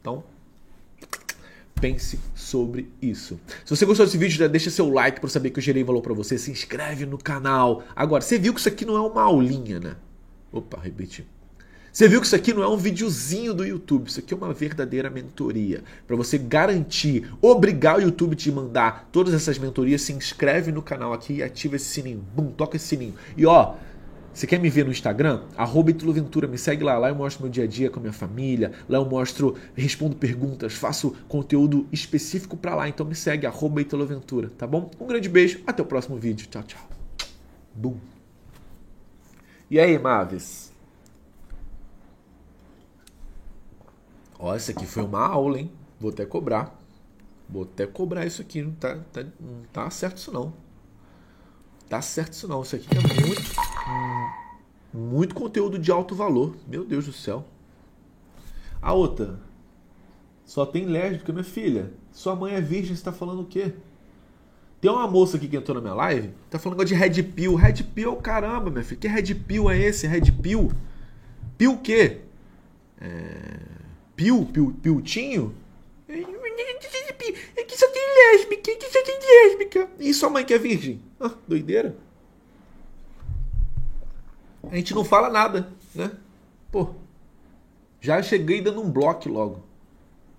Então, 0.00 0.24
pense 1.80 2.18
sobre 2.34 2.90
isso. 3.00 3.38
Se 3.64 3.74
você 3.74 3.86
gostou 3.86 4.04
desse 4.04 4.18
vídeo, 4.18 4.48
deixa 4.48 4.70
seu 4.70 4.90
like 4.90 5.20
para 5.20 5.28
saber 5.28 5.50
que 5.50 5.58
eu 5.58 5.62
gerei 5.62 5.84
valor 5.84 6.02
para 6.02 6.14
você, 6.14 6.36
se 6.36 6.50
inscreve 6.50 7.06
no 7.06 7.16
canal. 7.16 7.84
Agora, 7.94 8.20
você 8.20 8.38
viu 8.38 8.52
que 8.52 8.60
isso 8.60 8.68
aqui 8.68 8.84
não 8.84 8.96
é 8.96 9.00
uma 9.00 9.22
aulinha, 9.22 9.78
né? 9.78 9.96
Opa, 10.52 10.80
repeti. 10.80 11.24
Você 11.98 12.06
viu 12.06 12.20
que 12.20 12.26
isso 12.28 12.36
aqui 12.36 12.54
não 12.54 12.62
é 12.62 12.68
um 12.68 12.76
videozinho 12.76 13.52
do 13.52 13.66
YouTube, 13.66 14.06
isso 14.06 14.20
aqui 14.20 14.32
é 14.32 14.36
uma 14.36 14.52
verdadeira 14.52 15.10
mentoria. 15.10 15.82
Para 16.06 16.14
você 16.14 16.38
garantir, 16.38 17.28
obrigar 17.42 17.98
o 17.98 18.00
YouTube 18.00 18.34
a 18.34 18.36
te 18.36 18.52
mandar 18.52 19.08
todas 19.10 19.34
essas 19.34 19.58
mentorias, 19.58 20.02
se 20.02 20.12
inscreve 20.12 20.70
no 20.70 20.80
canal 20.80 21.12
aqui 21.12 21.38
e 21.38 21.42
ativa 21.42 21.74
esse 21.74 21.86
sininho. 21.86 22.24
Bum, 22.36 22.52
toca 22.52 22.76
esse 22.76 22.86
sininho. 22.86 23.16
E 23.36 23.44
ó, 23.44 23.74
você 24.32 24.46
quer 24.46 24.60
me 24.60 24.70
ver 24.70 24.84
no 24.84 24.92
Instagram? 24.92 25.42
Arroba 25.56 25.90
me 26.48 26.56
segue 26.56 26.84
lá. 26.84 26.96
Lá 26.98 27.08
eu 27.08 27.16
mostro 27.16 27.42
meu 27.42 27.50
dia 27.50 27.64
a 27.64 27.66
dia 27.66 27.90
com 27.90 27.98
a 27.98 28.02
minha 28.02 28.12
família. 28.12 28.70
Lá 28.88 28.98
eu 28.98 29.04
mostro, 29.04 29.56
respondo 29.74 30.14
perguntas, 30.14 30.74
faço 30.74 31.16
conteúdo 31.26 31.84
específico 31.90 32.56
para 32.56 32.76
lá. 32.76 32.88
Então 32.88 33.04
me 33.04 33.16
segue, 33.16 33.44
arroba 33.44 33.82
tá 34.56 34.68
bom? 34.68 34.88
Um 35.00 35.06
grande 35.08 35.28
beijo, 35.28 35.62
até 35.66 35.82
o 35.82 35.84
próximo 35.84 36.16
vídeo. 36.16 36.46
Tchau, 36.48 36.62
tchau. 36.62 36.88
Bum. 37.74 37.96
E 39.68 39.80
aí, 39.80 39.98
Maves? 39.98 40.67
Ó, 44.38 44.54
isso 44.54 44.70
aqui 44.70 44.86
foi 44.86 45.04
uma 45.04 45.26
aula, 45.26 45.58
hein? 45.58 45.70
Vou 45.98 46.10
até 46.10 46.24
cobrar. 46.24 46.78
Vou 47.48 47.62
até 47.64 47.86
cobrar 47.86 48.24
isso 48.24 48.40
aqui. 48.40 48.62
Não 48.62 48.72
tá, 48.72 48.98
tá, 49.12 49.24
não 49.40 49.62
tá 49.72 49.90
certo 49.90 50.18
isso 50.18 50.32
não. 50.32 50.52
Tá 51.88 52.00
certo 52.00 52.34
isso 52.34 52.46
não. 52.46 52.62
Isso 52.62 52.76
aqui 52.76 52.86
é 52.90 53.22
muito, 53.24 53.42
muito 54.92 55.34
conteúdo 55.34 55.78
de 55.78 55.90
alto 55.90 56.14
valor. 56.14 56.56
Meu 56.66 56.84
Deus 56.84 57.06
do 57.06 57.12
céu. 57.12 57.44
A 58.80 58.92
outra. 58.92 59.40
Só 60.44 60.64
tem 60.64 60.86
lésbica, 60.86 61.32
minha 61.32 61.44
filha. 61.44 61.92
Sua 62.12 62.36
mãe 62.36 62.54
é 62.54 62.60
virgem, 62.60 62.94
você 62.94 63.02
tá 63.02 63.12
falando 63.12 63.42
o 63.42 63.46
quê? 63.46 63.74
Tem 64.80 64.90
uma 64.90 65.08
moça 65.08 65.36
aqui 65.36 65.48
que 65.48 65.56
entrou 65.56 65.74
na 65.74 65.80
minha 65.80 65.94
live, 65.94 66.32
tá 66.48 66.58
falando 66.58 66.84
de 66.84 66.94
Red 66.94 67.22
Pill. 67.22 67.56
Red 67.56 67.82
Pill, 67.82 68.14
caramba, 68.16 68.70
minha 68.70 68.84
filha. 68.84 69.00
Que 69.00 69.08
Red 69.08 69.34
Pill 69.34 69.68
é 69.68 69.76
esse? 69.76 70.06
Red 70.06 70.30
Pill? 70.32 70.70
Pill 71.56 71.72
o 71.72 71.78
quê? 71.78 72.20
É... 73.00 73.77
Pill? 74.18 74.46
Pill? 74.46 74.74
Piltinho? 74.82 75.54
É 76.08 77.62
que 77.62 77.78
só 77.78 77.86
tem 77.88 78.02
lésbica, 78.02 78.70
é 78.72 78.74
que 78.74 78.90
só 78.90 79.04
tem 79.04 79.18
lésbica. 79.20 79.88
E 80.00 80.12
sua 80.12 80.28
mãe 80.28 80.44
que 80.44 80.52
é 80.52 80.58
virgem? 80.58 81.00
Ah, 81.20 81.34
doideira. 81.46 81.96
A 84.64 84.74
gente 84.74 84.92
não 84.92 85.04
fala 85.04 85.30
nada, 85.30 85.72
né? 85.94 86.10
Pô, 86.72 86.96
já 88.00 88.20
cheguei 88.20 88.60
dando 88.60 88.82
um 88.82 88.90
bloco 88.90 89.28
logo. 89.28 89.62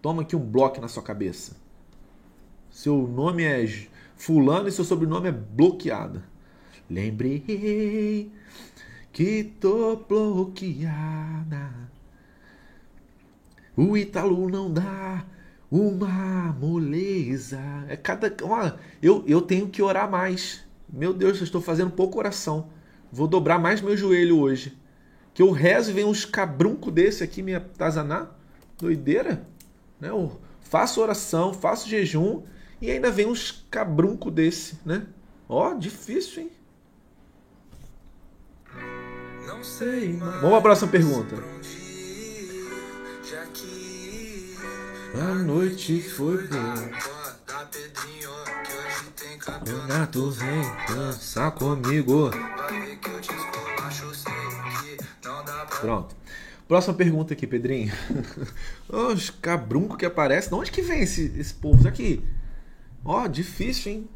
Toma 0.01 0.23
aqui 0.23 0.35
um 0.35 0.45
bloco 0.45 0.81
na 0.81 0.89
sua 0.89 1.01
cabeça. 1.01 1.55
Seu 2.69 3.07
nome 3.07 3.45
é 3.45 3.65
fulano 4.17 4.67
e 4.67 4.73
seu 4.73 4.83
sobrenome 4.83 5.29
é 5.29 5.31
bloqueado. 5.31 6.21
Lembrei 6.89 8.29
que 9.13 9.53
tô 9.61 9.95
bloqueada. 9.95 11.89
O 13.79 13.95
Italu 13.95 14.49
não 14.49 14.69
dá 14.69 15.25
uma 15.71 16.53
moleza. 16.59 17.61
É 17.87 17.95
cada. 17.95 18.35
Ó, 18.43 18.71
eu, 19.01 19.23
eu 19.25 19.41
tenho 19.41 19.69
que 19.69 19.81
orar 19.81 20.11
mais. 20.11 20.65
Meu 20.91 21.13
Deus, 21.13 21.37
eu 21.37 21.45
estou 21.45 21.61
fazendo 21.61 21.89
pouca 21.89 22.17
oração. 22.17 22.71
Vou 23.09 23.25
dobrar 23.25 23.57
mais 23.57 23.79
meu 23.79 23.95
joelho 23.95 24.37
hoje. 24.37 24.77
Que 25.33 25.41
eu 25.41 25.51
rezo 25.51 25.91
e 25.91 25.93
vem 25.93 26.03
uns 26.03 26.25
cabrunco 26.25 26.91
desse 26.91 27.23
aqui 27.23 27.41
me 27.41 27.55
atazanar. 27.55 28.37
Doideira. 28.77 29.47
Né? 29.97 30.09
Eu 30.09 30.37
faço 30.59 30.99
oração, 30.99 31.53
faço 31.53 31.87
jejum 31.87 32.43
e 32.81 32.91
ainda 32.91 33.09
vem 33.09 33.27
uns 33.27 33.65
cabrunco 33.71 34.29
desse, 34.29 34.77
né? 34.85 35.05
Ó, 35.47 35.73
difícil, 35.73 36.43
hein? 36.43 36.51
Não 39.47 39.63
sei, 39.63 40.13
mais 40.13 40.41
Vamos 40.41 40.57
à 40.57 40.61
próxima 40.61 40.91
pergunta. 40.91 41.35
A 45.13 45.33
noite 45.35 46.01
foi 46.01 46.47
boa. 46.47 46.89
Campeonato 49.39 50.31
vem 50.31 50.63
dançar 50.87 51.51
comigo. 51.51 52.31
Pronto. 55.79 56.15
Próxima 56.67 56.95
pergunta 56.95 57.35
aqui, 57.35 57.45
Pedrinho. 57.45 57.93
Os 58.89 59.29
cabrunco 59.29 59.95
que 59.95 60.07
aparece. 60.07 60.49
De 60.49 60.55
onde 60.55 60.71
que 60.71 60.81
vem 60.81 61.01
esse, 61.01 61.31
esse 61.37 61.53
povo? 61.53 61.87
aqui? 61.87 62.23
Ó, 63.05 63.27
difícil, 63.27 63.91
hein? 63.91 64.09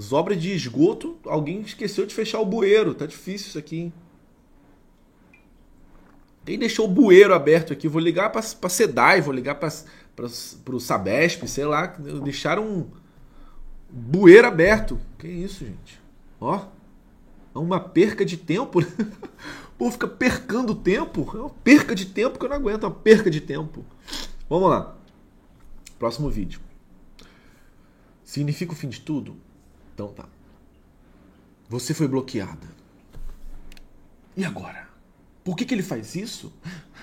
Zobra 0.00 0.34
de 0.34 0.50
esgoto. 0.54 1.18
Alguém 1.26 1.60
esqueceu 1.60 2.06
de 2.06 2.14
fechar 2.14 2.40
o 2.40 2.46
bueiro. 2.46 2.94
Tá 2.94 3.04
difícil 3.04 3.48
isso 3.48 3.58
aqui, 3.58 3.76
hein? 3.76 3.92
Quem 6.44 6.58
deixou 6.58 6.86
o 6.86 6.90
bueiro 6.90 7.34
aberto 7.34 7.72
aqui? 7.72 7.88
Vou 7.88 8.00
ligar 8.00 8.30
para 8.30 8.40
a 8.40 8.68
SEDAI, 8.68 9.20
vou 9.20 9.32
ligar 9.32 9.54
para 9.54 9.70
o 10.70 10.80
Sabesp, 10.80 11.46
sei 11.46 11.64
lá. 11.64 11.86
Deixaram 12.22 12.66
um 12.66 12.86
bueiro 13.90 14.46
aberto. 14.46 15.00
Que 15.18 15.26
isso, 15.26 15.64
gente? 15.64 16.00
Ó, 16.38 16.66
é 17.54 17.58
uma 17.58 17.80
perca 17.80 18.24
de 18.24 18.36
tempo. 18.36 18.80
o 18.82 19.78
povo 19.78 19.92
fica 19.92 20.06
percando 20.06 20.74
tempo. 20.74 21.30
É 21.34 21.38
uma 21.38 21.50
perca 21.50 21.94
de 21.94 22.06
tempo 22.06 22.38
que 22.38 22.44
eu 22.44 22.50
não 22.50 22.56
aguento, 22.56 22.84
é 22.84 22.88
uma 22.88 22.94
perca 22.94 23.30
de 23.30 23.40
tempo. 23.40 23.84
Vamos 24.48 24.68
lá. 24.68 24.94
Próximo 25.98 26.28
vídeo. 26.28 26.60
Significa 28.22 28.72
o 28.72 28.76
fim 28.76 28.88
de 28.88 29.00
tudo? 29.00 29.36
Então 29.94 30.08
tá. 30.08 30.26
Você 31.70 31.94
foi 31.94 32.06
bloqueada. 32.06 32.66
E 34.36 34.44
agora? 34.44 34.93
Por 35.44 35.54
que, 35.54 35.66
que 35.66 35.74
ele 35.74 35.82
faz 35.82 36.14
isso? 36.14 36.50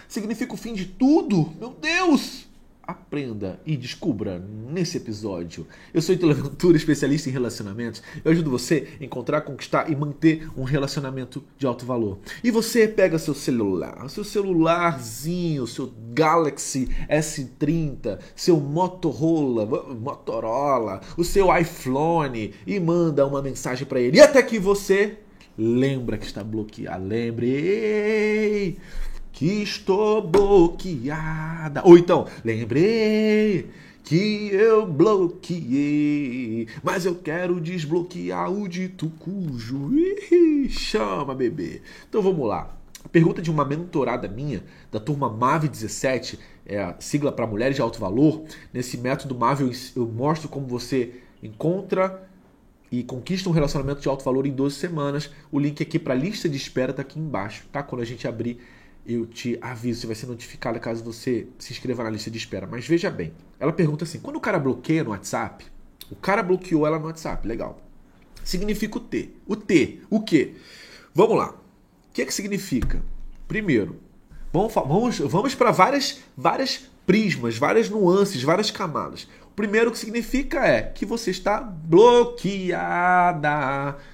Significa 0.07 0.55
o 0.55 0.57
fim 0.57 0.73
de 0.73 0.87
tudo? 0.87 1.53
Meu 1.59 1.69
Deus! 1.69 2.49
Aprenda 2.81 3.61
e 3.63 3.77
descubra 3.77 4.39
nesse 4.39 4.97
episódio. 4.97 5.67
Eu 5.93 6.01
sou 6.01 6.15
Ítalo 6.15 6.33
Ventura, 6.33 6.75
especialista 6.75 7.29
em 7.29 7.31
relacionamentos. 7.31 8.01
Eu 8.25 8.31
ajudo 8.31 8.49
você 8.49 8.87
a 8.99 9.03
encontrar, 9.03 9.41
conquistar 9.41 9.91
e 9.91 9.95
manter 9.95 10.49
um 10.57 10.63
relacionamento 10.63 11.43
de 11.55 11.67
alto 11.67 11.85
valor. 11.85 12.17
E 12.43 12.49
você 12.49 12.87
pega 12.87 13.19
seu 13.19 13.35
celular, 13.35 14.09
seu 14.09 14.23
celularzinho, 14.23 15.67
seu 15.67 15.93
Galaxy 16.11 16.89
S30, 17.07 18.17
seu 18.35 18.59
Motorola, 18.59 19.65
Motorola, 19.93 21.01
o 21.15 21.23
seu 21.23 21.55
iPhone 21.55 22.55
e 22.65 22.79
manda 22.79 23.25
uma 23.27 23.41
mensagem 23.41 23.85
para 23.85 24.01
ele. 24.01 24.17
E 24.17 24.21
até 24.21 24.41
que 24.41 24.57
você 24.57 25.19
lembra 25.57 26.17
que 26.17 26.25
está 26.25 26.43
bloqueado. 26.43 27.05
Lembrei 27.05 28.77
que 29.31 29.63
estou 29.63 30.21
bloqueada. 30.21 31.81
Ou 31.85 31.97
então, 31.97 32.27
lembrei 32.43 33.69
que 34.03 34.49
eu 34.53 34.85
bloqueei, 34.85 36.67
mas 36.83 37.05
eu 37.05 37.15
quero 37.15 37.61
desbloquear 37.61 38.51
o 38.51 38.67
dito 38.67 39.09
cujo. 39.19 39.91
Ih, 39.93 40.69
chama, 40.69 41.33
bebê. 41.33 41.81
Então 42.09 42.21
vamos 42.21 42.47
lá. 42.47 42.77
Pergunta 43.11 43.41
de 43.41 43.49
uma 43.49 43.65
mentorada 43.65 44.27
minha, 44.27 44.63
da 44.91 44.99
turma 44.99 45.27
MAV 45.27 45.67
17, 45.67 46.37
é 46.65 46.93
sigla 46.99 47.31
para 47.31 47.47
mulheres 47.47 47.75
de 47.75 47.81
alto 47.81 47.99
valor. 47.99 48.43
Nesse 48.71 48.97
método 48.97 49.33
MAV 49.33 49.61
eu, 49.61 49.71
eu 49.95 50.07
mostro 50.07 50.47
como 50.47 50.67
você 50.67 51.15
encontra 51.41 52.29
e 52.91 53.03
conquista 53.03 53.47
um 53.47 53.53
relacionamento 53.53 54.01
de 54.01 54.09
alto 54.09 54.23
valor 54.25 54.45
em 54.45 54.51
12 54.51 54.75
semanas. 54.75 55.31
O 55.49 55.57
link 55.57 55.81
aqui 55.81 55.97
para 55.97 56.13
a 56.13 56.17
lista 56.17 56.49
de 56.49 56.57
espera 56.57 56.91
está 56.91 57.01
aqui 57.01 57.17
embaixo, 57.17 57.65
tá? 57.71 57.81
Quando 57.81 58.01
a 58.01 58.05
gente 58.05 58.27
abrir, 58.27 58.59
eu 59.07 59.25
te 59.25 59.57
aviso, 59.61 60.01
você 60.01 60.07
vai 60.07 60.15
ser 60.15 60.27
notificado 60.27 60.79
caso 60.79 61.01
você 61.03 61.47
se 61.57 61.71
inscreva 61.71 62.03
na 62.03 62.09
lista 62.09 62.29
de 62.29 62.37
espera. 62.37 62.67
Mas 62.67 62.85
veja 62.85 63.09
bem, 63.09 63.31
ela 63.57 63.71
pergunta 63.71 64.03
assim: 64.03 64.19
quando 64.19 64.35
o 64.35 64.41
cara 64.41 64.59
bloqueia 64.59 65.05
no 65.05 65.11
WhatsApp, 65.11 65.65
o 66.11 66.15
cara 66.15 66.43
bloqueou 66.43 66.85
ela 66.85 66.99
no 66.99 67.05
WhatsApp, 67.05 67.47
legal. 67.47 67.81
significa 68.43 68.97
o 68.97 68.99
T. 68.99 69.29
O 69.47 69.55
T, 69.55 70.01
o 70.09 70.21
quê? 70.21 70.55
Vamos 71.13 71.37
lá. 71.37 71.51
O 71.51 72.13
que, 72.13 72.21
é 72.21 72.25
que 72.25 72.33
significa? 72.33 73.01
Primeiro, 73.47 74.01
vamos, 74.51 74.73
vamos, 74.73 75.19
vamos 75.19 75.55
para 75.55 75.71
várias, 75.71 76.19
várias 76.35 76.89
prismas, 77.05 77.57
várias 77.57 77.89
nuances, 77.89 78.43
várias 78.43 78.69
camadas. 78.69 79.27
O 79.61 79.63
primeiro 79.63 79.91
que 79.91 79.99
significa 79.99 80.65
é 80.65 80.81
que 80.81 81.05
você 81.05 81.29
está 81.29 81.61
bloqueada. 81.61 82.65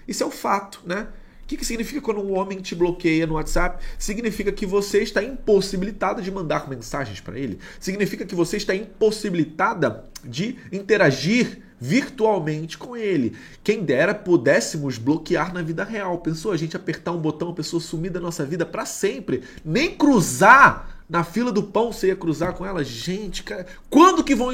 Isso 0.06 0.22
é 0.22 0.26
o 0.26 0.30
fato, 0.30 0.82
né? 0.86 1.08
O 1.42 1.48
que, 1.48 1.56
que 1.56 1.64
significa 1.64 2.02
quando 2.02 2.20
um 2.20 2.38
homem 2.38 2.60
te 2.60 2.76
bloqueia 2.76 3.26
no 3.26 3.36
WhatsApp? 3.36 3.82
Significa 3.98 4.52
que 4.52 4.66
você 4.66 5.02
está 5.02 5.24
impossibilitada 5.24 6.22
de 6.22 6.30
mandar 6.30 6.68
mensagens 6.68 7.22
para 7.22 7.40
ele. 7.40 7.60
Significa 7.80 8.26
que 8.26 8.36
você 8.36 8.58
está 8.58 8.76
impossibilitada 8.76 10.04
de 10.22 10.58
interagir 10.70 11.64
virtualmente 11.80 12.78
com 12.78 12.98
ele. 12.98 13.34
Quem 13.64 13.86
dera 13.86 14.14
pudéssemos 14.14 14.98
bloquear 14.98 15.54
na 15.54 15.62
vida 15.62 15.86
real. 15.86 16.18
Pensou 16.18 16.52
a 16.52 16.58
gente 16.58 16.76
apertar 16.76 17.14
um 17.14 17.22
botão, 17.22 17.52
a 17.52 17.54
pessoa 17.54 17.80
sumir 17.80 18.12
da 18.12 18.20
nossa 18.20 18.44
vida 18.44 18.66
para 18.66 18.86
sempre, 18.86 19.44
nem 19.64 19.96
cruzar 19.96 20.97
na 21.10 21.24
fila 21.24 21.52
do 21.54 21.64
pão 21.64 21.92
você 21.92 22.08
ia 22.08 22.16
cruzar 22.16 22.54
com 22.54 22.66
ela? 22.66 22.84
Gente, 22.84 23.44
cara, 23.44 23.66
quando 23.90 24.24
que 24.24 24.36
vão 24.36 24.50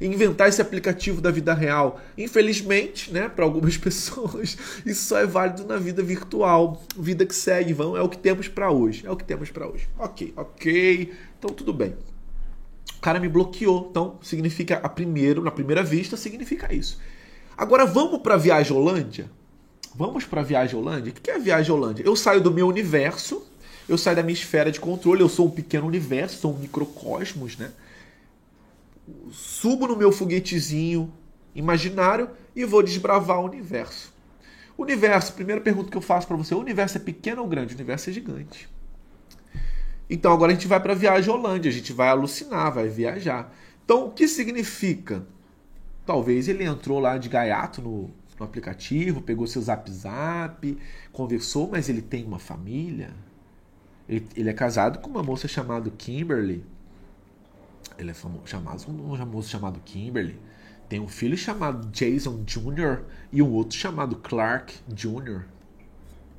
inventar 0.00 0.48
esse 0.48 0.60
aplicativo 0.60 1.20
da 1.20 1.30
vida 1.30 1.54
real? 1.54 2.00
Infelizmente, 2.18 3.12
né, 3.12 3.28
para 3.28 3.44
algumas 3.44 3.76
pessoas, 3.78 4.58
isso 4.84 5.04
só 5.04 5.18
é 5.18 5.26
válido 5.26 5.64
na 5.64 5.76
vida 5.76 6.02
virtual. 6.02 6.82
Vida 6.96 7.24
que 7.24 7.34
segue, 7.34 7.72
vão, 7.72 7.96
é 7.96 8.02
o 8.02 8.08
que 8.08 8.18
temos 8.18 8.48
para 8.48 8.70
hoje. 8.70 9.06
É 9.06 9.10
o 9.10 9.16
que 9.16 9.24
temos 9.24 9.50
para 9.50 9.68
hoje. 9.68 9.88
OK, 9.98 10.32
OK. 10.36 11.12
Então 11.38 11.50
tudo 11.50 11.72
bem. 11.72 11.94
O 12.96 13.00
cara 13.00 13.20
me 13.20 13.28
bloqueou. 13.28 13.86
Então 13.90 14.18
significa 14.22 14.78
a 14.82 14.88
primeiro, 14.88 15.42
na 15.44 15.52
primeira 15.52 15.82
vista 15.84 16.16
significa 16.16 16.74
isso. 16.74 16.98
Agora 17.56 17.86
vamos 17.86 18.20
para 18.20 18.34
a 18.34 18.38
viagem 18.38 18.76
Holândia? 18.76 19.30
Vamos 19.94 20.24
para 20.24 20.40
a 20.40 20.44
viagem 20.44 20.76
Holândia? 20.76 21.10
O 21.10 21.14
que 21.14 21.30
é 21.30 21.36
a 21.36 21.38
viagem 21.38 21.72
Holândia? 21.72 22.02
Eu 22.04 22.16
saio 22.16 22.40
do 22.40 22.52
meu 22.52 22.66
universo 22.66 23.46
eu 23.88 23.96
saio 23.96 24.16
da 24.16 24.22
minha 24.22 24.34
esfera 24.34 24.70
de 24.70 24.80
controle, 24.80 25.20
eu 25.20 25.28
sou 25.28 25.46
um 25.46 25.50
pequeno 25.50 25.86
universo, 25.86 26.38
sou 26.38 26.54
um 26.54 26.58
microcosmos, 26.58 27.56
né? 27.56 27.72
Subo 29.30 29.86
no 29.86 29.96
meu 29.96 30.10
foguetezinho 30.10 31.12
imaginário 31.54 32.30
e 32.54 32.64
vou 32.64 32.82
desbravar 32.82 33.38
o 33.38 33.44
universo. 33.44 34.12
Universo, 34.76 35.32
primeira 35.32 35.60
pergunta 35.60 35.90
que 35.90 35.96
eu 35.96 36.02
faço 36.02 36.26
para 36.26 36.36
você: 36.36 36.54
o 36.54 36.58
universo 36.58 36.98
é 36.98 37.00
pequeno 37.00 37.42
ou 37.42 37.48
grande? 37.48 37.74
O 37.74 37.76
universo 37.76 38.10
é 38.10 38.12
gigante. 38.12 38.68
Então 40.08 40.32
agora 40.32 40.52
a 40.52 40.54
gente 40.54 40.68
vai 40.68 40.80
para 40.80 40.92
a 40.92 40.96
viagem 40.96 41.32
Holândia, 41.32 41.70
a 41.70 41.74
gente 41.74 41.92
vai 41.92 42.08
alucinar, 42.08 42.72
vai 42.72 42.88
viajar. 42.88 43.52
Então 43.84 44.06
o 44.06 44.10
que 44.10 44.28
significa? 44.28 45.26
Talvez 46.04 46.48
ele 46.48 46.64
entrou 46.64 47.00
lá 47.00 47.18
de 47.18 47.28
gaiato 47.28 47.82
no, 47.82 48.10
no 48.38 48.44
aplicativo, 48.44 49.20
pegou 49.20 49.46
seu 49.46 49.62
zap 49.62 49.90
zap, 49.90 50.78
conversou, 51.12 51.68
mas 51.70 51.88
ele 51.88 52.02
tem 52.02 52.24
uma 52.24 52.38
família, 52.38 53.10
ele, 54.08 54.28
ele 54.36 54.50
é 54.50 54.52
casado 54.52 55.00
com 55.00 55.10
uma 55.10 55.22
moça 55.22 55.48
chamada 55.48 55.90
Kimberly. 55.90 56.64
Ele 57.98 58.10
é 58.10 58.14
chamado, 58.44 58.84
um 58.88 59.26
moço 59.26 59.48
chamado 59.48 59.80
Kimberly. 59.84 60.38
Tem 60.88 61.00
um 61.00 61.08
filho 61.08 61.36
chamado 61.36 61.88
Jason 61.88 62.44
Jr. 62.44 63.02
e 63.32 63.42
um 63.42 63.52
outro 63.52 63.76
chamado 63.76 64.16
Clark 64.16 64.74
Jr. 64.88 65.42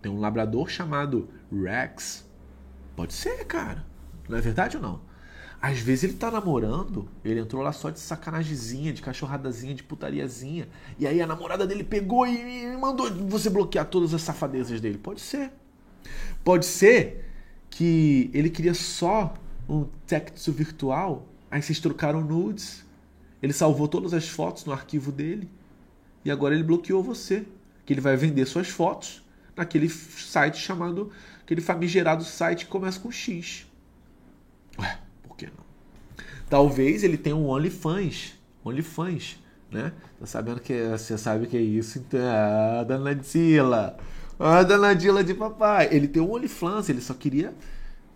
Tem 0.01 0.11
um 0.11 0.19
labrador 0.19 0.69
chamado 0.69 1.27
Rex. 1.51 2.25
Pode 2.95 3.13
ser, 3.13 3.45
cara. 3.45 3.85
Não 4.29 4.37
é 4.37 4.41
verdade 4.41 4.77
ou 4.77 4.83
não? 4.83 5.01
Às 5.59 5.79
vezes 5.79 6.05
ele 6.05 6.13
tá 6.13 6.29
namorando, 6.29 7.09
ele 7.25 7.39
entrou 7.39 7.63
lá 7.63 7.71
só 7.71 7.89
de 7.89 7.99
sacanagemzinha, 7.99 8.93
de 8.93 9.01
cachorradazinha, 9.01 9.73
de 9.73 9.83
putariazinha. 9.83 10.69
E 10.99 11.07
aí 11.07 11.19
a 11.19 11.25
namorada 11.25 11.65
dele 11.65 11.83
pegou 11.83 12.27
e 12.27 12.77
mandou 12.77 13.11
você 13.27 13.49
bloquear 13.49 13.85
todas 13.85 14.13
as 14.13 14.21
safadezas 14.21 14.79
dele. 14.79 14.99
Pode 14.99 15.19
ser. 15.19 15.51
Pode 16.43 16.65
ser 16.65 17.26
que 17.69 18.29
ele 18.33 18.49
queria 18.49 18.73
só 18.73 19.33
um 19.67 19.85
texto 20.05 20.51
virtual, 20.51 21.27
aí 21.51 21.61
vocês 21.61 21.79
trocaram 21.79 22.21
nudes, 22.21 22.85
ele 23.41 23.53
salvou 23.53 23.87
todas 23.87 24.13
as 24.13 24.27
fotos 24.27 24.65
no 24.65 24.73
arquivo 24.73 25.11
dele 25.11 25.49
e 26.23 26.31
agora 26.31 26.55
ele 26.55 26.63
bloqueou 26.63 27.03
você, 27.03 27.45
que 27.85 27.93
ele 27.93 28.01
vai 28.01 28.15
vender 28.17 28.45
suas 28.45 28.67
fotos 28.67 29.23
naquele 29.55 29.89
site 29.89 30.57
chamado, 30.57 31.11
aquele 31.41 31.61
famigerado 31.61 32.23
site 32.23 32.65
que 32.65 32.71
começa 32.71 32.99
com 32.99 33.11
X. 33.11 33.65
Ué, 34.79 34.99
por 35.23 35.35
que 35.35 35.47
não? 35.47 35.65
Talvez 36.49 37.03
ele 37.03 37.17
tenha 37.17 37.35
um 37.35 37.47
OnlyFans, 37.47 38.33
OnlyFans, 38.63 39.37
né? 39.71 39.93
Tá 40.19 40.25
sabendo 40.25 40.59
que 40.61 40.73
é, 40.73 40.97
você 40.97 41.17
sabe 41.17 41.47
que 41.47 41.57
é 41.57 41.61
isso, 41.61 41.99
então, 41.99 42.19
ah, 42.23 42.85
danadila. 44.37 44.59
A 44.59 44.63
danadila 44.63 45.23
de 45.23 45.33
papai. 45.33 45.89
Ele 45.91 46.07
tem 46.07 46.21
um 46.21 46.31
OnlyFans, 46.31 46.89
ele 46.89 47.01
só 47.01 47.13
queria 47.13 47.53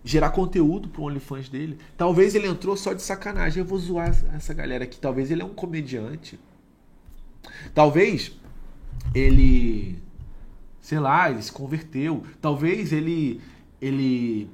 gerar 0.03 0.31
conteúdo 0.31 0.89
pro 0.89 1.03
OnlyFans 1.03 1.49
dele. 1.49 1.77
Talvez 1.97 2.35
ele 2.35 2.47
entrou 2.47 2.75
só 2.75 2.93
de 2.93 3.01
sacanagem. 3.01 3.59
Eu 3.59 3.65
vou 3.65 3.79
zoar 3.79 4.09
essa 4.35 4.53
galera 4.53 4.83
aqui. 4.83 4.99
Talvez 4.99 5.31
ele 5.31 5.41
é 5.41 5.45
um 5.45 5.53
comediante. 5.53 6.39
Talvez 7.73 8.31
ele, 9.13 10.01
sei 10.79 10.99
lá, 10.99 11.29
ele 11.29 11.41
se 11.41 11.51
converteu. 11.51 12.23
Talvez 12.41 12.91
ele 12.91 13.41
ele 13.81 14.47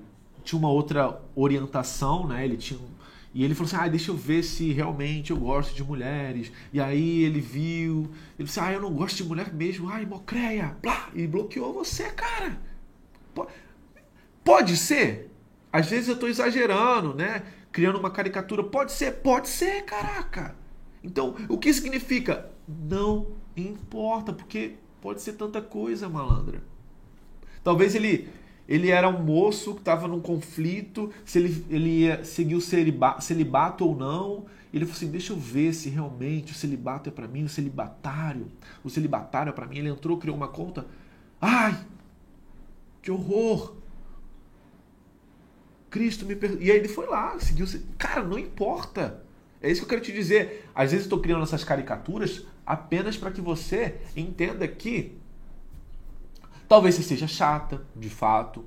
tinha 0.43 0.57
uma 0.57 0.69
outra 0.69 1.19
orientação, 1.35 2.25
né? 2.27 2.45
Ele 2.45 2.55
tinha 2.55 2.79
e 3.33 3.43
ele 3.43 3.53
falou 3.53 3.67
assim: 3.67 3.75
ah, 3.77 3.87
deixa 3.87 4.11
eu 4.11 4.15
ver 4.15 4.43
se 4.43 4.71
realmente 4.71 5.31
eu 5.31 5.37
gosto 5.37 5.75
de 5.75 5.83
mulheres. 5.83 6.51
E 6.71 6.79
aí 6.79 7.23
ele 7.23 7.39
viu, 7.39 8.09
ele 8.37 8.45
disse: 8.45 8.59
ah, 8.59 8.71
eu 8.71 8.81
não 8.81 8.91
gosto 8.91 9.17
de 9.17 9.23
mulher 9.23 9.53
mesmo. 9.53 9.89
Ai, 9.89 10.05
mocreia, 10.05 10.75
blá, 10.81 11.09
e 11.13 11.27
bloqueou 11.27 11.73
você, 11.73 12.05
cara. 12.11 12.59
Pode 14.43 14.77
ser? 14.77 15.31
Às 15.71 15.89
vezes 15.89 16.07
eu 16.07 16.13
estou 16.13 16.29
exagerando, 16.29 17.13
né? 17.13 17.43
Criando 17.71 17.99
uma 17.99 18.09
caricatura. 18.09 18.63
Pode 18.63 18.91
ser? 18.91 19.11
Pode 19.17 19.49
ser, 19.49 19.83
caraca. 19.83 20.55
Então, 21.03 21.35
o 21.49 21.57
que 21.57 21.73
significa? 21.73 22.49
Não 22.67 23.27
importa, 23.55 24.33
porque 24.33 24.75
pode 25.01 25.21
ser 25.21 25.33
tanta 25.33 25.61
coisa, 25.61 26.09
malandra. 26.09 26.63
Talvez 27.63 27.93
ele 27.93 28.29
ele 28.67 28.89
era 28.89 29.07
um 29.07 29.23
moço 29.23 29.73
que 29.73 29.79
estava 29.79 30.07
num 30.07 30.19
conflito, 30.19 31.11
se 31.23 31.39
ele, 31.39 31.65
ele 31.69 31.89
ia 32.01 32.23
seguir 32.25 32.55
o 32.55 32.61
celibato, 32.61 33.85
ou 33.85 33.95
não. 33.95 34.45
Ele 34.73 34.85
falou 34.85 34.97
assim: 34.97 35.09
deixa 35.09 35.31
eu 35.31 35.37
ver 35.37 35.73
se 35.73 35.89
realmente 35.89 36.51
o 36.51 36.55
celibato 36.55 37.09
é 37.09 37.11
para 37.11 37.27
mim, 37.27 37.43
o 37.43 37.49
celibatário. 37.49 38.47
O 38.83 38.89
celibatário 38.89 39.49
é 39.49 39.53
para 39.53 39.65
mim. 39.65 39.77
Ele 39.77 39.89
entrou, 39.89 40.17
criou 40.17 40.35
uma 40.35 40.49
conta. 40.49 40.85
Ai, 41.39 41.77
que 43.01 43.09
horror! 43.09 43.75
Cristo 45.89 46.25
me 46.25 46.35
perdoa. 46.35 46.61
E 46.61 46.69
aí 46.69 46.77
ele 46.77 46.89
foi 46.89 47.07
lá, 47.07 47.39
seguiu. 47.39 47.65
Cara, 47.97 48.23
não 48.23 48.37
importa. 48.37 49.23
É 49.61 49.71
isso 49.71 49.81
que 49.81 49.85
eu 49.85 49.89
quero 49.89 50.01
te 50.01 50.11
dizer. 50.11 50.69
Às 50.75 50.91
vezes 50.91 51.05
estou 51.05 51.19
criando 51.19 51.43
essas 51.43 51.63
caricaturas 51.63 52.45
apenas 52.65 53.15
para 53.15 53.31
que 53.31 53.39
você 53.39 53.95
entenda 54.15 54.67
que 54.67 55.17
Talvez 56.67 56.95
você 56.95 57.03
seja 57.03 57.27
chata, 57.27 57.81
de 57.95 58.09
fato. 58.09 58.65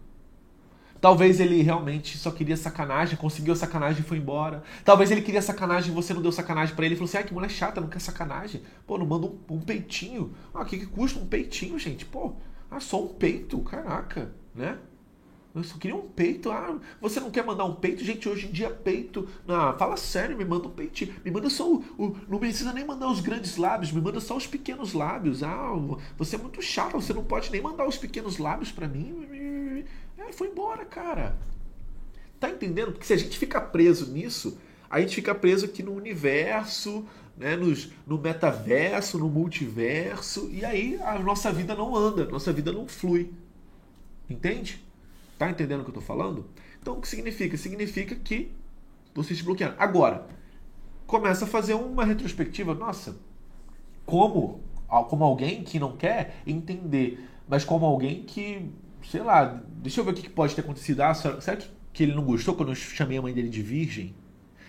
Talvez 1.00 1.40
ele 1.40 1.62
realmente 1.62 2.18
só 2.18 2.30
queria 2.30 2.56
sacanagem, 2.56 3.16
conseguiu 3.16 3.56
sacanagem 3.56 4.02
e 4.02 4.04
foi 4.04 4.18
embora. 4.18 4.62
Talvez 4.84 5.10
ele 5.10 5.22
queria 5.22 5.40
sacanagem 5.40 5.90
e 5.90 5.94
você 5.94 6.12
não 6.12 6.20
deu 6.20 6.30
sacanagem 6.30 6.74
para 6.74 6.84
ele. 6.84 6.94
Ele 6.94 6.98
falou 6.98 7.08
assim: 7.08 7.16
ai, 7.18 7.24
que 7.24 7.32
mulher 7.32 7.50
chata, 7.50 7.80
não 7.80 7.88
quer 7.88 8.00
sacanagem. 8.00 8.62
Pô, 8.86 8.98
não 8.98 9.06
manda 9.06 9.26
um, 9.26 9.38
um 9.50 9.60
peitinho. 9.60 10.34
Ah, 10.52 10.60
o 10.60 10.64
que, 10.64 10.78
que 10.78 10.86
custa 10.86 11.18
um 11.18 11.26
peitinho, 11.26 11.78
gente? 11.78 12.04
Pô, 12.04 12.34
ah, 12.70 12.80
só 12.80 13.02
um 13.02 13.08
peito, 13.08 13.58
caraca, 13.60 14.30
né? 14.54 14.76
Eu 15.54 15.64
só 15.64 15.76
queria 15.76 15.96
um 15.96 16.08
peito. 16.08 16.50
Ah, 16.50 16.78
você 17.00 17.18
não 17.18 17.30
quer 17.30 17.44
mandar 17.44 17.64
um 17.64 17.74
peito? 17.74 18.04
Gente, 18.04 18.28
hoje 18.28 18.46
em 18.46 18.52
dia 18.52 18.70
peito. 18.70 19.28
Ah, 19.48 19.74
fala 19.76 19.96
sério, 19.96 20.36
me 20.36 20.44
manda 20.44 20.68
um 20.68 20.70
peitinho. 20.70 21.14
Me 21.24 21.30
manda 21.30 21.50
só 21.50 21.68
o, 21.68 21.84
o, 21.98 22.16
Não 22.28 22.38
precisa 22.38 22.72
nem 22.72 22.84
mandar 22.84 23.10
os 23.10 23.20
grandes 23.20 23.56
lábios, 23.56 23.90
me 23.90 24.00
manda 24.00 24.20
só 24.20 24.36
os 24.36 24.46
pequenos 24.46 24.92
lábios. 24.92 25.42
Ah, 25.42 25.72
você 26.16 26.36
é 26.36 26.38
muito 26.38 26.62
chato, 26.62 26.92
você 26.92 27.12
não 27.12 27.24
pode 27.24 27.50
nem 27.50 27.60
mandar 27.60 27.86
os 27.86 27.96
pequenos 27.96 28.38
lábios 28.38 28.70
para 28.70 28.86
mim. 28.86 29.84
É, 30.16 30.32
foi 30.32 30.48
embora, 30.48 30.84
cara. 30.84 31.36
Tá 32.38 32.48
entendendo? 32.48 32.92
Porque 32.92 33.06
se 33.06 33.12
a 33.12 33.16
gente 33.16 33.36
ficar 33.36 33.60
preso 33.62 34.10
nisso, 34.10 34.56
a 34.88 35.00
gente 35.00 35.14
fica 35.14 35.34
preso 35.34 35.66
aqui 35.66 35.82
no 35.82 35.92
universo, 35.92 37.04
né, 37.36 37.56
nos, 37.56 37.90
no 38.06 38.18
metaverso, 38.18 39.18
no 39.18 39.28
multiverso, 39.28 40.48
e 40.52 40.64
aí 40.64 40.98
a 41.02 41.18
nossa 41.18 41.50
vida 41.50 41.74
não 41.74 41.96
anda, 41.96 42.24
nossa 42.26 42.52
vida 42.52 42.72
não 42.72 42.86
flui. 42.86 43.32
Entende? 44.28 44.84
Tá 45.40 45.48
entendendo 45.48 45.80
o 45.80 45.84
que 45.84 45.88
eu 45.88 45.94
tô 45.94 46.02
falando? 46.02 46.44
Então, 46.78 46.98
o 46.98 47.00
que 47.00 47.08
significa? 47.08 47.56
Significa 47.56 48.14
que 48.14 48.52
você 49.14 49.34
se 49.34 49.42
bloqueando. 49.42 49.74
Agora, 49.78 50.26
começa 51.06 51.46
a 51.46 51.48
fazer 51.48 51.72
uma 51.72 52.04
retrospectiva. 52.04 52.74
Nossa, 52.74 53.16
como, 54.04 54.60
como 55.08 55.24
alguém 55.24 55.64
que 55.64 55.78
não 55.78 55.96
quer 55.96 56.42
entender, 56.46 57.26
mas 57.48 57.64
como 57.64 57.86
alguém 57.86 58.22
que, 58.22 58.70
sei 59.02 59.22
lá, 59.22 59.62
deixa 59.78 60.02
eu 60.02 60.04
ver 60.04 60.10
o 60.10 60.14
que 60.14 60.28
pode 60.28 60.54
ter 60.54 60.60
acontecido. 60.60 61.00
Ah, 61.00 61.14
será 61.14 61.56
que, 61.56 61.70
que 61.90 62.02
ele 62.02 62.12
não 62.14 62.22
gostou 62.22 62.54
quando 62.54 62.72
eu 62.72 62.74
chamei 62.74 63.16
a 63.16 63.22
mãe 63.22 63.32
dele 63.32 63.48
de 63.48 63.62
virgem? 63.62 64.14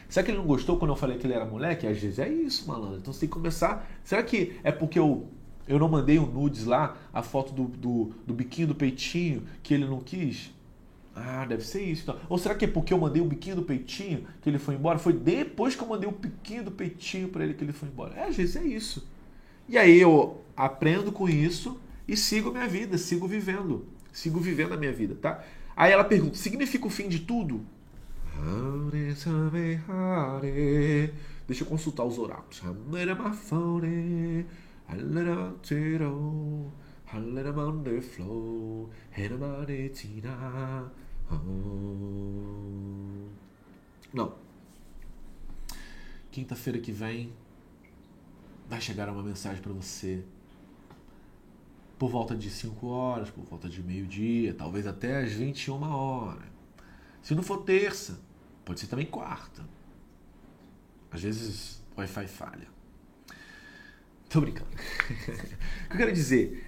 Será 0.08 0.24
que 0.24 0.32
ele 0.32 0.38
não 0.38 0.48
gostou 0.48 0.78
quando 0.78 0.92
eu 0.92 0.96
falei 0.96 1.18
que 1.18 1.28
ele 1.28 1.34
era 1.34 1.44
moleque? 1.44 1.86
Às 1.86 1.98
vezes 1.98 2.18
é 2.18 2.30
isso, 2.30 2.66
malandro. 2.66 3.00
Então 3.00 3.12
você 3.12 3.20
tem 3.20 3.28
que 3.28 3.34
começar. 3.34 3.86
Será 4.06 4.24
que 4.24 4.58
é 4.64 4.72
porque 4.72 4.98
eu 4.98 5.28
Eu 5.68 5.78
não 5.78 5.90
mandei 5.90 6.18
o 6.18 6.26
nudes 6.26 6.64
lá, 6.64 6.96
a 7.14 7.22
foto 7.22 7.52
do, 7.52 7.66
do, 7.66 8.16
do 8.26 8.34
biquinho 8.34 8.70
do 8.70 8.76
peitinho 8.76 9.44
que 9.62 9.74
ele 9.74 9.86
não 9.86 10.00
quis? 10.00 10.50
Ah, 11.16 11.46
deve 11.46 11.64
ser 11.66 11.82
isso. 11.82 12.04
Então. 12.04 12.18
Ou 12.30 12.38
será 12.38 12.56
que 12.56 12.66
é 12.66 12.68
porque 12.68 12.94
eu 12.94 12.98
mandei 12.98 13.22
o 13.22 13.26
biquinho 13.26 13.58
do 13.58 13.64
peitinho 13.64 14.26
que 14.42 14.50
ele 14.50 14.60
foi 14.60 14.76
embora? 14.76 14.98
Foi 14.98 15.14
depois 15.14 15.76
que 15.76 15.84
eu 15.84 15.88
mandei 15.88 16.08
o 16.08 16.12
biquinho 16.12 16.64
do 16.64 16.72
peitinho 16.72 17.28
para 17.30 17.44
ele 17.44 17.54
que 17.54 17.64
ele 17.64 17.74
foi 17.74 17.90
embora. 17.90 18.16
É, 18.16 18.28
às 18.28 18.36
vezes 18.36 18.56
é 18.56 18.64
isso. 18.64 19.08
E 19.68 19.78
aí 19.78 20.00
eu 20.00 20.42
aprendo 20.56 21.12
com 21.12 21.28
isso 21.28 21.80
e 22.08 22.16
sigo 22.16 22.52
minha 22.52 22.68
vida, 22.68 22.98
sigo 22.98 23.28
vivendo. 23.28 23.86
Sigo 24.12 24.40
vivendo 24.40 24.74
a 24.74 24.78
minha 24.78 24.92
vida, 24.92 25.16
tá? 25.16 25.44
Aí 25.76 25.92
ela 25.92 26.04
pergunta: 26.04 26.38
significa 26.38 26.88
o 26.88 26.90
fim 26.90 27.08
de 27.08 27.20
tudo? 27.20 27.66
Deixa 31.48 31.64
eu 31.64 31.68
consultar 31.68 32.04
os 32.06 32.18
oráculos. 32.18 32.62
Não. 44.14 44.36
Quinta-feira 46.32 46.80
que 46.80 46.92
vem 46.92 47.34
vai 48.68 48.80
chegar 48.80 49.10
uma 49.10 49.24
mensagem 49.24 49.62
para 49.62 49.74
você 49.74 50.24
por 51.98 52.10
volta 52.10 52.36
de 52.36 52.50
5 52.50 52.88
horas, 52.88 53.30
por 53.30 53.44
volta 53.44 53.70
de 53.70 53.84
meio-dia, 53.84 54.54
talvez 54.54 54.88
até 54.88 55.22
às 55.22 55.34
21 55.34 55.84
horas. 55.84 56.50
Se 57.22 57.36
não 57.36 57.44
for 57.44 57.64
terça, 57.64 58.20
pode 58.66 58.80
ser 58.80 58.88
também 58.88 59.06
quarta. 59.06 59.64
Às 61.12 61.22
vezes 61.22 61.84
o 61.96 62.00
Wi-Fi 62.00 62.28
falha. 62.28 62.68
Tô 64.30 64.42
brincando. 64.42 64.72
o 64.74 65.88
que 65.90 65.94
eu 65.94 65.98
quero 65.98 66.12
dizer? 66.12 66.66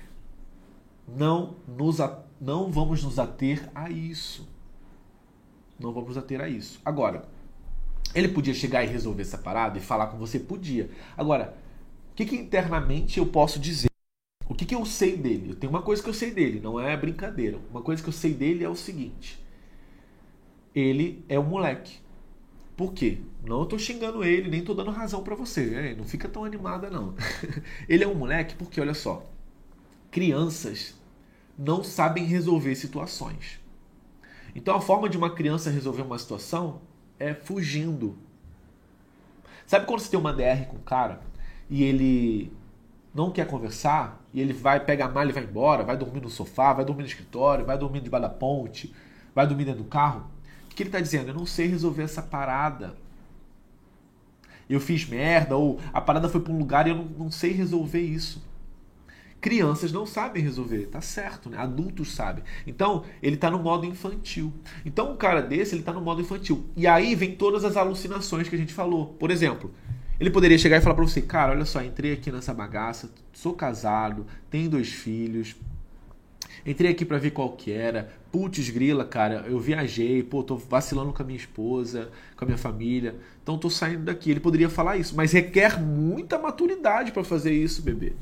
Não, 1.07 1.55
nos, 1.67 1.97
não 2.39 2.71
vamos 2.71 3.03
nos 3.03 3.17
ater 3.17 3.69
a 3.73 3.89
isso. 3.89 4.47
Não 5.83 5.91
vamos 5.91 6.17
ater 6.17 6.39
a 6.39 6.47
isso. 6.47 6.79
Agora, 6.85 7.27
ele 8.15 8.29
podia 8.29 8.53
chegar 8.53 8.85
e 8.85 8.87
resolver 8.87 9.21
essa 9.21 9.37
parada 9.37 9.77
e 9.77 9.81
falar 9.81 10.07
com 10.07 10.17
você? 10.17 10.39
Podia. 10.39 10.89
Agora, 11.17 11.57
o 12.11 12.15
que, 12.15 12.25
que 12.25 12.37
internamente 12.37 13.19
eu 13.19 13.25
posso 13.25 13.59
dizer? 13.59 13.89
O 14.47 14.55
que, 14.55 14.65
que 14.65 14.73
eu 14.73 14.85
sei 14.85 15.17
dele? 15.17 15.49
Eu 15.49 15.55
tenho 15.55 15.69
uma 15.69 15.81
coisa 15.81 16.01
que 16.01 16.07
eu 16.07 16.13
sei 16.13 16.31
dele, 16.31 16.61
não 16.61 16.79
é 16.79 16.95
brincadeira. 16.95 17.59
Uma 17.69 17.81
coisa 17.81 18.01
que 18.01 18.07
eu 18.07 18.13
sei 18.13 18.33
dele 18.33 18.63
é 18.63 18.69
o 18.69 18.75
seguinte: 18.75 19.37
ele 20.73 21.25
é 21.27 21.37
um 21.37 21.43
moleque. 21.43 21.99
Por 22.77 22.93
quê? 22.93 23.17
Não 23.45 23.63
estou 23.63 23.77
xingando 23.77 24.23
ele, 24.23 24.49
nem 24.49 24.61
estou 24.61 24.73
dando 24.73 24.89
razão 24.89 25.21
para 25.21 25.35
você. 25.35 25.65
Né? 25.65 25.95
Não 25.95 26.05
fica 26.05 26.29
tão 26.29 26.45
animada, 26.45 26.89
não. 26.89 27.13
ele 27.89 28.05
é 28.05 28.07
um 28.07 28.15
moleque 28.15 28.55
porque, 28.55 28.79
olha 28.79 28.93
só, 28.93 29.29
crianças 30.09 30.95
não 31.57 31.83
sabem 31.83 32.23
resolver 32.23 32.73
situações. 32.75 33.62
Então 34.55 34.75
a 34.75 34.81
forma 34.81 35.09
de 35.09 35.17
uma 35.17 35.29
criança 35.29 35.69
resolver 35.69 36.01
uma 36.01 36.17
situação 36.17 36.81
é 37.19 37.33
fugindo. 37.33 38.17
Sabe 39.65 39.85
quando 39.85 39.99
você 39.99 40.09
tem 40.09 40.19
uma 40.19 40.33
DR 40.33 40.65
com 40.67 40.77
um 40.77 40.81
cara 40.81 41.21
e 41.69 41.83
ele 41.83 42.51
não 43.13 43.31
quer 43.31 43.47
conversar 43.47 44.21
e 44.33 44.41
ele 44.41 44.53
vai, 44.53 44.79
pega 44.79 45.05
a 45.05 45.09
mala 45.09 45.29
e 45.29 45.33
vai 45.33 45.43
embora, 45.43 45.83
vai 45.83 45.97
dormir 45.97 46.21
no 46.21 46.29
sofá, 46.29 46.73
vai 46.73 46.85
dormir 46.85 47.03
no 47.03 47.07
escritório, 47.07 47.65
vai 47.65 47.77
dormir 47.77 48.01
debaixo 48.01 48.27
da 48.27 48.33
ponte, 48.33 48.93
vai 49.33 49.47
dormir 49.47 49.65
dentro 49.65 49.83
do 49.83 49.89
carro? 49.89 50.29
O 50.65 50.75
que 50.75 50.83
ele 50.83 50.89
está 50.89 50.99
dizendo? 50.99 51.29
Eu 51.29 51.35
não 51.35 51.45
sei 51.45 51.67
resolver 51.67 52.03
essa 52.03 52.21
parada. 52.21 52.95
Eu 54.69 54.79
fiz 54.79 55.05
merda, 55.05 55.55
ou 55.55 55.79
a 55.93 56.01
parada 56.01 56.27
foi 56.27 56.41
para 56.41 56.51
um 56.51 56.57
lugar 56.57 56.87
e 56.87 56.89
eu 56.89 56.95
não, 56.95 57.05
não 57.05 57.31
sei 57.31 57.51
resolver 57.51 58.01
isso. 58.01 58.41
Crianças 59.43 59.91
não 59.91 60.05
sabem 60.05 60.41
resolver, 60.41 60.85
tá 60.85 61.01
certo, 61.01 61.49
né? 61.49 61.57
Adultos 61.57 62.13
sabem. 62.13 62.45
Então, 62.65 63.03
ele 63.21 63.35
tá 63.35 63.51
no 63.51 63.59
modo 63.59 63.85
infantil. 63.85 64.53
Então, 64.85 65.11
um 65.11 65.17
cara 65.17 65.41
desse, 65.41 65.75
ele 65.75 65.83
tá 65.83 65.91
no 65.91 65.99
modo 65.99 66.21
infantil. 66.21 66.63
E 66.77 66.87
aí 66.87 67.13
vem 67.13 67.35
todas 67.35 67.65
as 67.65 67.75
alucinações 67.75 68.47
que 68.47 68.55
a 68.55 68.57
gente 68.57 68.73
falou. 68.73 69.07
Por 69.07 69.29
exemplo, 69.29 69.69
ele 70.17 70.29
poderia 70.29 70.57
chegar 70.57 70.77
e 70.77 70.81
falar 70.81 70.95
para 70.95 71.03
você: 71.03 71.21
"Cara, 71.21 71.51
olha 71.51 71.65
só, 71.65 71.83
entrei 71.83 72.13
aqui 72.13 72.31
nessa 72.31 72.53
bagaça, 72.53 73.13
sou 73.33 73.53
casado, 73.53 74.25
tenho 74.49 74.69
dois 74.69 74.87
filhos, 74.87 75.57
Entrei 76.65 76.91
aqui 76.91 77.03
para 77.03 77.17
ver 77.17 77.31
qual 77.31 77.51
que 77.51 77.69
era. 77.73 78.13
Putz, 78.31 78.69
grila, 78.69 79.03
cara, 79.03 79.43
eu 79.47 79.59
viajei, 79.59 80.23
pô, 80.23 80.41
tô 80.41 80.55
vacilando 80.55 81.11
com 81.11 81.21
a 81.21 81.25
minha 81.25 81.37
esposa, 81.37 82.09
com 82.37 82.45
a 82.45 82.47
minha 82.47 82.57
família. 82.57 83.15
Então 83.41 83.57
tô 83.57 83.69
saindo 83.69 84.05
daqui. 84.05 84.31
Ele 84.31 84.39
poderia 84.39 84.69
falar 84.69 84.95
isso, 84.95 85.13
mas 85.13 85.33
requer 85.33 85.81
muita 85.81 86.39
maturidade 86.39 87.11
para 87.11 87.25
fazer 87.25 87.51
isso, 87.51 87.81
bebê. 87.81 88.13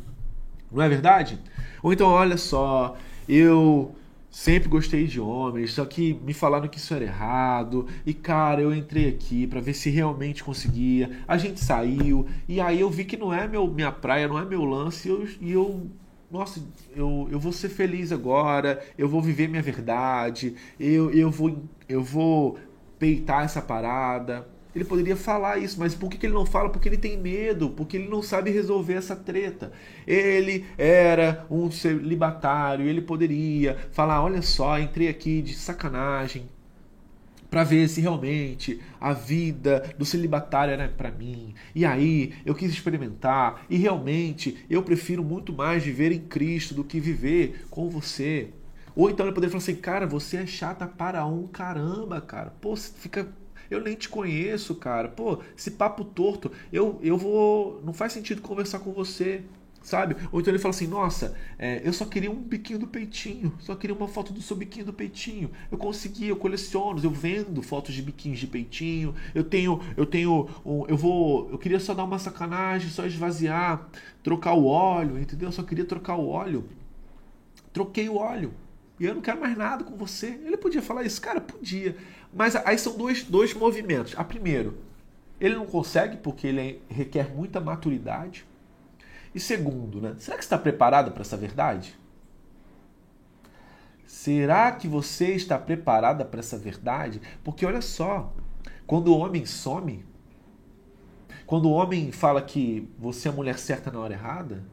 Não 0.72 0.82
é 0.82 0.90
verdade? 0.90 1.40
Ou 1.84 1.92
então, 1.92 2.08
olha 2.08 2.38
só, 2.38 2.96
eu 3.28 3.96
sempre 4.30 4.70
gostei 4.70 5.06
de 5.06 5.20
homens, 5.20 5.74
só 5.74 5.84
que 5.84 6.14
me 6.24 6.34
falaram 6.34 6.70
que 6.70 6.78
isso 6.78 6.94
era 6.94 7.04
errado. 7.04 7.88
E 8.06 8.14
cara, 8.14 8.62
eu 8.62 8.74
entrei 8.74 9.10
aqui 9.10 9.46
para 9.46 9.60
ver 9.60 9.74
se 9.74 9.90
realmente 9.90 10.44
conseguia. 10.44 11.12
A 11.28 11.38
gente 11.38 11.60
saiu 11.60 12.26
e 12.48 12.62
aí 12.62 12.80
eu 12.80 12.90
vi 12.90 13.04
que 13.04 13.18
não 13.18 13.34
é 13.34 13.48
meu, 13.48 13.68
minha 13.68 13.92
praia, 13.92 14.28
não 14.28 14.40
é 14.40 14.46
meu 14.46 14.64
lance 14.64 15.08
e 15.08 15.12
eu, 15.12 15.28
e 15.42 15.52
eu 15.52 15.88
nossa, 16.32 16.64
eu, 16.96 17.28
eu 17.30 17.38
vou 17.38 17.52
ser 17.52 17.68
feliz 17.68 18.10
agora, 18.14 18.82
eu 18.98 19.10
vou 19.10 19.22
viver 19.22 19.50
minha 19.50 19.62
verdade, 19.62 20.56
eu, 20.80 21.12
eu, 21.12 21.30
vou, 21.30 21.62
eu 21.90 22.02
vou 22.02 22.58
peitar 22.98 23.44
essa 23.44 23.62
parada. 23.62 24.48
Ele 24.74 24.86
poderia 24.86 25.16
falar 25.16 25.58
isso, 25.58 25.80
mas 25.80 25.94
por 25.94 26.10
que, 26.10 26.18
que 26.18 26.26
ele 26.26 26.34
não 26.34 26.46
fala? 26.46 26.70
Porque 26.70 26.88
ele 26.88 26.98
tem 26.98 27.18
medo, 27.18 27.70
porque 27.72 27.98
ele 27.98 28.08
não 28.08 28.22
sabe 28.22 28.52
resolver 28.52 28.94
essa 28.94 29.16
treta. 29.16 29.72
Ele 30.08 30.66
era 30.78 31.46
um 31.50 31.70
celibatário, 31.70 32.88
ele 32.88 33.02
poderia 33.02 33.78
falar: 33.92 34.24
olha 34.24 34.42
só, 34.42 34.80
entrei 34.80 35.10
aqui 35.10 35.42
de 35.42 35.54
sacanagem, 35.54 36.48
para 37.52 37.66
ver 37.66 37.90
se 37.90 38.00
realmente 38.00 38.80
a 39.00 39.12
vida 39.12 39.94
do 39.98 40.06
celibatário 40.06 40.72
era 40.72 40.88
para 40.88 41.12
mim. 41.12 41.54
E 41.76 41.86
aí 41.86 42.34
eu 42.46 42.56
quis 42.56 42.72
experimentar 42.72 43.66
e 43.70 43.76
realmente 43.76 44.66
eu 44.70 44.82
prefiro 44.82 45.22
muito 45.22 45.52
mais 45.52 45.84
viver 45.84 46.14
em 46.14 46.22
Cristo 46.22 46.74
do 46.74 46.86
que 46.86 46.98
viver 46.98 47.66
com 47.70 47.90
você. 47.90 48.52
Ou 48.96 49.10
então 49.10 49.26
ele 49.26 49.36
poderia 49.36 49.52
falar 49.52 49.64
assim, 49.64 49.76
cara, 49.76 50.08
você 50.08 50.38
é 50.38 50.46
chata 50.46 50.88
para 50.88 51.26
um 51.26 51.46
caramba, 51.46 52.22
cara. 52.22 52.54
Pô, 52.62 52.74
fica 52.78 53.28
eu 53.72 53.82
nem 53.82 53.96
te 53.96 54.10
conheço, 54.10 54.76
cara. 54.76 55.08
Pô, 55.08 55.40
esse 55.58 55.72
papo 55.72 56.04
torto, 56.04 56.52
eu, 56.72 57.00
eu 57.02 57.18
vou. 57.18 57.82
Não 57.84 57.94
faz 57.94 58.14
sentido 58.14 58.42
conversar 58.42 58.80
com 58.80 58.92
você 58.92 59.44
sabe? 59.82 60.16
Ou 60.32 60.40
então 60.40 60.52
ele 60.52 60.60
fala 60.60 60.74
assim: 60.74 60.88
Nossa, 60.88 61.36
é, 61.58 61.82
eu 61.84 61.94
só 61.94 62.06
queria 62.06 62.32
um 62.32 62.36
biquinho 62.36 62.80
do 62.80 62.88
peitinho, 62.88 63.54
só 63.60 63.76
queria 63.76 63.96
uma 63.96 64.08
foto 64.08 64.32
do 64.32 64.42
seu 64.42 64.56
biquinho 64.56 64.86
do 64.86 64.94
peitinho. 64.94 65.52
Eu 65.72 65.78
consegui, 65.78 66.28
eu 66.28 66.36
coleciono, 66.36 67.00
eu 67.04 67.10
vendo 67.10 67.62
fotos 67.62 67.94
de 67.94 68.02
biquinhos 68.02 68.40
de 68.40 68.48
peitinho. 68.48 69.16
Eu 69.34 69.44
tenho, 69.44 69.82
eu 69.98 70.06
tenho, 70.06 70.50
um, 70.66 70.86
eu 70.88 70.98
vou, 70.98 71.50
eu 71.52 71.58
queria 71.58 71.80
só 71.80 71.94
dar 71.94 72.04
uma 72.04 72.20
sacanagem, 72.20 72.90
só 72.90 73.06
esvaziar, 73.06 73.90
trocar 74.24 74.54
o 74.54 74.66
óleo, 74.66 75.20
entendeu? 75.20 75.50
Eu 75.50 75.54
só 75.54 75.64
queria 75.64 75.86
trocar 75.86 76.16
o 76.16 76.28
óleo. 76.30 76.66
Troquei 77.74 78.10
o 78.10 78.18
óleo. 78.18 78.54
E 79.02 79.06
eu 79.06 79.16
não 79.16 79.22
quero 79.22 79.42
mais 79.42 79.58
nada 79.58 79.84
com 79.84 79.98
você. 79.98 80.28
Ele 80.46 80.56
podia 80.56 80.80
falar 80.80 81.02
isso, 81.02 81.20
cara, 81.20 81.42
podia. 81.42 81.98
Mas 82.32 82.56
aí 82.56 82.78
são 82.78 82.96
dois, 82.96 83.24
dois 83.24 83.52
movimentos. 83.52 84.14
A 84.16 84.24
primeiro, 84.24 84.78
ele 85.40 85.56
não 85.56 85.66
consegue 85.66 86.18
porque 86.18 86.46
ele 86.46 86.84
requer 86.88 87.34
muita 87.34 87.60
maturidade 87.60 88.46
e 89.34 89.40
segundo, 89.40 90.00
né? 90.00 90.16
Será 90.20 90.38
que 90.38 90.44
está 90.44 90.56
preparado 90.56 91.12
para 91.14 91.22
essa 91.22 91.36
verdade? 91.36 91.98
Será 94.06 94.72
que 94.72 94.88
você 94.88 95.34
está 95.34 95.58
preparada 95.58 96.24
para 96.24 96.40
essa 96.40 96.56
verdade? 96.56 97.20
Porque 97.44 97.66
olha 97.66 97.82
só, 97.82 98.32
quando 98.86 99.08
o 99.08 99.18
homem 99.18 99.48
some, 99.48 100.06
quando 101.48 101.66
o 101.66 101.72
homem 101.72 102.12
fala 102.12 102.40
que 102.40 102.88
você 103.00 103.30
é 103.30 103.32
a 103.32 103.34
mulher 103.34 103.58
certa 103.58 103.90
na 103.90 104.00
hora 104.00 104.14
errada, 104.14 104.64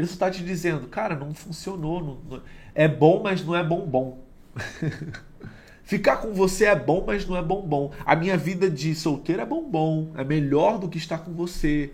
ele 0.00 0.06
só 0.06 0.14
está 0.14 0.30
te 0.30 0.42
dizendo, 0.42 0.88
cara, 0.88 1.14
não 1.14 1.32
funcionou. 1.34 2.02
Não, 2.02 2.18
não, 2.28 2.42
é 2.74 2.88
bom, 2.88 3.22
mas 3.22 3.44
não 3.44 3.54
é 3.54 3.62
bom 3.62 3.86
bom. 3.86 4.24
Ficar 5.84 6.18
com 6.18 6.32
você 6.32 6.66
é 6.66 6.76
bom, 6.76 7.04
mas 7.06 7.26
não 7.26 7.36
é 7.36 7.42
bom 7.42 7.62
bom. 7.62 7.92
A 8.04 8.14
minha 8.14 8.36
vida 8.36 8.70
de 8.70 8.94
solteiro 8.94 9.42
é 9.42 9.46
bom 9.46 9.68
bom. 9.68 10.12
É 10.16 10.24
melhor 10.24 10.78
do 10.78 10.88
que 10.88 10.98
estar 10.98 11.18
com 11.18 11.32
você 11.32 11.92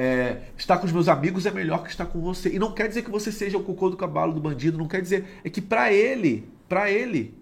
é, 0.00 0.42
estar 0.56 0.78
com 0.78 0.86
os 0.86 0.92
meus 0.92 1.08
amigos 1.08 1.44
é 1.44 1.50
melhor 1.50 1.82
que 1.82 1.90
estar 1.90 2.06
com 2.06 2.20
você. 2.20 2.54
E 2.54 2.58
não 2.58 2.72
quer 2.72 2.86
dizer 2.86 3.02
que 3.02 3.10
você 3.10 3.32
seja 3.32 3.58
o 3.58 3.64
cocô 3.64 3.90
do 3.90 3.96
cavalo 3.96 4.32
do 4.32 4.40
bandido, 4.40 4.78
não 4.78 4.86
quer 4.86 5.02
dizer. 5.02 5.40
É 5.42 5.50
que 5.50 5.60
para 5.60 5.92
ele, 5.92 6.48
para 6.68 6.88
ele, 6.88 7.36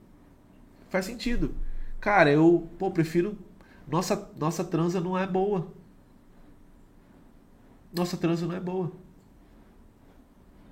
faz 0.89 1.05
sentido. 1.05 1.55
Cara, 2.01 2.31
eu 2.31 2.67
pô, 2.79 2.91
prefiro. 2.91 3.37
Nossa, 3.87 4.31
nossa 4.39 4.65
transa 4.65 5.03
não 5.03 5.19
é 5.19 5.27
boa. 5.27 5.67
Nossa 7.93 8.17
transa 8.17 8.47
não 8.47 8.57
é 8.57 8.61
boa. 8.61 8.91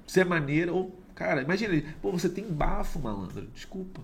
Você 0.06 0.20
é 0.20 0.24
maneira, 0.24 0.72
ou. 0.72 0.98
Cara, 1.14 1.42
imagina, 1.42 1.80
pô, 2.02 2.10
você 2.10 2.28
tem 2.28 2.44
bafo, 2.44 2.98
malandro. 2.98 3.46
Desculpa. 3.54 4.00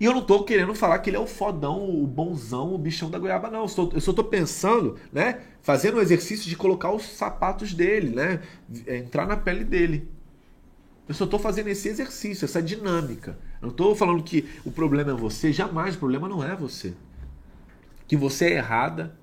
E 0.00 0.04
eu 0.04 0.12
não 0.12 0.22
tô 0.22 0.44
querendo 0.44 0.74
falar 0.74 0.98
que 0.98 1.08
ele 1.08 1.16
é 1.16 1.20
o 1.20 1.26
fodão, 1.26 1.88
o 1.88 2.06
bonzão, 2.06 2.74
o 2.74 2.78
bichão 2.78 3.10
da 3.10 3.18
goiaba, 3.18 3.50
não. 3.50 3.62
Eu 3.62 3.68
só, 3.68 3.88
eu 3.92 4.00
só 4.00 4.12
tô 4.12 4.22
pensando, 4.22 4.98
né? 5.12 5.40
Fazendo 5.62 5.96
o 5.96 6.00
exercício 6.00 6.48
de 6.48 6.56
colocar 6.56 6.92
os 6.92 7.04
sapatos 7.04 7.72
dele, 7.72 8.14
né? 8.14 8.40
Entrar 8.86 9.26
na 9.26 9.36
pele 9.36 9.64
dele. 9.64 10.08
Eu 11.08 11.14
só 11.14 11.26
tô 11.26 11.38
fazendo 11.38 11.68
esse 11.68 11.88
exercício, 11.88 12.44
essa 12.44 12.62
dinâmica. 12.62 13.38
Eu 13.62 13.68
não 13.68 13.74
tô 13.74 13.94
falando 13.94 14.22
que 14.22 14.46
o 14.64 14.70
problema 14.70 15.12
é 15.12 15.14
você, 15.14 15.52
jamais 15.52 15.94
o 15.96 15.98
problema 15.98 16.28
não 16.28 16.44
é 16.44 16.54
você. 16.54 16.92
Que 18.06 18.16
você 18.16 18.46
é 18.46 18.56
errada. 18.56 19.16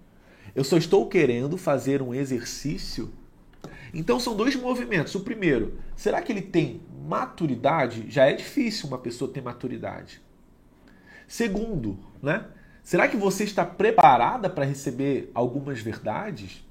Eu 0.56 0.64
só 0.64 0.78
estou 0.78 1.08
querendo 1.08 1.58
fazer 1.58 2.02
um 2.02 2.14
exercício. 2.14 3.12
Então 3.96 4.20
são 4.20 4.36
dois 4.36 4.56
movimentos. 4.58 5.16
O 5.16 5.22
primeiro, 5.22 5.80
será 5.96 6.22
que 6.22 6.30
ele 6.30 6.42
tem 6.42 6.82
maturidade? 7.08 8.06
Já 8.10 8.26
é 8.26 8.34
difícil 8.34 8.90
uma 8.90 8.98
pessoa 8.98 9.32
ter 9.32 9.42
maturidade. 9.42 10.22
Segundo, 11.26 11.98
né? 12.22 12.46
Será 12.84 13.08
que 13.08 13.16
você 13.16 13.46
está 13.46 13.66
preparada 13.66 14.50
para 14.50 14.66
receber 14.66 15.32
algumas 15.34 15.80
verdades? 15.80 16.64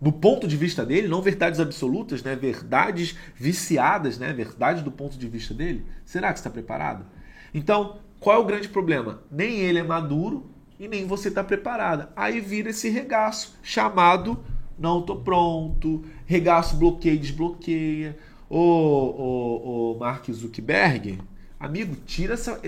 Do 0.00 0.12
ponto 0.12 0.46
de 0.46 0.56
vista 0.56 0.86
dele, 0.86 1.08
não 1.08 1.20
verdades 1.20 1.58
absolutas, 1.58 2.22
né? 2.22 2.36
Verdades 2.36 3.16
viciadas, 3.34 4.16
né? 4.16 4.32
Verdades 4.32 4.82
do 4.82 4.92
ponto 4.92 5.18
de 5.18 5.28
vista 5.28 5.52
dele. 5.52 5.84
Será 6.04 6.32
que 6.32 6.38
está 6.38 6.48
preparado? 6.48 7.04
Então, 7.52 7.98
qual 8.20 8.36
é 8.36 8.38
o 8.38 8.46
grande 8.46 8.68
problema? 8.68 9.24
Nem 9.30 9.58
ele 9.58 9.80
é 9.80 9.82
maduro 9.82 10.48
e 10.78 10.86
nem 10.86 11.06
você 11.06 11.28
está 11.28 11.42
preparada. 11.42 12.12
Aí 12.14 12.40
vira 12.40 12.70
esse 12.70 12.88
regaço 12.88 13.58
chamado 13.62 14.44
não 14.78 15.02
tô 15.02 15.16
pronto, 15.16 16.04
regaço 16.24 16.76
bloqueia 16.76 17.14
e 17.14 17.18
desbloqueia. 17.18 18.16
Ô, 18.48 18.58
ô, 18.58 19.92
ô 19.92 19.98
Mark 19.98 20.30
Zuckerberg, 20.30 21.18
amigo, 21.58 21.96
tira 22.06 22.34
essa, 22.34 22.60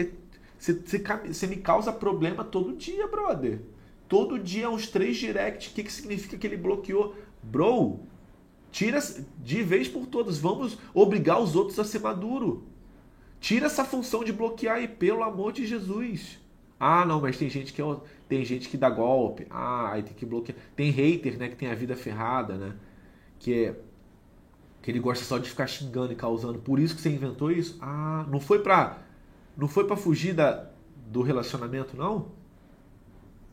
você 0.58 1.46
me 1.46 1.56
causa 1.56 1.92
problema 1.92 2.44
todo 2.44 2.76
dia, 2.76 3.06
brother. 3.06 3.60
Todo 4.08 4.38
dia 4.38 4.68
uns 4.68 4.88
três 4.88 5.16
direct. 5.16 5.70
O 5.70 5.72
que, 5.72 5.84
que 5.84 5.92
significa 5.92 6.36
que 6.36 6.46
ele 6.46 6.56
bloqueou? 6.56 7.14
Bro, 7.42 8.00
tira 8.72 8.98
de 9.38 9.62
vez 9.62 9.88
por 9.88 10.06
todas. 10.06 10.36
Vamos 10.38 10.76
obrigar 10.92 11.40
os 11.40 11.54
outros 11.54 11.78
a 11.78 11.84
ser 11.84 12.00
maduro. 12.00 12.64
Tira 13.40 13.66
essa 13.66 13.84
função 13.84 14.24
de 14.24 14.32
bloquear 14.32 14.78
aí, 14.78 14.88
pelo 14.88 15.22
amor 15.22 15.52
de 15.52 15.64
Jesus. 15.64 16.39
Ah, 16.80 17.04
não, 17.06 17.20
mas 17.20 17.36
tem 17.38 17.50
gente 17.50 17.72
que 17.72 17.82
é, 17.82 17.96
tem 18.28 18.44
gente 18.44 18.68
que 18.68 18.76
dá 18.78 18.90
golpe. 18.90 19.46
Ah, 19.50 19.92
aí 19.92 20.02
tem 20.02 20.14
que 20.14 20.26
bloquear. 20.26 20.58
Tem 20.74 20.90
hater, 20.90 21.38
né, 21.38 21.48
que 21.48 21.56
tem 21.56 21.70
a 21.70 21.74
vida 21.74 21.96
ferrada, 21.96 22.56
né? 22.56 22.76
Que 23.38 23.66
é 23.66 23.80
que 24.82 24.90
ele 24.90 24.98
gosta 24.98 25.24
só 25.24 25.38
de 25.38 25.48
ficar 25.48 25.66
xingando 25.66 26.12
e 26.12 26.16
causando. 26.16 26.58
Por 26.58 26.78
isso 26.78 26.94
que 26.94 27.02
você 27.02 27.10
inventou 27.10 27.50
isso? 27.52 27.78
Ah, 27.82 28.26
não 28.30 28.40
foi 28.40 28.60
pra 28.60 28.98
não 29.56 29.68
foi 29.68 29.86
para 29.86 29.96
fugir 29.96 30.32
da, 30.32 30.70
do 31.08 31.22
relacionamento, 31.22 31.96
não? 31.96 32.28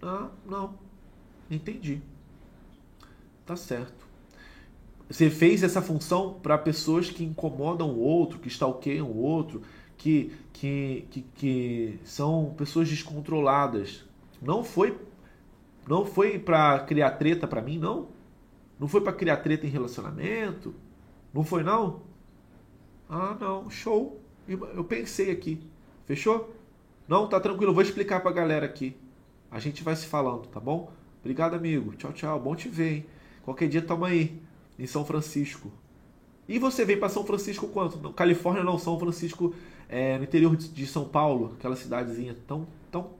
Ah, 0.02 0.30
não. 0.46 0.76
Entendi. 1.50 2.02
Tá 3.46 3.56
certo. 3.56 4.08
Você 5.10 5.30
fez 5.30 5.64
essa 5.64 5.82
função 5.82 6.40
para 6.42 6.58
pessoas 6.58 7.10
que 7.10 7.24
incomodam 7.24 7.90
o 7.90 8.00
outro, 8.00 8.40
que 8.40 8.48
stalkeiam 8.48 9.08
o 9.08 9.18
outro, 9.18 9.62
que, 9.98 10.32
que, 10.54 11.08
que, 11.10 11.22
que 11.36 12.00
são 12.04 12.54
pessoas 12.58 12.90
descontroladas. 12.90 14.06
Não 14.42 14.64
foi 14.64 14.98
não 15.88 16.06
foi 16.06 16.38
para 16.38 16.80
criar 16.82 17.12
treta 17.12 17.48
para 17.48 17.62
mim, 17.62 17.80
não? 17.80 18.10
Não 18.78 18.88
foi 18.88 19.00
para 19.00 19.14
criar 19.14 19.38
treta 19.38 19.66
em 19.66 19.70
relacionamento? 19.70 20.76
Não 21.34 21.44
foi 21.46 21.64
não? 21.64 22.02
Ah, 23.10 23.38
não, 23.40 23.70
show. 23.70 24.22
Eu 24.48 24.84
pensei 24.84 25.32
aqui. 25.32 25.66
Fechou? 26.06 26.54
Não, 27.08 27.28
tá 27.28 27.40
tranquilo, 27.40 27.74
vou 27.74 27.82
explicar 27.82 28.20
pra 28.20 28.32
galera 28.32 28.66
aqui. 28.66 28.98
A 29.50 29.60
gente 29.60 29.82
vai 29.82 29.96
se 29.96 30.06
falando, 30.06 30.48
tá 30.48 30.60
bom? 30.60 30.92
Obrigado, 31.22 31.56
amigo. 31.56 31.96
Tchau, 31.96 32.12
tchau. 32.12 32.40
Bom 32.40 32.54
te 32.54 32.68
ver, 32.68 32.94
hein? 32.94 33.06
Qualquer 33.44 33.70
dia 33.70 33.82
tamo 33.82 34.04
aí, 34.04 34.38
em 34.78 34.86
São 34.86 35.06
Francisco. 35.06 35.72
E 36.48 36.58
você 36.60 36.86
vem 36.86 36.98
para 36.98 37.10
São 37.10 37.26
Francisco 37.26 37.68
quanto? 37.68 37.98
Califórnia 38.14 38.64
não, 38.64 38.78
São 38.78 38.98
Francisco 39.00 39.54
é, 39.90 40.18
no 40.18 40.24
interior 40.24 40.56
de 40.56 40.88
São 40.88 41.06
Paulo, 41.06 41.56
aquela 41.58 41.76
cidadezinha 41.76 42.36
tão, 42.48 42.68
tão, 42.90 43.12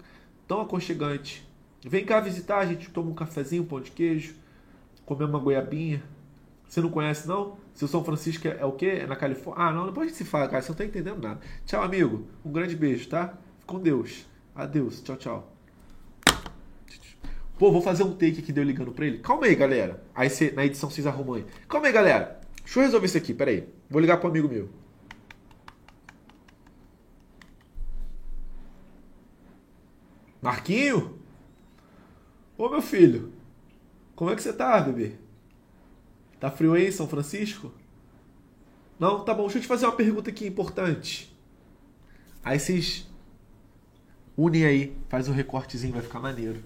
tão 0.48 0.62
aconchegante. 0.62 1.48
Vem 1.86 2.06
cá 2.06 2.20
visitar, 2.20 2.60
a 2.60 2.66
gente 2.66 2.90
toma 2.90 3.12
um 3.12 3.14
cafezinho, 3.14 3.64
um 3.64 3.66
pão 3.66 3.82
de 3.82 3.92
queijo, 3.92 4.36
comer 5.06 5.26
uma 5.26 5.40
goiabinha. 5.40 6.02
Você 6.68 6.82
não 6.82 6.90
conhece, 6.90 7.28
não? 7.28 7.58
Se 7.74 7.86
o 7.86 7.88
São 7.88 8.04
Francisco 8.04 8.48
é, 8.48 8.58
é 8.60 8.66
o 8.66 8.74
quê? 8.74 9.00
É 9.02 9.08
na 9.08 9.16
Califórnia? 9.16 9.66
Ah, 9.66 9.72
não, 9.72 9.86
depois 9.86 10.10
gente 10.10 10.18
se 10.18 10.26
fala, 10.26 10.48
cara. 10.48 10.62
Você 10.62 10.70
não 10.70 10.78
tá 10.78 10.86
entendendo 10.86 11.22
nada. 11.22 11.40
Tchau, 11.66 11.82
amigo. 11.82 12.28
Um 12.44 12.52
grande 12.52 12.76
beijo, 12.76 13.08
tá? 13.08 13.38
Com 13.66 13.80
Deus. 13.80 14.26
Adeus. 14.54 15.02
Tchau, 15.02 15.16
tchau. 15.16 15.54
Pô, 17.58 17.72
vou 17.72 17.82
fazer 17.82 18.04
um 18.04 18.12
take 18.12 18.40
aqui 18.40 18.52
de 18.52 18.60
eu 18.60 18.64
ligando 18.64 18.92
pra 18.92 19.06
ele. 19.06 19.20
Calma 19.20 19.46
aí, 19.46 19.56
galera. 19.56 20.04
Aí 20.14 20.30
cê, 20.30 20.52
na 20.52 20.66
edição 20.66 20.90
vocês 20.90 21.08
arrumam 21.08 21.36
aí. 21.36 21.46
Calma 21.70 21.88
aí, 21.88 21.94
galera. 21.94 22.37
Deixa 22.68 22.80
eu 22.80 22.84
resolver 22.84 23.06
isso 23.06 23.18
aqui, 23.18 23.34
pera 23.34 23.50
aí. 23.50 23.66
Vou 23.90 24.02
ligar 24.02 24.18
pro 24.18 24.28
amigo 24.28 24.50
meu. 24.50 24.70
Marquinho? 30.42 31.18
Ô, 32.58 32.68
meu 32.68 32.82
filho. 32.82 33.32
Como 34.18 34.32
é 34.32 34.36
que 34.36 34.44
você 34.44 34.52
tá, 34.52 34.82
bebê? 34.82 35.14
Tá 36.42 36.52
frio 36.52 36.74
aí 36.74 36.90
em 36.90 36.92
São 36.92 37.08
Francisco? 37.08 37.72
Não? 39.00 39.24
Tá 39.24 39.34
bom, 39.34 39.44
deixa 39.44 39.60
eu 39.60 39.62
te 39.62 39.68
fazer 39.68 39.86
uma 39.86 39.96
pergunta 39.96 40.30
aqui 40.30 40.46
importante. 40.46 41.34
Aí 42.44 42.60
vocês 42.60 43.10
unem 44.36 44.66
aí, 44.66 44.98
faz 45.08 45.30
um 45.30 45.34
recortezinho, 45.34 45.94
vai 45.94 46.02
ficar 46.02 46.20
maneiro. 46.20 46.62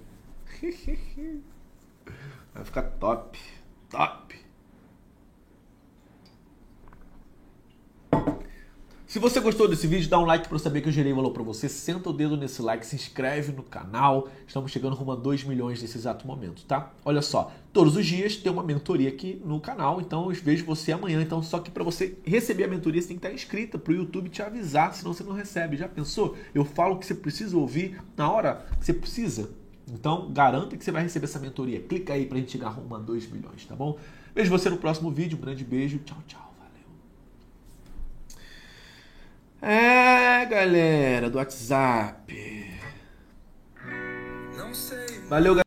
vai 2.56 2.66
ficar 2.66 2.82
top. 2.82 3.40
Top. 3.88 4.41
Se 9.12 9.20
você 9.20 9.42
gostou 9.42 9.68
desse 9.68 9.88
vídeo, 9.88 10.10
dá 10.10 10.18
um 10.18 10.24
like 10.24 10.48
para 10.48 10.58
saber 10.58 10.80
que 10.80 10.88
eu 10.88 10.92
gerei 10.94 11.12
valor 11.12 11.32
para 11.32 11.44
você. 11.44 11.68
Senta 11.68 12.10
o 12.10 12.14
dedo 12.14 12.38
nesse 12.38 12.62
like, 12.62 12.86
se 12.86 12.96
inscreve 12.96 13.52
no 13.52 13.62
canal. 13.62 14.30
Estamos 14.48 14.72
chegando 14.72 14.96
rumo 14.96 15.12
a 15.12 15.18
2 15.18 15.44
milhões 15.44 15.82
nesse 15.82 15.98
exato 15.98 16.26
momento, 16.26 16.64
tá? 16.64 16.94
Olha 17.04 17.22
só, 17.22 17.52
todos 17.74 17.98
os 17.98 18.06
dias 18.06 18.38
tem 18.38 18.50
uma 18.50 18.64
mentoria 18.64 19.10
aqui 19.10 19.42
no 19.44 19.60
canal, 19.60 20.00
então 20.00 20.32
eu 20.32 20.42
vejo 20.42 20.64
você 20.64 20.94
amanhã. 20.94 21.22
Então, 21.22 21.44
só 21.44 21.60
que 21.60 21.70
para 21.70 21.84
você 21.84 22.18
receber 22.24 22.64
a 22.64 22.68
mentoria, 22.70 23.02
você 23.02 23.10
tem 23.10 23.18
que 23.18 23.26
estar 23.26 23.36
inscrita 23.36 23.78
para 23.78 23.92
o 23.92 23.96
YouTube 23.98 24.30
te 24.30 24.42
avisar, 24.42 24.94
senão 24.94 25.14
você 25.14 25.26
não 25.26 25.34
recebe. 25.34 25.76
Já 25.76 25.90
pensou? 25.90 26.38
Eu 26.56 26.64
falo 26.64 26.98
que 26.98 27.06
você 27.06 27.14
precisa 27.14 27.58
ouvir 27.58 28.02
na 28.16 28.32
hora 28.32 28.66
que 28.80 28.86
você 28.86 28.94
precisa. 28.94 29.50
Então, 29.92 30.32
garanta 30.32 30.78
que 30.78 30.86
você 30.86 30.92
vai 30.94 31.04
receber 31.04 31.26
essa 31.26 31.38
mentoria. 31.38 31.82
Clica 31.82 32.14
aí 32.14 32.26
para 32.26 32.38
a 32.38 32.40
gente 32.40 32.54
chegar 32.54 32.70
rumo 32.70 32.96
a 32.96 33.00
2 33.00 33.30
milhões, 33.30 33.66
tá 33.66 33.76
bom? 33.76 33.98
Vejo 34.34 34.50
você 34.50 34.70
no 34.70 34.78
próximo 34.78 35.12
vídeo. 35.12 35.38
Um 35.38 35.42
grande 35.42 35.66
beijo. 35.66 36.00
Tchau, 36.00 36.24
tchau. 36.26 36.51
É, 39.62 40.44
galera, 40.46 41.30
do 41.30 41.38
WhatsApp. 41.38 42.36
Valeu, 45.30 45.54
galera. 45.54 45.60